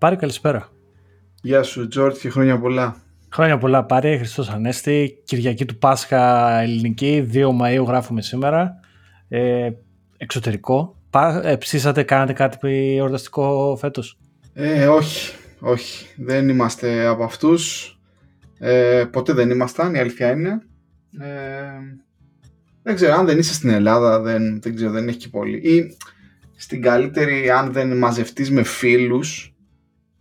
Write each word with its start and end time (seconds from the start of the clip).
Πάρη, 0.00 0.16
καλησπέρα. 0.16 0.68
Γεια 1.42 1.62
σου, 1.62 1.88
Τζόρτ, 1.88 2.16
και 2.18 2.30
χρόνια 2.30 2.58
πολλά. 2.58 2.96
Χρόνια 3.32 3.58
πολλά, 3.58 3.84
Πάρη. 3.84 4.18
Χριστός 4.18 4.48
Ανέστη. 4.48 5.22
Κυριακή 5.24 5.64
του 5.64 5.78
Πάσχα 5.78 6.50
ελληνική. 6.60 7.28
2 7.32 7.48
Μαΐου 7.60 7.84
γράφουμε 7.86 8.22
σήμερα. 8.22 8.80
Ε, 9.28 9.70
εξωτερικό. 10.16 10.96
Ε, 11.42 11.56
ψήσατε, 11.56 12.02
κάνατε 12.02 12.32
κάτι 12.32 12.96
εορταστικό 12.96 13.76
φέτος; 13.80 14.18
Ε, 14.54 14.86
όχι, 14.86 15.34
όχι. 15.60 16.06
Δεν 16.16 16.48
είμαστε 16.48 17.06
από 17.06 17.24
αυτούς. 17.24 17.94
Ε, 18.58 19.04
ποτέ 19.10 19.32
δεν 19.32 19.50
ήμασταν, 19.50 19.94
η 19.94 19.98
αλήθεια 19.98 20.30
είναι. 20.30 20.62
Ε, 21.20 21.28
δεν 22.82 22.94
ξέρω, 22.94 23.14
αν 23.14 23.26
δεν 23.26 23.38
είσαι 23.38 23.54
στην 23.54 23.68
Ελλάδα, 23.68 24.20
δεν, 24.20 24.60
δεν 24.60 24.74
ξέρω, 24.74 24.90
δεν 24.90 25.08
έχει 25.08 25.18
και 25.18 25.28
πολύ. 25.28 25.56
Ή 25.56 25.96
στην 26.56 26.82
καλύτερη, 26.82 27.50
αν 27.50 27.72
δεν 27.72 27.96
μαζευτείς 27.98 28.50
με 28.50 28.62
φίλους, 28.62 29.49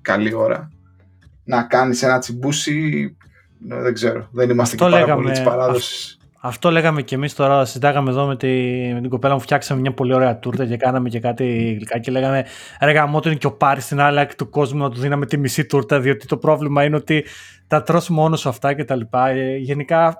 καλή 0.01 0.33
ώρα, 0.33 0.71
να 1.43 1.63
κάνεις 1.63 2.03
ένα 2.03 2.19
τσιμπούσι, 2.19 3.17
δεν 3.59 3.93
ξέρω, 3.93 4.27
δεν 4.31 4.49
είμαστε 4.49 4.75
και 4.75 4.85
πάρα 4.89 5.15
πολύ 5.15 5.31
της 5.31 5.43
παράδοσης. 5.43 6.13
Αυτό 6.41 6.71
λέγαμε 6.71 7.01
και 7.01 7.15
εμείς 7.15 7.33
τώρα. 7.33 7.65
Συζητάγαμε 7.65 8.09
εδώ 8.09 8.25
με, 8.25 8.37
τη, 8.37 8.47
με 8.93 9.01
την 9.01 9.09
κοπέλα 9.09 9.33
μου, 9.33 9.39
φτιάξαμε 9.39 9.81
μια 9.81 9.93
πολύ 9.93 10.13
ωραία 10.13 10.37
τούρτα 10.37 10.65
και 10.65 10.77
κάναμε 10.77 11.09
και 11.09 11.19
κάτι 11.19 11.73
γλυκά. 11.73 11.99
Και 11.99 12.11
λέγαμε, 12.11 12.45
ρε 12.81 12.91
γαμότο 12.91 13.29
είναι 13.29 13.37
και 13.37 13.47
ο 13.47 13.51
Πάρης 13.51 13.83
στην 13.83 13.99
άλλη 13.99 14.19
άκρη 14.19 14.35
του 14.35 14.49
κόσμου 14.49 14.81
να 14.81 14.89
του 14.89 14.99
δίναμε 14.99 15.25
τη 15.25 15.37
μισή 15.37 15.65
τούρτα, 15.65 15.99
διότι 15.99 16.25
το 16.25 16.37
πρόβλημα 16.37 16.83
είναι 16.83 16.95
ότι 16.95 17.25
τα 17.67 17.83
τρως 17.83 18.09
μόνο 18.09 18.35
σου 18.35 18.49
αυτά 18.49 18.75
κτλ. 18.75 19.01
Ε, 19.11 19.55
γενικά 19.55 20.17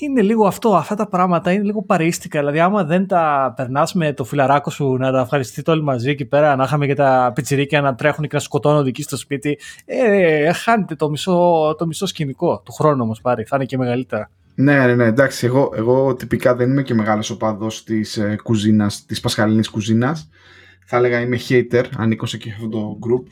είναι 0.00 0.22
λίγο 0.22 0.46
αυτό, 0.46 0.74
αυτά 0.74 0.94
τα 0.94 1.08
πράγματα 1.08 1.52
είναι 1.52 1.62
λίγο 1.62 1.82
παρείστικα. 1.82 2.38
Δηλαδή, 2.38 2.60
άμα 2.60 2.84
δεν 2.84 3.06
τα 3.06 3.52
περνάς 3.56 3.94
με 3.94 4.12
το 4.12 4.24
φιλαράκο 4.24 4.70
σου 4.70 4.96
να 4.96 5.12
τα 5.12 5.20
ευχαριστείτε 5.20 5.70
όλοι 5.70 5.82
μαζί 5.82 6.10
εκεί 6.10 6.24
πέρα, 6.24 6.56
να 6.56 6.64
είχαμε 6.64 6.86
και 6.86 6.94
τα 6.94 7.32
πιτσιρίκια 7.34 7.80
να 7.80 7.94
τρέχουν 7.94 8.24
και 8.24 8.34
να 8.36 8.40
σκοτώνονται 8.40 8.88
εκεί 8.88 9.02
στο 9.02 9.16
σπίτι, 9.16 9.58
ε, 9.84 10.52
χάνετε 10.52 10.94
το 10.94 11.10
μισό, 11.10 11.74
το 11.78 11.86
μισό 11.86 12.06
σκηνικό 12.06 12.62
του 12.64 12.72
χρόνου 12.72 13.02
όμως 13.02 13.20
πάρει. 13.20 13.44
Θα 13.44 13.56
είναι 13.56 13.64
και 13.64 13.78
μεγαλύτερα. 13.78 14.30
Ναι, 14.54 14.86
ναι, 14.86 14.94
ναι, 14.94 15.04
εντάξει, 15.04 15.46
εγώ, 15.46 15.72
εγώ 15.76 16.14
τυπικά 16.14 16.54
δεν 16.54 16.70
είμαι 16.70 16.82
και 16.82 16.94
μεγάλος 16.94 17.30
οπαδός 17.30 17.84
της 17.84 18.16
ε, 18.16 18.36
κουζίνας, 18.42 19.04
της 19.04 19.20
πασχαλινής 19.20 19.70
κουζίνας. 19.70 20.28
Θα 20.86 20.96
έλεγα 20.96 21.20
είμαι 21.20 21.38
hater, 21.48 21.84
ανήκω 21.96 22.26
σε 22.26 22.38
αυτό 22.52 22.68
το 22.68 22.98
group. 23.00 23.26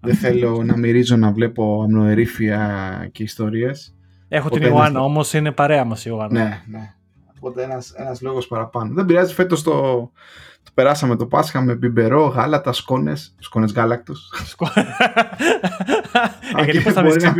δεν 0.00 0.14
θέλω 0.14 0.62
να 0.64 0.76
μυρίζω 0.76 1.16
να 1.16 1.32
βλέπω 1.32 1.82
αμνοερήφια 1.84 3.08
και 3.12 3.22
ιστορίες. 3.22 3.94
Έχω 4.34 4.48
την 4.48 4.62
Ιωάννα, 4.62 5.00
όμως 5.02 5.32
είναι 5.32 5.52
παρέα 5.52 5.84
μας 5.84 6.04
η 6.04 6.10
Ιωάννα. 6.12 6.40
Ναι, 6.40 6.62
ναι. 6.66 6.94
Οπότε 7.36 7.62
ένας, 7.62 7.92
ένας 7.96 8.20
λόγος 8.20 8.46
παραπάνω. 8.46 8.94
Δεν 8.94 9.04
πειράζει, 9.04 9.34
φέτος 9.34 9.62
το, 9.62 9.72
το 10.62 10.70
περάσαμε 10.74 11.16
το 11.16 11.26
Πάσχα 11.26 11.60
με 11.60 11.74
μπιμπερό, 11.74 12.26
γάλατα, 12.26 12.72
σκόνες, 12.72 13.34
σκόνες 13.38 13.72
γάλακτος. 13.72 14.32
Ε, 16.56 16.64
μπορεί, 17.02 17.22
να, 17.22 17.32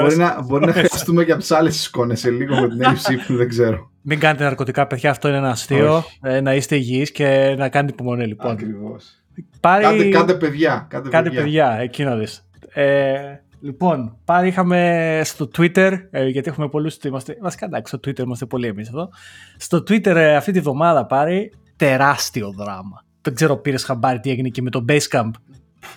μπορεί, 0.00 0.16
να, 0.16 0.42
μπορεί 0.42 0.66
να 0.70 0.72
χρειαστούμε 0.72 1.24
και 1.24 1.30
από 1.32 1.40
τις 1.40 1.50
άλλες 1.50 1.82
σκόνες 1.82 2.20
σε 2.20 2.30
λίγο 2.30 2.60
με 2.60 2.68
την 2.68 2.82
έλλειψη 2.82 3.16
που 3.26 3.36
δεν 3.36 3.48
ξέρω. 3.48 3.90
Μην 4.02 4.18
κάνετε 4.18 4.44
ναρκωτικά, 4.44 4.86
παιδιά. 4.86 5.10
Αυτό 5.10 5.28
είναι 5.28 5.36
ένα 5.36 5.50
αστείο. 5.50 6.04
Ε, 6.22 6.40
να 6.40 6.54
είστε 6.54 6.76
υγιείς 6.76 7.12
και 7.12 7.54
να 7.58 7.68
κάνετε 7.68 7.92
υπομονή, 7.92 8.26
λοιπόν. 8.26 8.50
Ακριβώς. 8.50 9.22
Πάρει... 9.60 9.82
Κάντε, 9.82 10.08
κάντε 10.08 10.34
παιδιά. 10.34 10.86
Κάντε, 10.88 11.08
κάντε 11.08 11.28
παιδιά. 11.28 11.42
παιδιά, 11.42 11.78
εκεί 11.80 12.04
να 12.04 12.16
δεις. 12.16 12.44
Ε, 12.72 13.40
λοιπόν, 13.60 14.16
πάλι 14.24 14.48
είχαμε 14.48 15.20
στο 15.24 15.50
Twitter, 15.56 15.98
ε, 16.10 16.26
γιατί 16.26 16.48
έχουμε 16.48 16.68
πολλούς, 16.68 16.96
είμαστε, 16.96 17.36
βασικά 17.40 17.66
εντάξει, 17.66 17.96
στο 17.96 18.10
Twitter 18.10 18.24
είμαστε 18.24 18.46
πολύ 18.46 18.66
εμείς 18.66 18.88
εδώ. 18.88 19.08
Στο 19.56 19.78
Twitter 19.78 20.14
ε, 20.14 20.36
αυτή 20.36 20.52
τη 20.52 20.60
βδομάδα 20.60 21.06
πάρει 21.06 21.52
τεράστιο 21.76 22.52
δράμα. 22.56 23.04
Δεν 23.22 23.34
ξέρω 23.34 23.56
πήρες 23.56 23.84
χαμπάρι 23.84 24.20
τι 24.20 24.30
έγινε 24.30 24.48
και 24.48 24.62
με 24.62 24.70
το 24.70 24.84
Basecamp 24.88 25.30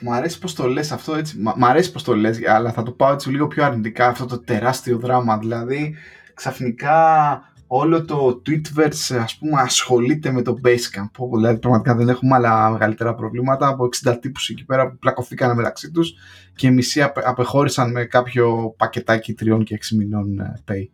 Μ' 0.02 0.12
αρέσει 0.12 0.40
πώ 0.40 0.53
το 0.53 0.68
λες 0.68 0.91
αυτό 0.91 1.16
έτσι. 1.16 1.40
Μ' 1.56 1.66
αρέσει 1.66 1.91
πώ 1.91 2.02
το 2.02 2.16
λες, 2.16 2.40
αλλά 2.47 2.72
θα 2.72 2.84
το 2.84 2.91
πάω 2.91 3.13
έτσι 3.13 3.29
λίγο 3.29 3.47
πιο 3.47 3.63
αρνητικά 3.63 4.07
αυτό 4.07 4.25
το 4.25 4.40
τεράστιο 4.40 4.97
δράμα. 4.97 5.38
Δηλαδή, 5.38 5.96
ξαφνικά 6.34 7.41
όλο 7.75 8.06
το 8.06 8.41
Twitterverse 8.45 9.16
ας 9.22 9.38
πούμε 9.38 9.61
ασχολείται 9.61 10.31
με 10.31 10.41
το 10.41 10.56
Basecamp 10.63 11.09
όπου 11.17 11.38
δηλαδή 11.38 11.59
πραγματικά 11.59 11.95
δεν 11.95 12.09
έχουμε 12.09 12.35
άλλα 12.35 12.69
μεγαλύτερα 12.69 13.16
προβλήματα 13.16 13.67
από 13.67 13.89
60 14.06 14.17
τύπους 14.22 14.50
εκεί 14.50 14.66
πέρα 14.66 14.89
που 14.89 14.97
πλακωθήκαν 14.97 15.56
μεταξύ 15.56 15.91
τους 15.91 16.13
και 16.56 16.72
μισοί 16.72 17.01
απεχώρησαν 17.01 17.91
με 17.91 18.06
κάποιο 18.06 18.73
πακετάκι 18.78 19.34
τριών 19.34 19.63
και 19.63 19.79
6 19.81 19.95
μηνών 19.97 20.39
ε, 20.39 20.63
pay. 20.67 20.88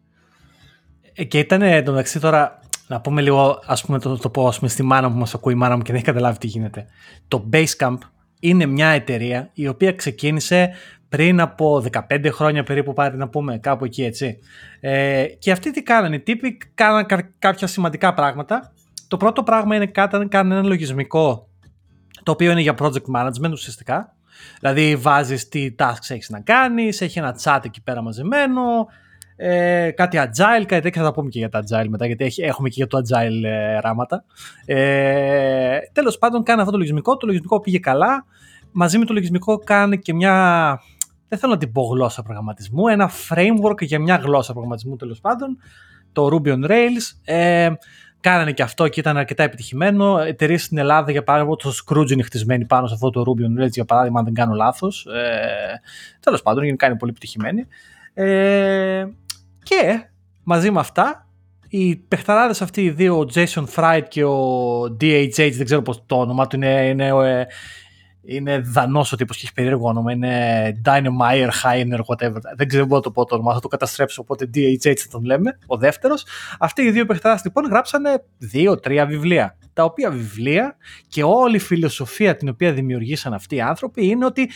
Ε, 1.13 1.23
και 1.23 1.39
ήταν 1.39 1.61
εντωμεταξύ 1.61 2.19
τώρα 2.19 2.59
να 2.87 3.01
πούμε 3.01 3.21
λίγο 3.21 3.59
ας 3.65 3.85
πούμε 3.85 3.99
το, 3.99 4.17
το 4.17 4.29
πω 4.29 4.47
ας 4.47 4.57
πούμε, 4.57 4.69
στη 4.69 4.83
μάνα 4.83 5.11
που 5.11 5.17
μας 5.17 5.33
ακούει 5.33 5.53
η 5.53 5.55
μάνα 5.55 5.75
μου 5.75 5.81
και 5.81 5.87
δεν 5.87 5.95
έχει 5.95 6.05
καταλάβει 6.05 6.37
τι 6.37 6.47
γίνεται. 6.47 6.85
Το 7.27 7.49
Basecamp 7.53 7.97
είναι 8.39 8.65
μια 8.65 8.87
εταιρεία 8.87 9.49
η 9.53 9.67
οποία 9.67 9.93
ξεκίνησε 9.93 10.69
πριν 11.09 11.41
από 11.41 11.83
15 12.09 12.25
χρόνια 12.31 12.63
περίπου 12.63 12.93
πάρει 12.93 13.17
να 13.17 13.29
πούμε 13.29 13.57
κάπου 13.57 13.85
εκεί 13.85 14.03
έτσι. 14.03 14.39
Ε, 14.79 15.23
και 15.23 15.51
αυτοί 15.51 15.71
τι 15.71 15.83
κάνανε, 15.83 16.15
οι 16.15 16.19
τύποι 16.19 16.57
κάνανε 16.73 17.05
κάποια 17.39 17.67
σημαντικά 17.67 18.13
πράγματα. 18.13 18.71
Το 19.07 19.17
πρώτο 19.17 19.43
πράγμα 19.43 19.75
είναι 19.75 19.85
κάτι, 19.85 20.27
κάνανε 20.27 20.59
ένα 20.59 20.67
λογισμικό 20.67 21.47
το 22.23 22.31
οποίο 22.31 22.51
είναι 22.51 22.61
για 22.61 22.75
project 22.79 23.15
management 23.15 23.51
ουσιαστικά. 23.51 24.13
Δηλαδή 24.59 24.95
βάζεις 24.95 25.49
τι 25.49 25.75
tasks 25.79 26.07
έχεις 26.07 26.29
να 26.29 26.39
κάνεις, 26.39 27.01
έχει 27.01 27.19
ένα 27.19 27.39
chat 27.43 27.59
εκεί 27.63 27.81
πέρα 27.81 28.01
μαζεμένο, 28.01 28.87
ε, 29.35 29.91
κάτι 29.91 30.17
agile, 30.21 30.63
κάτι 30.65 30.81
τέτοια 30.81 31.03
θα 31.03 31.13
πούμε 31.13 31.29
και 31.29 31.39
για 31.39 31.49
τα 31.49 31.59
agile 31.59 31.87
μετά, 31.89 32.05
γιατί 32.05 32.23
έχει, 32.23 32.41
έχουμε 32.41 32.69
και 32.69 32.75
για 32.77 32.87
το 32.87 32.97
agile 32.97 33.43
ε, 33.43 33.79
ράματα. 33.79 34.23
Ε, 34.65 35.77
τέλος 35.91 36.17
πάντων, 36.17 36.43
κάνει 36.43 36.59
αυτό 36.59 36.71
το 36.71 36.77
λογισμικό, 36.77 37.17
το 37.17 37.25
λογισμικό 37.25 37.59
πήγε 37.59 37.79
καλά, 37.79 38.25
μαζί 38.71 38.97
με 38.97 39.05
το 39.05 39.13
λογισμικό 39.13 39.57
κάνει 39.57 39.99
και 39.99 40.13
μια, 40.13 40.79
δεν 41.29 41.39
θέλω 41.39 41.51
να 41.51 41.57
την 41.57 41.71
πω 41.71 41.81
γλώσσα 41.81 42.21
προγραμματισμού, 42.21 42.87
ένα 42.87 43.11
framework 43.29 43.81
για 43.81 43.99
μια 43.99 44.15
γλώσσα 44.15 44.51
προγραμματισμού 44.51 44.95
τέλος 44.95 45.19
πάντων, 45.19 45.57
το 46.11 46.29
Ruby 46.31 46.47
on 46.47 46.69
Rails. 46.69 47.33
Ε, 47.33 47.69
κάνανε 48.19 48.51
και 48.51 48.63
αυτό 48.63 48.87
και 48.87 48.99
ήταν 48.99 49.17
αρκετά 49.17 49.43
επιτυχημένο. 49.43 50.19
Εταιρείες 50.19 50.63
στην 50.63 50.77
Ελλάδα, 50.77 51.11
για 51.11 51.23
παράδειγμα, 51.23 51.55
το 51.55 51.73
Scrooge 51.85 52.11
είναι 52.11 52.23
χτισμένη 52.23 52.65
πάνω 52.65 52.87
σε 52.87 52.93
αυτό 52.93 53.09
το 53.09 53.23
Ruby 53.27 53.41
on 53.41 53.63
Rails, 53.63 53.71
για 53.71 53.85
παράδειγμα, 53.85 54.19
αν 54.19 54.25
δεν 54.25 54.33
κάνω 54.33 54.53
λάθος. 54.53 55.05
Ε, 55.05 55.81
Τέλος 56.19 56.41
πάντων, 56.41 56.63
γενικά 56.63 56.85
είναι 56.85 56.97
πολύ 56.97 57.11
επιτυχημένη. 57.11 57.67
Ε, 58.13 59.05
και 59.63 60.09
μαζί 60.43 60.71
με 60.71 60.79
αυτά, 60.79 61.27
οι 61.67 61.95
παιχταράδες 61.95 62.61
αυτοί 62.61 62.83
οι 62.83 62.89
δύο, 62.89 63.19
ο 63.19 63.25
Jason 63.33 63.63
Fried 63.75 64.03
και 64.07 64.23
ο 64.23 64.81
DHH, 64.83 65.51
δεν 65.55 65.65
ξέρω 65.65 65.81
πώς 65.81 66.03
το 66.05 66.19
όνομα 66.19 66.47
του 66.47 66.55
είναι, 66.55 66.87
είναι, 66.87 67.07
ε, 67.07 67.45
είναι 68.29 68.59
δανός 68.59 69.11
ο 69.11 69.15
τύπος 69.15 69.37
και 69.37 69.41
έχει 69.45 69.53
περίεργο 69.53 69.87
όνομα, 69.87 70.11
είναι 70.11 70.81
Dynamire, 70.85 71.49
Heiner, 71.63 71.99
whatever, 72.05 72.37
δεν 72.55 72.67
ξέρω 72.67 72.87
πώς 72.87 73.01
το 73.01 73.11
πω 73.11 73.25
το 73.25 73.35
όνομα, 73.35 73.53
θα 73.53 73.59
το 73.59 73.67
καταστρέψω, 73.67 74.21
οπότε 74.21 74.49
DHH 74.53 74.95
θα 74.95 75.07
τον 75.11 75.23
λέμε, 75.23 75.57
ο 75.65 75.77
δεύτερος. 75.77 76.25
Αυτοί 76.59 76.81
οι 76.81 76.91
δύο 76.91 77.05
παιχταράδες 77.05 77.43
λοιπόν 77.43 77.65
γράψανε 77.65 78.23
δύο-τρία 78.37 79.05
βιβλία, 79.05 79.57
τα 79.73 79.83
οποία 79.83 80.11
βιβλία 80.11 80.75
και 81.07 81.23
όλη 81.23 81.55
η 81.55 81.59
φιλοσοφία 81.59 82.35
την 82.35 82.49
οποία 82.49 82.73
δημιουργήσαν 82.73 83.33
αυτοί 83.33 83.55
οι 83.55 83.61
άνθρωποι 83.61 84.05
είναι 84.05 84.25
ότι 84.25 84.49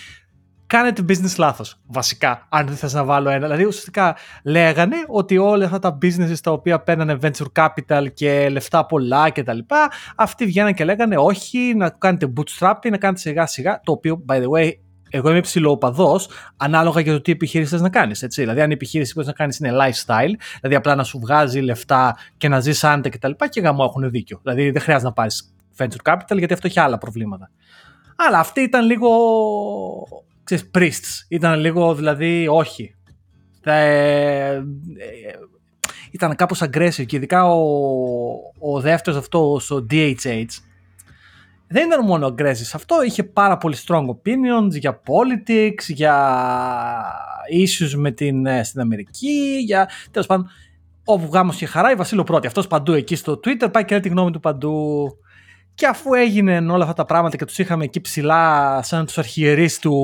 κάνετε 0.74 1.04
business 1.08 1.36
λάθος, 1.38 1.80
βασικά, 1.88 2.48
αν 2.50 2.68
δεν 2.68 2.76
θες 2.76 2.94
να 2.94 3.04
βάλω 3.04 3.30
ένα. 3.30 3.40
Δηλαδή, 3.40 3.66
ουσιαστικά 3.66 4.16
λέγανε 4.44 4.96
ότι 5.08 5.38
όλα 5.38 5.66
αυτά 5.66 5.80
τα 5.80 5.98
businesses 6.02 6.38
τα 6.44 6.52
οποία 6.52 6.80
παίρνανε 6.80 7.18
venture 7.22 7.46
capital 7.64 8.06
και 8.14 8.50
λεφτά 8.50 8.86
πολλά 8.86 9.30
και 9.30 9.44
τα 9.44 9.54
λοιπά, 9.54 9.92
αυτοί 10.16 10.46
βγαίναν 10.46 10.74
και 10.74 10.86
λέγανε 10.86 11.18
όχι, 11.18 11.74
να 11.76 11.90
κάνετε 11.90 12.34
bootstrapping, 12.38 12.90
να 12.90 12.98
κάνετε 12.98 13.20
σιγά 13.20 13.46
σιγά, 13.46 13.80
το 13.84 13.92
οποίο, 13.92 14.26
by 14.28 14.34
the 14.34 14.48
way, 14.48 14.72
εγώ 15.10 15.30
είμαι 15.30 15.40
ψηλοοπαδός, 15.40 16.30
ανάλογα 16.58 17.02
για 17.02 17.14
το 17.14 17.22
τι 17.22 17.32
επιχείρηση 17.32 17.76
να 17.76 17.90
κάνεις. 17.90 18.26
Δηλαδή, 18.30 18.62
αν 18.62 18.70
η 18.70 18.74
επιχείρηση 18.74 19.14
που 19.14 19.22
να 19.26 19.32
κάνεις 19.32 19.58
είναι 19.58 19.72
lifestyle, 19.72 20.34
δηλαδή 20.60 20.76
απλά 20.76 20.96
να 20.96 21.04
σου 21.04 21.20
βγάζει 21.20 21.60
λεφτά 21.60 22.18
και 22.38 22.48
να 22.48 22.60
ζεις 22.60 22.84
άντε 22.84 23.10
κτλ. 23.10 23.32
Και, 23.32 23.48
και 23.50 23.62
γαμό 23.62 23.86
έχουν 23.90 24.10
δίκιο. 24.10 24.40
Δηλαδή, 24.44 24.72
δεν 24.72 24.82
χρειάζεται 24.82 25.08
να 25.08 25.14
πάρεις 25.14 25.54
venture 25.78 26.14
capital 26.14 26.38
γιατί 26.38 26.54
αυτό 26.54 26.68
έχει 26.68 26.80
άλλα 26.80 26.98
προβλήματα. 26.98 27.50
Αλλά 28.16 28.40
αυτή 28.40 28.62
ήταν 28.62 28.86
λίγο 28.86 29.10
ξέρεις, 30.44 30.70
priests. 30.74 31.26
Ήταν 31.28 31.60
λίγο, 31.60 31.96
δηλαδή, 31.96 32.48
όχι. 32.48 32.96
Ε, 33.64 34.54
ε, 34.54 34.62
ήταν 36.12 36.36
κάπως 36.36 36.62
aggressive 36.64 37.06
και 37.06 37.16
ειδικά 37.16 37.46
ο, 37.46 37.62
ο 38.60 38.80
δεύτερος 38.80 39.20
αυτός, 39.20 39.72
ο 39.72 39.86
DHH, 39.90 40.46
δεν 41.68 41.86
ήταν 41.88 42.06
μόνο 42.06 42.28
aggressive. 42.28 42.72
Αυτό 42.74 43.04
είχε 43.04 43.24
πάρα 43.24 43.58
πολύ 43.58 43.76
strong 43.86 44.06
opinions 44.06 44.72
για 44.72 45.02
politics, 45.02 45.84
για 45.88 46.36
issues 47.54 47.92
με 47.96 48.12
την, 48.12 48.46
ε, 48.46 48.64
στην 48.64 48.82
Αμερική, 48.82 49.58
για 49.66 49.90
τέλος 50.12 50.28
πάντων 50.28 50.50
όπου 51.06 51.30
γάμος 51.34 51.56
και 51.56 51.66
χαρά 51.66 51.92
η 51.92 51.96
Βασίλειο 51.96 52.24
πρώτη. 52.24 52.48
Αυτός 52.48 52.68
παντού 52.68 52.94
εκεί 52.94 53.16
στο 53.16 53.40
Twitter 53.44 53.68
πάει 53.72 53.86
και 53.86 53.92
λέει 53.92 54.00
τη 54.00 54.10
γνώμη 54.10 54.32
του 54.32 54.40
παντού. 54.40 55.08
Και 55.76 55.86
αφού 55.86 56.14
έγιναν 56.14 56.70
όλα 56.70 56.84
αυτά 56.84 56.96
τα 56.96 57.06
πράγματα 57.06 57.38
και 57.38 57.46
τους 57.46 57.58
είχαμε 57.58 57.84
εκεί 57.84 58.02
ψηλά 58.02 58.80
σαν 58.84 59.06
τους 59.06 59.18
αρχιερείς 59.18 59.80
του, 59.80 59.96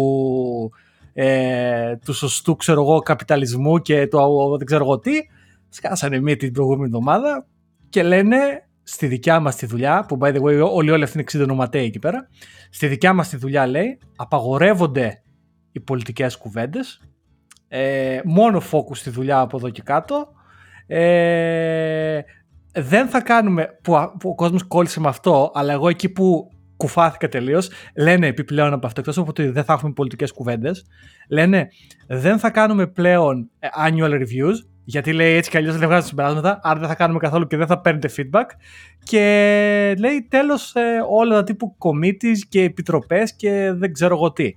ε, 1.14 1.96
του 1.96 2.14
σωστού 2.14 2.56
ξέρω 2.56 2.82
εγώ, 2.82 3.00
καπιταλισμού 3.00 3.78
και 3.78 4.08
του 4.08 4.56
δεν 4.58 4.66
ξέρω 4.66 4.84
εγώ 4.84 5.00
τι, 5.00 5.12
σκάσανε 5.70 6.20
μία 6.20 6.38
την 6.38 6.54
προηγούμενη 6.54 6.86
εβδομάδα 6.86 7.46
και 7.90 8.04
λένε 8.04 8.38
στη 8.84 9.08
δικιά 9.08 9.40
μας 9.40 9.56
τη 9.56 9.66
δουλειά, 9.66 10.06
που 10.08 10.18
by 10.22 10.34
the 10.34 10.42
way 10.42 10.70
όλοι, 10.72 10.92
όλοι 10.92 11.04
αυτοί 11.04 11.16
είναι 11.16 11.24
ξυδενοματέοι 11.24 11.86
εκεί 11.86 12.00
πέρα, 12.00 12.28
στη 12.70 12.88
δικιά 12.88 13.14
μας 13.14 13.30
τη 13.30 13.38
δουλειά 13.38 13.68
λέει, 13.68 14.00
απαγορεύονται 14.16 15.24
οι 15.72 15.80
πολιτικές 15.80 16.38
κουβέντες. 16.38 17.02
Ε, 17.68 18.20
μόνο 18.24 18.62
focus 18.72 18.96
στη 18.96 19.10
δουλειά 19.10 19.40
από 19.40 19.58
εδώ 19.58 19.70
και 19.70 19.82
κάτω. 19.82 20.28
Ε, 20.88 22.20
δεν 22.74 23.08
θα 23.08 23.22
κάνουμε, 23.22 23.68
που, 23.82 23.94
που 24.20 24.30
ο 24.30 24.36
κόσμος 24.36 24.64
κόλλησε 24.64 25.00
με 25.00 25.08
αυτό, 25.08 25.52
αλλά 25.54 25.74
εγώ 25.74 25.90
εκεί 25.90 26.10
που 26.10 26.52
κουφάθηκα 26.78 27.30
τελείως. 27.30 27.70
Λένε 27.96 28.28
επιπλέον 28.28 28.74
από 28.74 28.88
αυτό, 28.88 29.00
εκτός 29.00 29.18
από 29.18 29.30
ότι 29.30 29.48
δεν 29.48 29.64
θα 29.64 29.74
έχουμε 29.74 29.92
πολιτικές 29.92 30.32
κουβέντες, 30.32 30.86
λένε 31.30 31.68
δεν 32.08 32.40
θα 32.40 32.50
κάνουμε 32.50 32.88
πλέον 32.88 33.50
ε, 33.60 33.68
annual 33.88 34.12
reviews, 34.12 34.56
γιατί 34.84 35.14
λέει 35.14 35.36
έτσι 35.36 35.50
κι 35.50 35.58
αλλιώς 35.58 35.78
δεν 35.78 35.88
βγάζουν 35.88 36.08
συμπεράσματα, 36.08 36.60
άρα 36.64 36.80
δεν 36.80 36.88
θα 36.88 36.96
κάνουμε 36.96 37.20
καθόλου 37.20 37.48
και 37.48 37.58
δεν 37.58 37.68
θα 37.68 37.82
παίρνετε 37.82 38.10
feedback. 38.18 38.46
Και 39.04 39.20
λέει 40.00 40.28
τέλος 40.30 40.76
ε, 40.76 40.82
όλα 41.10 41.36
τα 41.36 41.44
τύπου 41.44 41.76
committees 41.78 42.38
και 42.50 42.62
επιτροπές 42.64 43.36
και 43.36 43.72
δεν 43.76 43.94
ξέρω 43.94 44.16
εγώ 44.16 44.32
τι. 44.32 44.56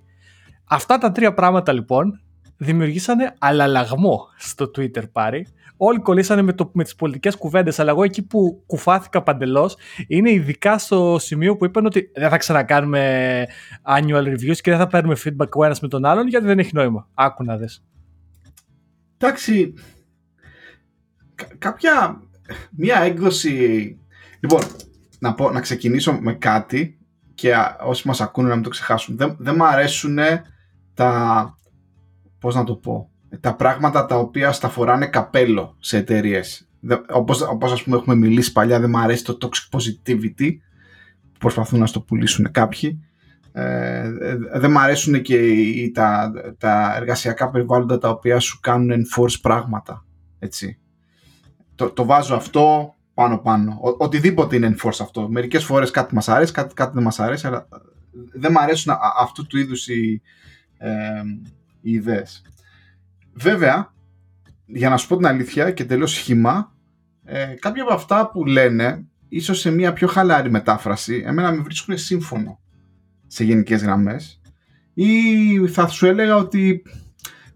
Αυτά 0.68 0.98
τα 0.98 1.12
τρία 1.12 1.34
πράγματα 1.34 1.72
λοιπόν 1.72 2.20
δημιουργήσανε 2.56 3.34
αλλαλαγμό 3.38 4.28
στο 4.36 4.70
Twitter 4.76 5.10
πάρει 5.12 5.46
όλοι 5.84 5.98
κολλήσανε 5.98 6.42
με, 6.42 6.52
το, 6.52 6.70
με 6.74 6.84
τις 6.84 6.94
πολιτικές 6.94 7.36
κουβέντες, 7.36 7.78
αλλά 7.78 7.90
εγώ 7.90 8.02
εκεί 8.02 8.22
που 8.22 8.62
κουφάθηκα 8.66 9.22
παντελώς 9.22 9.76
είναι 10.06 10.30
ειδικά 10.30 10.78
στο 10.78 11.16
σημείο 11.20 11.56
που 11.56 11.64
είπαν 11.64 11.86
ότι 11.86 12.10
δεν 12.14 12.28
θα 12.28 12.36
ξανακάνουμε 12.36 13.46
annual 13.82 14.24
reviews 14.24 14.56
και 14.56 14.70
δεν 14.70 14.78
θα 14.78 14.86
παίρνουμε 14.86 15.16
feedback 15.24 15.48
ο 15.54 15.64
ένας 15.64 15.80
με 15.80 15.88
τον 15.88 16.04
άλλον 16.04 16.28
γιατί 16.28 16.46
δεν 16.46 16.58
έχει 16.58 16.70
νόημα. 16.74 17.08
Άκου 17.14 17.44
να 17.44 17.56
δες. 17.56 17.84
Εντάξει, 19.16 19.74
κάποια, 21.58 22.22
μία 22.70 23.00
έκδοση, 23.00 23.98
λοιπόν, 24.40 24.60
να, 25.18 25.34
πω, 25.34 25.50
να 25.50 25.60
ξεκινήσω 25.60 26.12
με 26.12 26.32
κάτι 26.32 26.98
και 27.34 27.54
όσοι 27.84 28.06
μας 28.06 28.20
ακούνε 28.20 28.48
να 28.48 28.54
μην 28.54 28.64
το 28.64 28.70
ξεχάσουν. 28.70 29.16
Δεν, 29.16 29.36
δεν 29.38 29.54
μου 29.56 29.64
αρέσουν 29.64 30.18
τα, 30.94 31.54
πώς 32.42 32.54
να 32.54 32.64
το 32.64 32.74
πω, 32.74 33.10
τα 33.40 33.54
πράγματα 33.54 34.06
τα 34.06 34.18
οποία 34.18 34.52
στα 34.52 34.68
φοράνε 34.68 35.06
καπέλο 35.06 35.76
σε 35.78 35.96
εταιρείες. 35.96 36.68
Όπως, 37.10 37.40
όπως 37.40 37.72
ας 37.72 37.82
πούμε 37.82 37.96
έχουμε 37.96 38.14
μιλήσει 38.14 38.52
παλιά, 38.52 38.80
δεν 38.80 38.90
μου 38.90 38.98
αρέσει 38.98 39.24
το 39.24 39.38
toxic 39.40 39.78
positivity 39.78 40.56
που 41.32 41.38
προσπαθούν 41.38 41.78
να 41.78 41.86
στο 41.86 42.00
πουλήσουν 42.00 42.50
κάποιοι. 42.50 43.04
Ε, 43.52 44.10
δεν 44.54 44.70
μου 44.70 44.78
αρέσουν 44.78 45.22
και 45.22 45.38
τα, 45.94 46.32
τα 46.58 46.96
εργασιακά 46.96 47.50
περιβάλλοντα 47.50 47.98
τα 47.98 48.08
οποία 48.08 48.38
σου 48.38 48.60
κάνουν 48.60 48.90
enforce 48.90 49.34
πράγματα. 49.42 50.04
Έτσι. 50.38 50.78
Το, 51.74 51.90
το 51.90 52.04
βάζω 52.04 52.34
αυτό 52.34 52.94
πάνω 53.14 53.38
πάνω. 53.38 53.78
Ο, 53.82 54.04
οτιδήποτε 54.04 54.56
είναι 54.56 54.74
enforce 54.76 54.98
αυτό. 55.00 55.28
Μερικές 55.28 55.64
φορές 55.64 55.90
κάτι 55.90 56.14
μας 56.14 56.28
αρέσει, 56.28 56.52
κάτι, 56.52 56.74
κάτι 56.74 56.94
δεν 56.94 57.02
μας 57.02 57.20
αρέσει, 57.20 57.46
αλλά 57.46 57.68
δεν 58.32 58.50
μου 58.54 58.60
αρέσουν 58.60 58.94
αυτού 59.18 59.46
του 59.46 59.58
είδους 59.58 59.88
οι, 59.88 60.22
ε, 60.78 60.90
οι 61.82 61.92
ιδέες. 61.92 62.42
Βέβαια, 63.32 63.94
για 64.66 64.88
να 64.88 64.96
σου 64.96 65.08
πω 65.08 65.16
την 65.16 65.26
αλήθεια 65.26 65.70
και 65.70 65.84
τελείω 65.84 66.06
σχήμα, 66.06 66.76
ε, 67.24 67.54
κάποια 67.58 67.82
από 67.82 67.92
αυτά 67.92 68.30
που 68.30 68.44
λένε, 68.44 69.06
ίσως 69.28 69.58
σε 69.58 69.70
μια 69.70 69.92
πιο 69.92 70.06
χαλάρη 70.06 70.50
μετάφραση, 70.50 71.22
εμένα 71.26 71.52
με 71.52 71.62
βρίσκουν 71.62 71.98
σύμφωνο 71.98 72.60
σε 73.26 73.44
γενικές 73.44 73.82
γραμμές 73.82 74.40
ή 74.94 75.66
θα 75.66 75.86
σου 75.86 76.06
έλεγα 76.06 76.36
ότι 76.36 76.82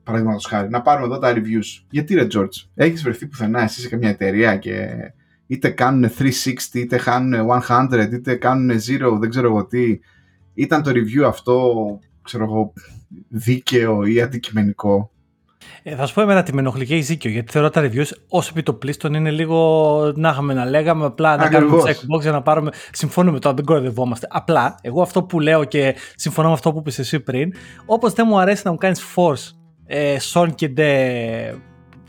παραδείγματος 0.07 0.47
χάρη, 0.47 0.69
να 0.69 0.83
πάρουμε 0.83 1.07
εδώ 1.07 1.19
τα 1.19 1.33
reviews. 1.33 1.85
Γιατί 1.91 2.15
ρε 2.15 2.27
George, 2.35 2.69
έχεις 2.75 3.03
βρεθεί 3.03 3.27
πουθενά 3.27 3.63
εσύ 3.63 3.81
σε 3.81 3.89
καμιά 3.89 4.09
εταιρεία 4.09 4.57
και 4.57 4.97
είτε 5.47 5.71
κάνουν 5.71 6.11
360, 6.19 6.31
είτε 6.73 6.97
κάνουν 6.97 7.51
100, 7.69 8.09
είτε 8.13 8.35
κάνουν 8.35 8.71
0, 8.71 9.19
δεν 9.21 9.31
ξέρω 9.31 9.47
εγώ 9.47 9.67
τι. 9.67 9.99
Ήταν 10.55 10.83
το 10.83 10.91
review 10.91 11.23
αυτό, 11.27 11.73
ξέρω 12.23 12.45
εγώ, 12.45 12.73
δίκαιο 13.29 14.05
ή 14.05 14.21
αντικειμενικό. 14.21 15.11
Ε, 15.83 15.95
θα 15.95 16.07
σου 16.07 16.15
πω 16.15 16.21
εμένα 16.21 16.43
τι 16.43 16.55
με 16.55 16.61
ενοχλεί 16.61 16.87
και 16.87 16.97
η 16.97 17.01
Ζήκιο, 17.01 17.31
γιατί 17.31 17.53
θεωρώ 17.53 17.71
τα 17.71 17.83
reviews 17.83 18.11
ως 18.29 18.49
επιτοπλίστων 18.49 19.15
είναι 19.15 19.31
λίγο 19.31 20.13
να 20.17 20.29
είχαμε 20.29 20.55
να 20.55 20.65
λέγαμε, 20.65 21.05
απλά 21.05 21.37
να 21.37 21.49
κάνουμε 21.49 21.83
checkbox 21.83 22.21
για 22.21 22.31
να 22.31 22.43
πάρουμε. 22.43 22.71
Συμφωνούμε 22.93 23.33
με 23.33 23.41
το, 23.41 23.53
δεν 23.53 23.65
κοροϊδευόμαστε. 23.65 24.27
Απλά, 24.31 24.79
εγώ 24.81 25.03
αυτό 25.03 25.23
που 25.23 25.41
λέω 25.41 25.65
και 25.65 25.95
συμφωνώ 26.15 26.49
με 26.49 26.55
αυτό 26.55 26.73
που 26.73 26.79
είπες 26.79 26.99
εσύ 26.99 27.21
πριν, 27.21 27.53
όπως 27.87 28.13
δεν 28.13 28.27
μου 28.29 28.39
αρέσει 28.39 28.63
να 28.65 28.71
μου 28.71 28.77
κάνεις 28.77 29.05
force 29.17 29.53
ε, 29.87 30.17
son 30.33 30.49
και 30.55 30.69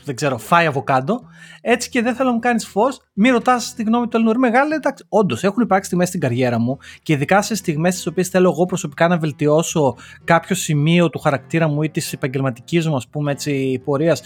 δεν 0.08 0.16
ξέρω, 0.16 0.38
φάει 0.38 0.66
αβοκάντο. 0.66 1.20
Έτσι 1.60 1.88
και 1.88 2.02
δεν 2.02 2.14
θέλω 2.14 2.28
να 2.28 2.34
μου 2.34 2.40
κάνεις 2.40 2.66
φως. 2.66 3.00
Μην 3.12 3.32
ρωτάς 3.32 3.74
τη 3.74 3.82
γνώμη 3.82 4.08
του 4.08 4.16
Ελληνικού. 4.16 4.38
Μεγάλη, 4.38 4.74
εντάξει, 4.74 5.04
όντως 5.08 5.44
έχουν 5.44 5.62
υπάρξει 5.62 5.86
στιγμές 5.86 6.08
στην 6.08 6.20
καριέρα 6.20 6.58
μου 6.58 6.78
και 7.02 7.12
ειδικά 7.12 7.42
σε 7.42 7.54
στιγμές 7.54 8.02
τι 8.02 8.08
οποίες 8.08 8.28
θέλω 8.28 8.50
εγώ 8.50 8.64
προσωπικά 8.64 9.08
να 9.08 9.18
βελτιώσω 9.18 9.96
κάποιο 10.24 10.56
σημείο 10.56 11.10
του 11.10 11.18
χαρακτήρα 11.18 11.68
μου 11.68 11.82
ή 11.82 11.90
της 11.90 12.12
επαγγελματικής 12.12 12.88
μου, 12.88 12.96
ας 12.96 13.08
πούμε, 13.08 13.32
έτσι, 13.32 13.82
πορείας 13.84 14.22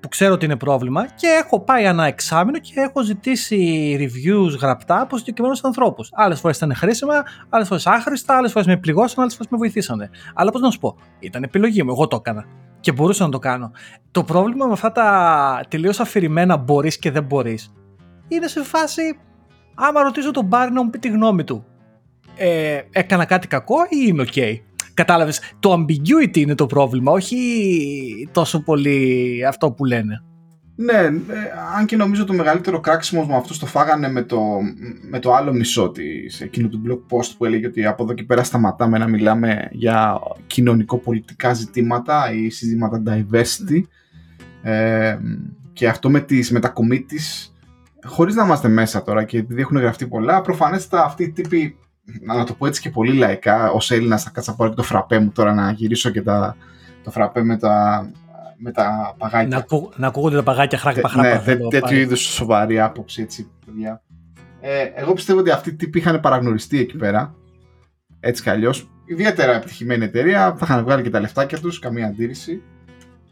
που 0.00 0.08
ξέρω 0.08 0.32
ότι 0.32 0.44
είναι 0.44 0.56
πρόβλημα 0.56 1.06
και 1.06 1.26
έχω 1.44 1.60
πάει 1.60 1.84
ένα 1.84 2.04
εξάμεινο 2.04 2.58
και 2.58 2.72
έχω 2.76 3.02
ζητήσει 3.02 3.58
reviews 4.00 4.58
γραπτά 4.60 5.00
από 5.00 5.16
συγκεκριμένους 5.18 5.64
ανθρώπους. 5.64 6.10
Άλλες 6.12 6.40
φορές 6.40 6.56
ήταν 6.56 6.74
χρήσιμα, 6.74 7.14
άλλες 7.48 7.68
φορές 7.68 7.86
άχρηστα, 7.86 8.36
άλλες 8.36 8.52
φορές 8.52 8.68
με 8.68 8.76
πληγώσαν, 8.76 9.20
άλλες 9.22 9.34
φορές 9.34 9.50
με 9.50 9.58
βοηθήσανε. 9.58 10.10
Αλλά 10.34 10.50
πώς 10.50 10.60
να 10.60 10.70
σου 10.70 10.78
πω, 10.78 10.96
ήταν 11.18 11.42
επιλογή 11.42 11.82
μου, 11.82 11.90
εγώ 11.90 12.06
το 12.06 12.16
έκανα 12.16 12.44
και 12.86 12.92
μπορούσα 12.92 13.24
να 13.24 13.30
το 13.30 13.38
κάνω. 13.38 13.70
Το 14.10 14.24
πρόβλημα 14.24 14.66
με 14.66 14.72
αυτά 14.72 14.92
τα 14.92 15.60
τελείως 15.68 16.00
αφηρημένα 16.00 16.56
μπορείς 16.56 16.98
και 16.98 17.10
δεν 17.10 17.24
μπορείς 17.24 17.72
είναι 18.28 18.46
σε 18.46 18.62
φάση 18.62 19.18
άμα 19.74 20.02
ρωτήσω 20.02 20.30
τον 20.30 20.44
Μπάρι 20.44 20.72
να 20.72 20.84
μου 20.84 20.90
πει 20.90 20.98
τη 20.98 21.08
γνώμη 21.08 21.44
του. 21.44 21.64
Ε, 22.36 22.80
έκανα 22.90 23.24
κάτι 23.24 23.46
κακό 23.46 23.76
ή 23.88 23.96
είναι 24.06 24.24
ok; 24.26 24.54
Κατάλαβες, 24.94 25.40
το 25.60 25.72
ambiguity 25.72 26.36
είναι 26.36 26.54
το 26.54 26.66
πρόβλημα, 26.66 27.12
όχι 27.12 28.28
τόσο 28.32 28.62
πολύ 28.62 29.40
αυτό 29.48 29.72
που 29.72 29.84
λένε. 29.84 30.24
Ναι, 30.78 31.00
ε, 31.00 31.12
αν 31.76 31.86
και 31.86 31.96
νομίζω 31.96 32.24
το 32.24 32.32
μεγαλύτερο 32.32 32.80
κράξιμο 32.80 33.26
με 33.26 33.36
αυτού 33.36 33.58
το 33.58 33.66
φάγανε 33.66 34.10
με 34.10 34.22
το, 34.22 34.40
με 35.10 35.18
το 35.18 35.34
άλλο 35.34 35.52
μισό 35.52 35.90
της 35.90 36.40
εκείνου 36.40 36.68
του 36.68 36.82
blog 36.86 37.16
post 37.16 37.30
που 37.38 37.44
έλεγε 37.44 37.66
ότι 37.66 37.86
από 37.86 38.02
εδώ 38.02 38.12
και 38.12 38.22
πέρα 38.22 38.42
σταματάμε 38.42 38.98
να 38.98 39.08
μιλάμε 39.08 39.68
για 39.72 40.20
κοινωνικο-πολιτικά 40.46 41.54
ζητήματα 41.54 42.32
ή 42.32 42.50
συζητήματα 42.50 43.02
diversity. 43.06 43.82
Ε, 44.62 45.18
και 45.72 45.88
αυτό 45.88 46.10
με, 46.10 46.20
τις, 46.20 46.50
με 46.50 46.60
τα 46.60 46.72
committees 46.72 47.50
χωρίς 48.04 48.34
να 48.34 48.44
είμαστε 48.44 48.68
μέσα 48.68 49.02
τώρα 49.02 49.24
και 49.24 49.38
επειδή 49.38 49.60
έχουν 49.60 49.76
γραφτεί 49.76 50.06
πολλά 50.06 50.40
προφανέστατα 50.40 51.04
αυτοί 51.04 51.22
οι 51.22 51.30
τύποι 51.30 51.76
να 52.20 52.44
το 52.44 52.54
πω 52.54 52.66
έτσι 52.66 52.80
και 52.80 52.90
πολύ 52.90 53.12
λαϊκά 53.12 53.70
ως 53.70 53.90
Έλληνας 53.90 54.22
θα 54.22 54.30
κάτσα 54.30 54.54
πάρω 54.54 54.70
και 54.70 54.76
το 54.76 54.82
φραπέ 54.82 55.18
μου 55.18 55.30
τώρα 55.30 55.54
να 55.54 55.70
γυρίσω 55.70 56.10
και 56.10 56.22
τα, 56.22 56.56
το 57.04 57.10
φραπέ 57.10 57.42
με 57.42 57.56
τα 57.58 58.06
με 58.56 58.72
τα 58.72 59.14
παγάκια. 59.18 59.48
Να, 59.48 59.56
ακού, 59.56 59.92
να 59.96 60.06
ακούγονται 60.06 60.36
τα 60.36 60.42
παγάκια 60.42 60.78
χράκπα 60.78 61.08
χράκπα. 61.08 61.30
Ναι, 61.30 61.38
δε, 61.38 61.68
τέτοιου 61.68 61.96
είδους 61.96 62.20
σοβαρή 62.20 62.80
άποψη 62.80 63.22
έτσι, 63.22 63.50
παιδιά. 63.66 64.02
Ε, 64.60 64.84
εγώ 64.94 65.12
πιστεύω 65.12 65.38
ότι 65.38 65.50
αυτοί 65.50 65.68
οι 65.70 65.74
τύποι 65.74 65.98
είχαν 65.98 66.20
παραγνωριστεί 66.20 66.80
εκεί 66.80 66.96
πέρα. 66.96 67.34
Έτσι 68.20 68.42
κι 68.42 68.50
αλλιώς. 68.50 68.88
Ιδιαίτερα 69.04 69.54
επιτυχημένη 69.54 70.04
εταιρεία. 70.04 70.54
Θα 70.58 70.66
είχαν 70.68 70.84
βγάλει 70.84 71.02
και 71.02 71.10
τα 71.10 71.20
λεφτάκια 71.20 71.60
τους, 71.60 71.78
καμία 71.78 72.06
αντίρρηση. 72.06 72.62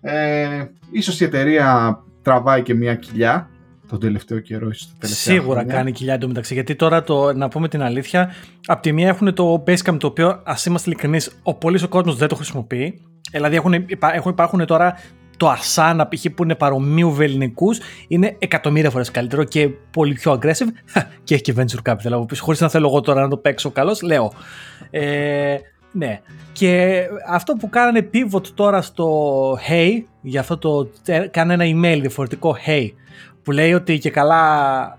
Ε, 0.00 0.64
ίσως 0.90 1.20
η 1.20 1.24
εταιρεία 1.24 1.98
τραβάει 2.22 2.62
και 2.62 2.74
μια 2.74 2.94
κοιλιά 2.94 3.48
τον 3.88 4.00
τελευταίο 4.00 4.38
καιρό, 4.38 4.68
ίσως 4.68 4.86
τα 4.86 4.94
τελευταία 4.98 5.34
Σίγουρα 5.34 5.58
χρόνια. 5.58 5.74
κάνει 5.74 5.92
κοιλιά 5.92 6.14
εντωμεταξύ. 6.14 6.54
Γιατί 6.54 6.74
τώρα, 6.76 7.02
το, 7.02 7.32
να 7.32 7.48
πούμε 7.48 7.68
την 7.68 7.82
αλήθεια, 7.82 8.30
από 8.66 8.82
τη 8.82 8.92
μία 8.92 9.08
έχουν 9.08 9.34
το 9.34 9.64
Basecamp 9.66 9.96
το 9.98 10.06
οποίο, 10.06 10.40
ας 10.44 10.66
είμαστε 10.66 10.90
ειλικρινείς, 10.90 11.38
ο 11.42 11.54
πολύς 11.54 11.82
ο 11.82 11.88
κόσμος 11.88 12.16
δεν 12.16 12.28
το 12.28 12.34
χρησιμοποιεί. 12.34 13.00
Δηλαδή 13.34 13.56
έχουν, 13.56 13.74
έχουν, 14.14 14.30
υπάρχουν 14.30 14.66
τώρα 14.66 14.98
το 15.36 15.52
Asana 15.52 16.04
π.χ. 16.08 16.24
που 16.34 16.42
είναι 16.42 16.54
παρομοίου 16.54 17.12
βεληνικούς 17.12 17.80
είναι 18.08 18.36
εκατομμύρια 18.38 18.90
φορές 18.90 19.10
καλύτερο 19.10 19.44
και 19.44 19.68
πολύ 19.90 20.14
πιο 20.14 20.32
aggressive 20.32 20.68
και 21.24 21.34
έχει 21.34 21.42
και 21.42 21.54
venture 21.56 21.90
capital 21.90 22.10
από 22.12 22.24
πίσω. 22.24 22.44
Χωρίς 22.44 22.60
να 22.60 22.68
θέλω 22.68 22.86
εγώ 22.86 23.00
τώρα 23.00 23.20
να 23.20 23.28
το 23.28 23.36
παίξω 23.36 23.70
καλώς, 23.70 24.02
λέω. 24.02 24.32
Ε, 24.90 25.56
ναι. 25.92 26.20
Και 26.52 27.02
αυτό 27.28 27.52
που 27.52 27.68
κάνανε 27.68 28.10
pivot 28.12 28.46
τώρα 28.46 28.82
στο 28.82 29.58
Hey, 29.68 30.02
για 30.20 30.40
αυτό 30.40 30.56
το. 30.56 30.90
Κάνε 31.30 31.52
ένα 31.52 31.64
email 31.64 31.98
διαφορετικό 32.00 32.56
Hey, 32.66 32.88
που 33.42 33.50
λέει 33.50 33.72
ότι 33.72 33.98
και 33.98 34.10
καλά 34.10 34.98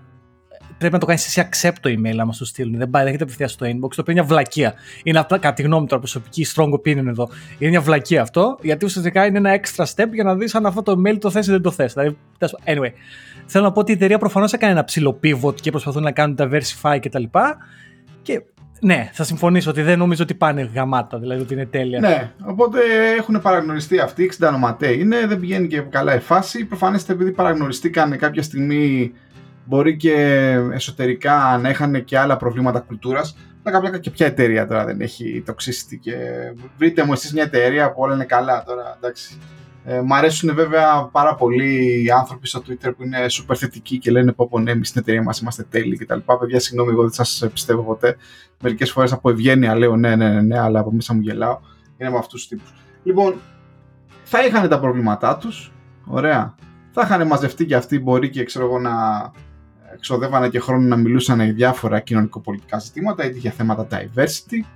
πρέπει 0.78 0.92
να 0.92 0.98
το 0.98 1.06
κάνεις 1.06 1.26
εσύ 1.26 1.48
accept 1.50 1.76
το 1.80 1.90
email 1.90 2.16
άμα 2.18 2.32
σου 2.32 2.44
στείλουν. 2.44 2.78
Δεν 2.78 2.90
πάει, 2.90 3.02
δεν 3.02 3.08
έχετε 3.08 3.24
απευθεία 3.24 3.48
στο 3.48 3.66
inbox, 3.66 3.94
το 3.94 4.00
οποίο 4.00 4.04
είναι 4.06 4.12
μια 4.12 4.24
βλακεία. 4.24 4.74
Είναι 5.02 5.18
απλά, 5.18 5.38
κατά 5.38 5.54
τη 5.54 5.62
γνώμη 5.62 5.86
τώρα, 5.86 6.00
προσωπική 6.00 6.46
strong 6.54 6.70
opinion 6.72 7.06
εδώ. 7.06 7.28
Είναι 7.58 7.70
μια 7.70 7.80
βλακεία 7.80 8.22
αυτό, 8.22 8.58
γιατί 8.62 8.84
ουσιαστικά 8.84 9.26
είναι 9.26 9.38
ένα 9.38 9.60
extra 9.60 9.84
step 9.84 10.08
για 10.12 10.24
να 10.24 10.34
δεις 10.34 10.54
αν 10.54 10.66
αυτό 10.66 10.82
το 10.82 11.00
email 11.00 11.18
το 11.18 11.30
θες 11.30 11.46
ή 11.46 11.50
δεν 11.50 11.62
το 11.62 11.70
θες. 11.70 11.92
Δηλαδή, 11.92 12.16
anyway, 12.64 12.92
θέλω 13.46 13.64
να 13.64 13.72
πω 13.72 13.80
ότι 13.80 13.92
η 13.92 13.94
εταιρεία 13.94 14.18
προφανώς 14.18 14.52
έκανε 14.52 14.72
ένα 14.72 14.84
ψηλό 14.84 15.20
pivot 15.22 15.60
και 15.60 15.70
προσπαθούν 15.70 16.02
να 16.02 16.12
κάνουν 16.12 16.36
diversify 16.40 16.98
κτλ. 17.00 17.24
Και 18.22 18.42
ναι, 18.80 19.10
θα 19.12 19.24
συμφωνήσω 19.24 19.70
ότι 19.70 19.82
δεν 19.82 19.98
νομίζω 19.98 20.22
ότι 20.22 20.34
πάνε 20.34 20.70
γαμάτα, 20.74 21.18
δηλαδή 21.18 21.40
ότι 21.40 21.54
είναι 21.54 21.66
τέλεια. 21.66 22.00
Ναι, 22.00 22.30
οπότε 22.44 22.78
έχουν 23.18 23.40
παραγνωριστεί 23.42 23.98
αυτοί, 23.98 24.32
60 24.40 24.46
ονοματέ 24.48 24.92
είναι, 24.92 25.26
δεν 25.26 25.40
πηγαίνει 25.40 25.66
και 25.66 25.80
καλά 25.80 26.14
η 26.14 26.20
φάση. 26.20 26.64
Προφανέστε 26.64 27.12
επειδή 27.12 27.30
παραγνωριστήκαν 27.30 28.18
κάποια 28.18 28.42
στιγμή 28.42 29.12
μπορεί 29.66 29.96
και 29.96 30.14
εσωτερικά 30.72 31.58
να 31.62 31.68
είχαν 31.68 32.04
και 32.04 32.18
άλλα 32.18 32.36
προβλήματα 32.36 32.80
κουλτούρας. 32.80 33.36
Πλάκα 33.62 33.80
πλάκα 33.80 33.98
και 33.98 34.10
ποια 34.10 34.26
εταιρεία 34.26 34.66
τώρα 34.66 34.84
δεν 34.84 35.00
έχει 35.00 35.44
toxicity 35.46 35.98
και 36.00 36.14
βρείτε 36.78 37.04
μου 37.04 37.12
εσείς 37.12 37.32
μια 37.32 37.42
εταιρεία 37.42 37.92
που 37.92 38.00
όλα 38.00 38.14
είναι 38.14 38.24
καλά 38.24 38.64
τώρα, 38.66 38.96
εντάξει. 38.96 39.38
Ε, 39.88 40.00
μ' 40.00 40.12
αρέσουν 40.12 40.54
βέβαια 40.54 41.08
πάρα 41.12 41.34
πολύ 41.34 42.02
οι 42.04 42.10
άνθρωποι 42.10 42.46
στο 42.46 42.62
Twitter 42.66 42.96
που 42.96 43.02
είναι 43.02 43.18
super 43.28 43.54
θετικοί 43.56 43.98
και 43.98 44.10
λένε 44.10 44.32
πω 44.32 44.48
πω 44.48 44.58
ναι, 44.58 44.70
εμείς 44.70 44.88
στην 44.88 45.00
εταιρεία 45.00 45.22
μας 45.22 45.38
είμαστε 45.38 45.62
τέλειοι 45.70 45.96
κτλ. 45.96 46.18
Παιδιά, 46.40 46.60
συγγνώμη, 46.60 46.90
εγώ 46.90 47.02
δεν 47.02 47.10
σας 47.10 47.48
πιστεύω 47.52 47.82
ποτέ. 47.82 48.16
Μερικές 48.60 48.90
φορές 48.90 49.12
από 49.12 49.30
ευγένεια 49.30 49.74
λέω 49.74 49.96
ναι, 49.96 50.16
ναι, 50.16 50.28
ναι, 50.28 50.40
ναι, 50.40 50.58
αλλά 50.58 50.80
από 50.80 50.92
μέσα 50.92 51.14
μου 51.14 51.20
γελάω. 51.20 51.58
Είναι 51.96 52.08
από 52.08 52.18
αυτούς 52.18 52.40
τους 52.40 52.48
τύπους. 52.48 52.74
Λοιπόν, 53.02 53.34
θα 54.24 54.46
είχαν 54.46 54.68
τα 54.68 54.80
προβλήματά 54.80 55.36
τους, 55.36 55.72
ωραία. 56.06 56.54
Θα 56.90 57.02
είχαν 57.04 57.26
μαζευτεί 57.26 57.66
και 57.66 57.74
αυτοί 57.74 57.98
μπορεί 57.98 58.30
και 58.30 58.44
ξέρω 58.44 58.64
εγώ 58.64 58.78
να 58.78 58.92
εξοδεύανε 59.96 60.48
και 60.48 60.60
χρόνο 60.60 60.86
να 60.86 60.96
μιλούσαν 60.96 61.40
για 61.40 61.52
διάφορα 61.52 62.00
κοινωνικοπολιτικά 62.00 62.78
ζητήματα, 62.78 63.24
είτε 63.24 63.38
για 63.38 63.50
θέματα 63.50 63.86
diversity. 63.90 64.66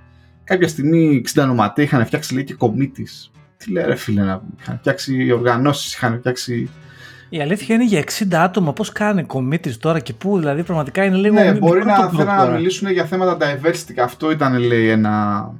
Κάποια 0.43 0.67
στιγμή 0.67 1.23
60 1.35 1.45
νοματέ 1.45 1.81
είχαν 1.81 2.05
φτιάξει 2.05 2.33
λέει 2.33 2.43
και 2.43 2.55
committees. 2.59 3.31
Τι 3.57 3.71
λέει 3.71 3.83
ρε 3.85 3.95
φίλε 3.95 4.21
να 4.21 4.41
είχαν 4.59 4.77
φτιάξει 4.77 5.31
οργανώσεις, 5.31 5.93
είχαν 5.93 6.17
φτιάξει 6.19 6.69
η 7.33 7.41
αλήθεια 7.41 7.75
είναι 7.75 7.85
για 7.85 8.03
60 8.03 8.33
άτομα. 8.33 8.73
Πώς 8.73 8.91
κάνει 8.91 9.25
committees 9.33 9.73
τώρα 9.79 9.99
και 9.99 10.13
πού, 10.13 10.39
δηλαδή 10.39 10.63
πραγματικά 10.63 11.03
είναι 11.03 11.15
λίγο. 11.15 11.33
Ναι, 11.33 11.51
μπορεί 11.51 11.85
να 11.85 12.09
θέλουν 12.09 12.25
να 12.25 12.45
μιλήσουν 12.45 12.91
για 12.91 13.05
θέματα 13.05 13.37
diversity. 13.39 13.99
Αυτό 14.03 14.31
ήταν, 14.31 14.57
λέει, 14.57 14.87
ένα 14.87 15.53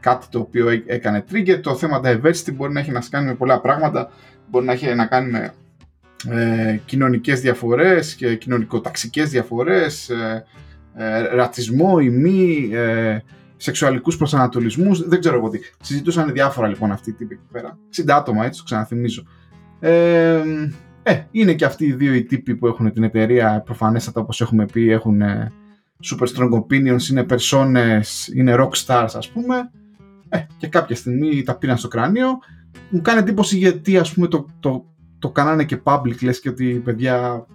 κάτι 0.00 0.26
το 0.30 0.38
οποίο 0.38 0.68
έκανε 0.86 1.24
trigger. 1.32 1.60
Το 1.62 1.74
θέμα 1.74 2.00
diversity 2.04 2.52
μπορεί 2.54 2.72
να 2.72 2.80
έχει 2.80 2.90
να 2.90 3.02
κάνει 3.10 3.26
με 3.26 3.34
πολλά 3.34 3.60
πράγματα. 3.60 4.10
Μπορεί 4.50 4.64
να 4.64 4.72
έχει 4.72 4.94
να 4.94 5.06
κάνει 5.06 5.30
με 5.30 5.52
ε, 6.30 6.80
κοινωνικές 6.84 7.40
διαφορές 7.40 8.14
και 8.14 8.36
κοινωνικοταξικές 8.36 9.30
διαφορές, 9.30 10.08
ε, 10.08 10.44
ε, 10.94 11.20
ρατσισμό 11.20 11.96
ή 12.00 12.08
μη, 12.10 12.68
ε, 12.72 13.18
σεξουαλικούς 13.56 14.16
προσανατολισμούς, 14.16 15.08
δεν 15.08 15.20
ξέρω 15.20 15.36
εγώ 15.36 15.48
τι. 15.48 15.58
Συζητούσαν 15.80 16.32
διάφορα 16.32 16.68
λοιπόν 16.68 16.92
αυτοί 16.92 17.10
οι 17.10 17.12
τύποι 17.12 17.34
εκεί 17.34 17.52
πέρα. 17.52 17.78
60 17.96 18.04
άτομα 18.08 18.44
έτσι, 18.44 18.58
το 18.58 18.64
ξαναθυμίζω. 18.64 19.24
Ε, 19.80 20.42
ε, 21.02 21.26
είναι 21.30 21.54
και 21.54 21.64
αυτοί 21.64 21.84
οι 21.84 21.92
δύο 21.92 22.14
οι 22.14 22.24
τύποι 22.24 22.56
που 22.56 22.66
έχουν 22.66 22.92
την 22.92 23.02
εταιρεία, 23.02 23.62
προφανέστατα 23.64 24.20
όπως 24.20 24.40
έχουμε 24.40 24.66
πει, 24.66 24.90
έχουν 24.90 25.20
ε, 25.20 25.52
super 26.04 26.26
strong 26.26 26.50
opinions, 26.50 27.10
είναι 27.10 27.26
personas, 27.30 28.34
είναι 28.34 28.54
rock 28.58 28.86
stars 28.86 29.10
ας 29.14 29.30
πούμε. 29.30 29.70
Ε, 30.28 30.38
και 30.56 30.66
κάποια 30.66 30.96
στιγμή 30.96 31.42
τα 31.42 31.56
πήραν 31.56 31.76
στο 31.76 31.88
κρανίο. 31.88 32.38
Μου 32.90 33.00
κάνει 33.00 33.18
εντύπωση 33.18 33.56
γιατί 33.56 33.98
ας 33.98 34.12
πούμε 34.12 34.26
το, 34.26 34.46
το 34.60 34.86
το 35.18 35.30
κάνανε 35.30 35.64
και 35.64 35.78
public, 35.82 36.22
λες 36.22 36.40
και 36.40 36.48
ότι 36.48 36.82
παιδιά... 36.84 37.46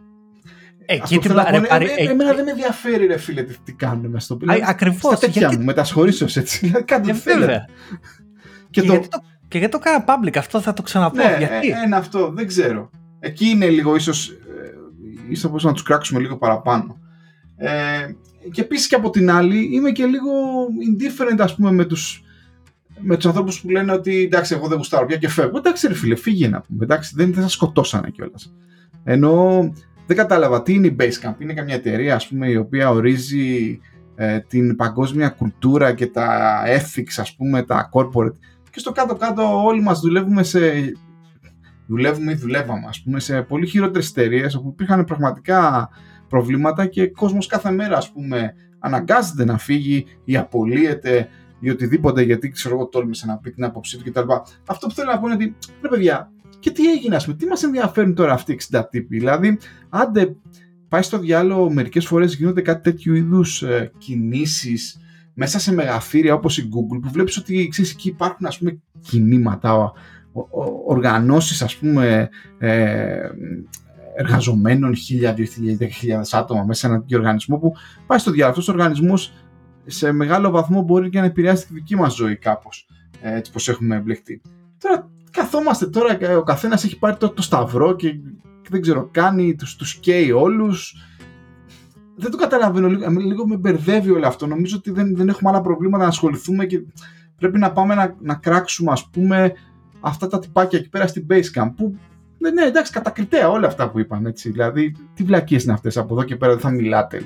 Εκεί 0.85 1.17
την 1.17 1.31
πλάκα. 1.31 1.55
Ε, 1.55 1.85
ε, 1.97 2.09
εμένα 2.09 2.33
δεν 2.33 2.43
με 2.43 2.51
ενδιαφέρει 2.51 3.05
ρε 3.05 3.17
φίλε 3.17 3.43
τι, 3.43 3.55
τι 3.63 3.73
κάνουν 3.73 4.09
μέσα 4.09 4.25
στο 4.25 4.35
πλήρω. 4.35 4.59
Ακριβώς. 4.65 5.17
Στα 5.17 5.17
τέτοια 5.17 5.41
γιατί... 5.41 5.57
μου, 5.57 5.63
μετασχωρήσεως 5.63 6.37
έτσι. 6.37 6.59
Δηλαδή 6.67 6.83
κάντε 6.83 7.13
θέλετε. 7.13 7.65
Και, 8.69 8.81
και, 8.81 8.87
το... 8.87 8.93
Γιατί 8.93 9.07
το, 9.07 9.23
και 9.47 9.57
γιατί 9.57 9.73
το 9.73 9.79
κάνα 9.79 10.03
public, 10.07 10.37
αυτό 10.37 10.61
θα 10.61 10.73
το 10.73 10.81
ξαναπώ. 10.81 11.15
Ναι, 11.15 11.35
γιατί; 11.37 11.67
Ε, 11.69 11.83
ένα 11.85 11.97
αυτό, 11.97 12.31
δεν 12.35 12.47
ξέρω. 12.47 12.89
Εκεί 13.19 13.45
είναι 13.45 13.69
λίγο 13.69 13.95
ίσως, 13.95 14.37
ίσως 15.29 15.63
να 15.63 15.73
τους 15.73 15.83
κράξουμε 15.83 16.19
λίγο 16.19 16.37
παραπάνω. 16.37 16.97
Ε, 17.57 17.69
και 18.51 18.61
επίσης 18.61 18.87
και 18.87 18.95
από 18.95 19.09
την 19.09 19.31
άλλη 19.31 19.69
είμαι 19.71 19.91
και 19.91 20.05
λίγο 20.05 20.31
indifferent 20.89 21.39
ας 21.39 21.55
πούμε 21.55 21.71
με 21.71 21.85
τους 21.85 22.23
με 23.01 23.15
τους 23.15 23.25
ανθρώπους 23.25 23.61
που 23.61 23.69
λένε 23.69 23.91
ότι 23.91 24.23
εντάξει, 24.23 24.53
εγώ 24.53 24.67
δεν 24.67 24.77
γουστάρω 24.77 25.05
πια 25.05 25.17
και 25.17 25.29
φεύγω. 25.29 25.57
Εντάξει, 25.57 25.87
ρε 25.87 25.93
φίλε, 25.93 26.15
φύγε 26.15 26.47
να 26.47 26.61
πούμε. 26.61 26.83
Εντάξει, 26.83 27.13
δεν, 27.15 27.33
δεν 27.33 27.43
σα 27.43 27.49
σκοτώσανε 27.49 28.09
κιόλας. 28.09 28.53
Ενώ 29.03 29.59
δεν 30.07 30.17
κατάλαβα 30.17 30.63
τι 30.63 30.73
είναι 30.73 30.87
η 30.87 30.95
Basecamp. 30.99 31.33
Είναι 31.39 31.53
καμιά 31.53 31.75
εταιρεία 31.75 32.15
ας 32.15 32.27
πούμε, 32.27 32.49
η 32.49 32.55
οποία 32.55 32.89
ορίζει 32.89 33.79
ε, 34.15 34.39
την 34.39 34.75
παγκόσμια 34.75 35.29
κουλτούρα 35.29 35.93
και 35.93 36.07
τα 36.07 36.59
ethics, 36.65 37.13
ας 37.17 37.35
πούμε, 37.35 37.63
τα 37.63 37.89
corporate. 37.93 38.35
Και 38.71 38.79
στο 38.79 38.91
κάτω-κάτω 38.91 39.63
όλοι 39.65 39.81
μας 39.81 39.99
δουλεύουμε 39.99 40.43
σε... 40.43 40.59
Δουλεύουμε 41.87 42.31
ή 42.31 42.35
δουλεύαμε, 42.35 42.85
ας 42.87 43.01
πούμε, 43.01 43.19
σε 43.19 43.41
πολύ 43.41 43.67
χειρότερες 43.67 44.09
εταιρείες 44.09 44.55
όπου 44.55 44.69
υπήρχαν 44.69 45.05
πραγματικά 45.05 45.89
προβλήματα 46.27 46.85
και 46.85 47.07
κόσμος 47.07 47.47
κάθε 47.47 47.71
μέρα, 47.71 47.97
ας 47.97 48.11
πούμε, 48.11 48.53
αναγκάζεται 48.79 49.45
να 49.45 49.57
φύγει 49.57 50.05
ή 50.23 50.37
απολύεται 50.37 51.27
ή 51.61 51.69
οτιδήποτε 51.69 52.21
γιατί 52.21 52.49
ξέρω 52.49 52.75
εγώ 52.75 52.87
τόλμησε 52.87 53.25
να 53.25 53.37
πει 53.37 53.51
την 53.51 53.63
άποψή 53.63 53.97
του 53.97 54.11
κτλ. 54.11 54.31
Αυτό 54.65 54.87
που 54.87 54.93
θέλω 54.93 55.11
να 55.11 55.19
πω 55.19 55.25
είναι 55.25 55.35
ότι 55.35 55.55
ρε 55.81 55.87
παιδιά, 55.89 56.31
και 56.59 56.71
τι 56.71 56.91
έγινε, 56.91 57.15
ας 57.15 57.25
πούμε, 57.25 57.37
τι 57.37 57.45
μας 57.45 57.63
ενδιαφέρουν 57.63 58.15
τώρα 58.15 58.33
αυτοί 58.33 58.51
οι 58.51 58.59
60 58.71 58.81
τύποι; 58.89 59.17
Δηλαδή, 59.17 59.57
άντε 59.89 60.35
πάει 60.87 61.01
στο 61.01 61.19
διάλογο, 61.19 61.71
μερικές 61.71 62.05
φορές 62.05 62.35
γίνονται 62.35 62.61
κάτι 62.61 62.91
τέτοιου 62.91 63.13
είδους 63.13 63.63
ε, 63.63 63.91
κινήσεις 63.97 64.99
μέσα 65.33 65.59
σε 65.59 65.73
μεγαθύρια 65.73 66.33
όπως 66.33 66.57
η 66.57 66.69
Google 66.69 66.99
που 67.01 67.09
βλέπεις 67.11 67.37
ότι 67.37 67.67
ξέρεις, 67.67 67.91
εκεί 67.91 68.07
υπάρχουν 68.07 68.45
ας 68.45 68.57
πούμε 68.57 68.79
κινήματα, 69.01 69.91
οργανώσεις 70.85 71.61
ας 71.61 71.75
πούμε 71.75 72.29
ε, 72.57 73.29
εργαζομένων 74.15 74.93
1000, 74.93 75.33
2000, 75.33 75.33
10.000 75.79 75.87
άτομα 76.31 76.63
μέσα 76.63 76.79
σε 76.79 76.87
έναν 76.87 76.99
τέτοιο 76.99 77.17
οργανισμό 77.17 77.57
που 77.57 77.73
πάει 78.07 78.19
στο 78.19 78.31
διάλογο. 78.31 78.59
Αυτός 78.59 78.67
ο 78.67 78.71
οργανισμός 78.71 79.33
σε 79.85 80.11
μεγάλο 80.11 80.49
βαθμό 80.49 80.81
μπορεί 80.81 81.09
και 81.09 81.19
να 81.19 81.25
επηρεάσει 81.25 81.67
τη 81.67 81.73
δική 81.73 81.95
μας 81.95 82.13
ζωή 82.13 82.35
κάπως, 82.35 82.87
ε, 83.21 83.35
έτσι 83.35 83.51
πως 83.51 83.69
έχουμε 83.69 83.95
εμπλεχτεί. 83.95 84.41
Τώρα 84.77 85.09
καθόμαστε 85.31 85.87
τώρα, 85.87 86.37
ο 86.37 86.43
καθένας 86.43 86.83
έχει 86.83 86.99
πάρει 86.99 87.17
το, 87.17 87.29
το 87.29 87.41
σταυρό 87.41 87.95
και, 87.95 88.19
δεν 88.69 88.81
ξέρω, 88.81 89.09
κάνει, 89.11 89.55
τους, 89.55 89.75
τους 89.75 89.95
καίει 89.95 90.31
όλους. 90.31 90.95
Δεν 92.15 92.31
το 92.31 92.37
καταλαβαίνω, 92.37 92.87
λίγο, 92.87 93.09
λίγο 93.09 93.47
με 93.47 93.57
μπερδεύει 93.57 94.11
όλο 94.11 94.27
αυτό. 94.27 94.47
Νομίζω 94.47 94.77
ότι 94.77 94.91
δεν, 94.91 95.15
δεν 95.15 95.29
έχουμε 95.29 95.49
άλλα 95.49 95.61
προβλήματα 95.61 96.03
να 96.03 96.09
ασχοληθούμε 96.09 96.65
και 96.65 96.83
πρέπει 97.37 97.57
να 97.57 97.71
πάμε 97.71 97.95
να, 97.95 98.15
να 98.19 98.35
κράξουμε 98.35 98.91
ας 98.91 99.09
πούμε 99.09 99.53
αυτά 99.99 100.27
τα 100.27 100.39
τυπάκια 100.39 100.79
εκεί 100.79 100.89
πέρα 100.89 101.07
στην 101.07 101.25
Basecamp 101.29 101.73
που 101.75 101.95
ναι, 102.41 102.49
ναι, 102.49 102.63
εντάξει, 102.63 102.91
κατακριτέα 102.91 103.49
όλα 103.49 103.67
αυτά 103.67 103.89
που 103.89 103.99
είπαν, 103.99 104.25
έτσι. 104.25 104.49
Δηλαδή, 104.49 104.95
τι 105.13 105.23
βλακίες 105.23 105.63
είναι 105.63 105.73
αυτές, 105.73 105.97
από 105.97 106.13
εδώ 106.13 106.23
και 106.23 106.35
πέρα 106.35 106.51
δεν 106.51 106.61
θα 106.61 106.69
μιλάτε. 106.69 107.21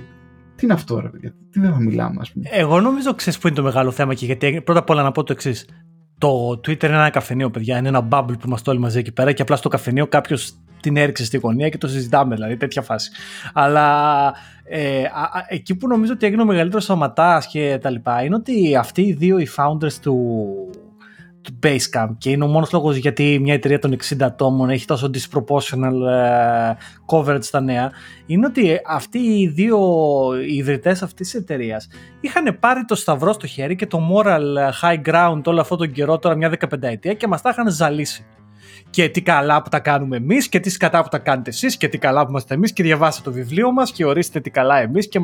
Τι 0.56 0.66
είναι 0.66 0.74
αυτό, 0.74 1.00
ρε 1.00 1.10
παιδιά, 1.10 1.34
τι 1.52 1.60
δεν 1.60 1.72
θα 1.72 1.80
μιλάμε, 1.80 2.18
ας 2.20 2.32
πούμε. 2.32 2.46
Εγώ 2.52 2.82
νομίζω 2.82 3.14
ξέρεις 3.14 3.40
που 3.40 3.48
είναι 3.48 3.56
το 3.56 3.64
μεγάλο 3.64 3.92
θέμα 3.92 4.14
και 4.14 4.26
γιατί 4.26 4.62
πρώτα 4.62 4.80
απ' 4.80 4.90
όλα 4.90 5.04
να 5.04 5.12
πω 5.12 5.24
το 5.24 5.34
εξής. 5.34 5.68
Το 6.18 6.50
Twitter 6.50 6.84
είναι 6.84 6.94
ένα 6.94 7.10
καφενείο, 7.10 7.50
παιδιά. 7.50 7.78
Είναι 7.78 7.88
ένα 7.88 8.08
bubble 8.12 8.40
που 8.40 8.46
είμαστε 8.46 8.70
όλοι 8.70 8.80
μαζί 8.80 9.00
εκεί 9.00 9.12
πέρα 9.12 9.32
και 9.32 9.42
απλά 9.42 9.56
στο 9.56 9.70
καφενείο 9.70 10.08
κάποιος 10.08 10.54
την 10.82 10.98
έριξε 10.98 11.26
στη 11.26 11.38
γωνία 11.38 11.70
και 11.70 11.78
το 11.78 11.88
συζητάμε, 11.88 12.36
δηλαδή 12.36 12.58
τέτοια 12.58 12.82
φάση. 12.82 13.12
Αλλά 13.54 14.34
ε, 14.64 15.04
α, 15.04 15.46
εκεί 15.48 15.76
που 15.76 15.88
νομίζω 15.88 16.14
ότι 16.14 16.26
έγινε 16.26 16.42
ο 16.42 16.46
μεγαλύτερος 16.46 16.84
σωματάς 16.84 17.48
και 17.48 17.78
τα 17.82 17.90
λοιπά 17.90 18.24
είναι 18.24 18.36
ότι 18.36 18.76
αυτοί 18.76 19.02
οι 19.02 19.14
δύο 19.14 19.38
οι 19.38 19.48
founders 19.58 19.94
του, 20.02 20.16
του 21.46 21.60
Basecamp 21.64 22.10
και 22.18 22.30
είναι 22.30 22.44
ο 22.44 22.48
μόνος 22.48 22.72
λόγος 22.72 22.96
γιατί 22.96 23.40
μια 23.42 23.54
εταιρεία 23.54 23.80
των 23.80 23.98
60 24.10 24.16
ατόμων 24.22 24.70
έχει 24.70 24.86
τόσο 24.86 25.10
disproportional 25.14 25.94
uh, 26.10 26.76
coverage 27.06 27.44
στα 27.44 27.62
νέα 27.62 27.92
είναι 28.26 28.46
ότι 28.46 28.80
αυτοί 28.86 29.18
οι 29.18 29.48
δύο 29.48 29.80
οι 30.48 30.56
ιδρυτές 30.56 31.02
αυτής 31.02 31.30
της 31.30 31.42
εταιρείας 31.42 31.88
είχαν 32.20 32.58
πάρει 32.60 32.86
το 32.86 32.96
σταυρό 32.96 33.34
στο 33.34 33.48
χέρι 33.48 33.76
και 33.76 33.88
το 33.88 34.00
moral 34.14 34.56
high 34.82 35.02
ground 35.10 35.42
όλο 35.46 35.62
αυτό 35.62 35.76
τον 35.76 35.92
καιρό 35.92 36.20
τώρα 36.20 36.36
μια 36.36 36.52
15 36.60 36.82
ετία 36.82 37.14
και 37.14 37.28
μας 37.28 37.42
τα 37.42 37.50
είχαν 37.50 37.70
ζαλίσει 37.70 38.26
και 38.90 39.10
τι 39.10 39.22
καλά 39.22 39.62
που 39.62 39.70
τα 39.70 39.80
κάνουμε 39.80 40.16
εμείς 40.16 40.50
και 40.50 40.60
τι 40.60 40.70
σκατά 40.70 41.02
που 41.02 41.10
τα 41.10 41.18
κάνετε 41.18 41.50
εσείς 41.50 41.78
και 41.78 41.88
τι 41.88 41.98
καλά 41.98 42.24
που 42.24 42.30
είμαστε 42.30 42.54
εμείς 42.54 42.74
και 42.74 42.84
διαβάστε 42.84 43.22
το 43.24 43.32
βιβλίο 43.32 43.72
μας 43.72 43.92
και 43.92 44.06
ορίστε 44.06 44.40
τι 44.40 44.50
καλά 44.50 44.78
εμείς 44.82 45.10
και 45.10 45.20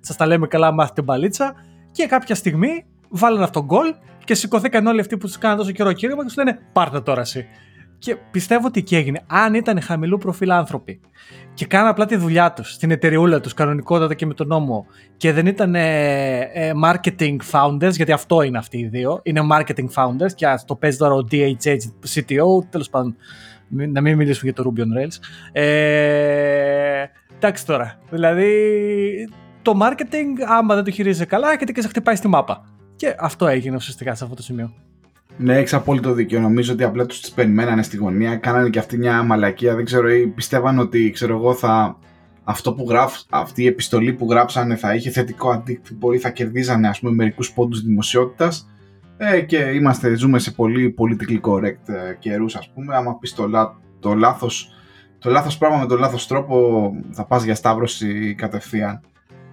σας 0.00 0.16
τα 0.16 0.26
λέμε 0.26 0.46
καλά, 0.46 0.72
μάθετε 0.72 1.02
μπαλίτσα. 1.02 1.54
Και 1.92 2.06
κάποια 2.06 2.34
στιγμή 2.34 2.84
βάλανε 3.08 3.44
αυτό 3.44 3.64
γκολ 3.64 3.94
και 4.24 4.34
σηκωθήκαν 4.34 4.86
όλοι 4.86 5.00
αυτοί 5.00 5.16
που 5.16 5.26
τους 5.26 5.38
κάναν 5.38 5.56
τόσο 5.56 5.70
καιρό 5.70 5.92
κήρυγμα 5.92 6.22
και 6.22 6.28
του 6.34 6.44
λένε 6.44 6.58
Πάρτε 6.72 7.00
τώρα 7.00 7.20
εσύ. 7.20 7.46
Και 7.98 8.16
πιστεύω 8.30 8.66
ότι 8.66 8.80
εκεί 8.80 8.96
έγινε. 8.96 9.22
Αν 9.26 9.54
ήταν 9.54 9.80
χαμηλού 9.80 10.18
προφίλ 10.18 10.50
άνθρωποι 10.50 11.00
και 11.54 11.66
κάναν 11.66 11.88
απλά 11.88 12.06
τη 12.06 12.16
δουλειά 12.16 12.52
τους 12.52 12.72
στην 12.72 12.90
εταιρεούλα 12.90 13.40
τους, 13.40 13.54
κανονικότατα 13.54 14.14
και 14.14 14.26
με 14.26 14.34
τον 14.34 14.46
νόμο, 14.46 14.86
και 15.16 15.32
δεν 15.32 15.46
ήταν 15.46 15.74
ε, 15.74 16.38
ε, 16.40 16.72
marketing 16.84 17.36
founders, 17.50 17.92
γιατί 17.92 18.12
αυτό 18.12 18.42
είναι 18.42 18.58
αυτοί 18.58 18.78
οι 18.78 18.86
δύο, 18.86 19.20
είναι 19.22 19.40
marketing 19.52 19.86
founders, 19.94 20.32
και 20.34 20.46
το 20.66 20.74
παίζει 20.74 20.96
τώρα 20.96 21.14
ο 21.14 21.26
DHH 21.30 21.76
CTO, 22.14 22.64
τέλος 22.70 22.90
πάντων, 22.90 23.16
να 23.68 24.00
μην 24.00 24.16
μιλήσουμε 24.16 24.52
για 24.54 24.62
το 24.62 24.72
Ruby 24.76 24.80
on 24.80 25.02
Rails. 25.02 25.16
Ε, 25.52 27.04
εντάξει 27.36 27.66
τώρα. 27.66 27.98
Δηλαδή, 28.10 28.52
το 29.62 29.78
marketing, 29.82 30.44
άμα 30.46 30.74
δεν 30.74 30.84
το 30.84 30.90
χειρίζεσαι 30.90 31.24
καλά, 31.24 31.52
έχετε 31.52 31.72
και 31.72 31.80
σε 31.80 31.88
χτυπάει 31.88 32.16
στη 32.16 32.28
μάπα. 32.28 32.64
Και 33.02 33.14
αυτό 33.18 33.46
έγινε 33.46 33.76
ουσιαστικά 33.76 34.14
σε 34.14 34.24
αυτό 34.24 34.36
το 34.36 34.42
σημείο. 34.42 34.72
Ναι, 35.36 35.56
έχεις 35.56 35.74
απόλυτο 35.74 36.12
δίκιο. 36.12 36.40
Νομίζω 36.40 36.72
ότι 36.72 36.84
απλά 36.84 37.06
τους 37.06 37.20
τις 37.20 37.30
περιμένανε 37.30 37.82
στη 37.82 37.96
γωνία. 37.96 38.36
Κάνανε 38.36 38.70
και 38.70 38.78
αυτή 38.78 38.98
μια 38.98 39.22
μαλακία. 39.22 39.74
Δεν 39.74 39.84
ξέρω, 39.84 40.10
ή 40.10 40.26
πιστεύαν 40.26 40.78
ότι 40.78 41.10
ξέρω 41.10 41.36
εγώ, 41.36 41.54
θα, 41.54 41.98
αυτό 42.44 42.74
που 42.74 42.86
γράφ, 42.88 43.14
αυτή 43.30 43.62
η 43.62 43.66
επιστολή 43.66 44.12
που 44.12 44.26
γράψανε 44.30 44.76
θα 44.76 44.94
είχε 44.94 45.10
θετικό 45.10 45.50
αντίκτυπο 45.50 46.12
ή 46.12 46.18
θα 46.18 46.30
κερδίζανε 46.30 46.88
ας 46.88 47.00
πούμε, 47.00 47.12
μερικούς 47.12 47.52
πόντους 47.52 47.82
δημοσιότητας 47.82 48.68
ε, 49.16 49.40
και 49.40 49.56
είμαστε, 49.56 50.14
ζούμε 50.14 50.38
σε 50.38 50.50
πολύ 50.50 50.94
politically 50.98 51.40
correct 51.40 51.88
ε, 51.88 52.14
καιρούς 52.18 52.56
ας 52.56 52.70
πούμε 52.74 52.96
άμα 52.96 53.18
πεις 53.18 53.34
το, 53.34 53.50
το, 54.00 54.14
λάθος, 54.14 54.68
το 55.18 55.30
λάθος 55.30 55.58
πράγμα 55.58 55.78
με 55.78 55.86
τον 55.86 55.98
λάθος 55.98 56.26
τρόπο 56.26 56.90
θα 57.10 57.26
πας 57.26 57.44
για 57.44 57.54
σταύρωση 57.54 58.34
κατευθείαν 58.34 59.00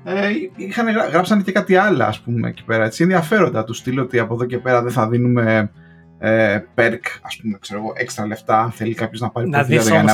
ε, 0.03 0.29
είχαν, 0.55 0.87
γράψανε 1.11 1.41
και 1.41 1.51
κάτι 1.51 1.75
άλλο 1.75 2.03
ας 2.03 2.19
πούμε 2.19 2.49
εκεί 2.49 2.63
πέρα, 2.63 2.83
έτσι. 2.85 3.03
Ενδιαφέροντα 3.03 3.63
του 3.63 3.73
στείλω 3.73 4.01
ότι 4.01 4.19
από 4.19 4.33
εδώ 4.33 4.45
και 4.45 4.57
πέρα 4.57 4.81
δεν 4.81 4.91
θα 4.91 5.07
δίνουμε 5.07 5.71
ε, 6.19 6.59
perk, 6.75 6.99
ας 7.21 7.37
πούμε, 7.41 7.57
ξέρω 7.61 7.79
εγώ, 7.79 7.93
έξτρα 7.95 8.27
λεφτά 8.27 8.59
αν 8.59 8.71
θέλει 8.71 8.93
κάποιος 8.93 9.21
να 9.21 9.29
πάρει 9.29 9.49
να 9.49 9.63
δεις 9.63 9.91
όμως, 9.91 10.13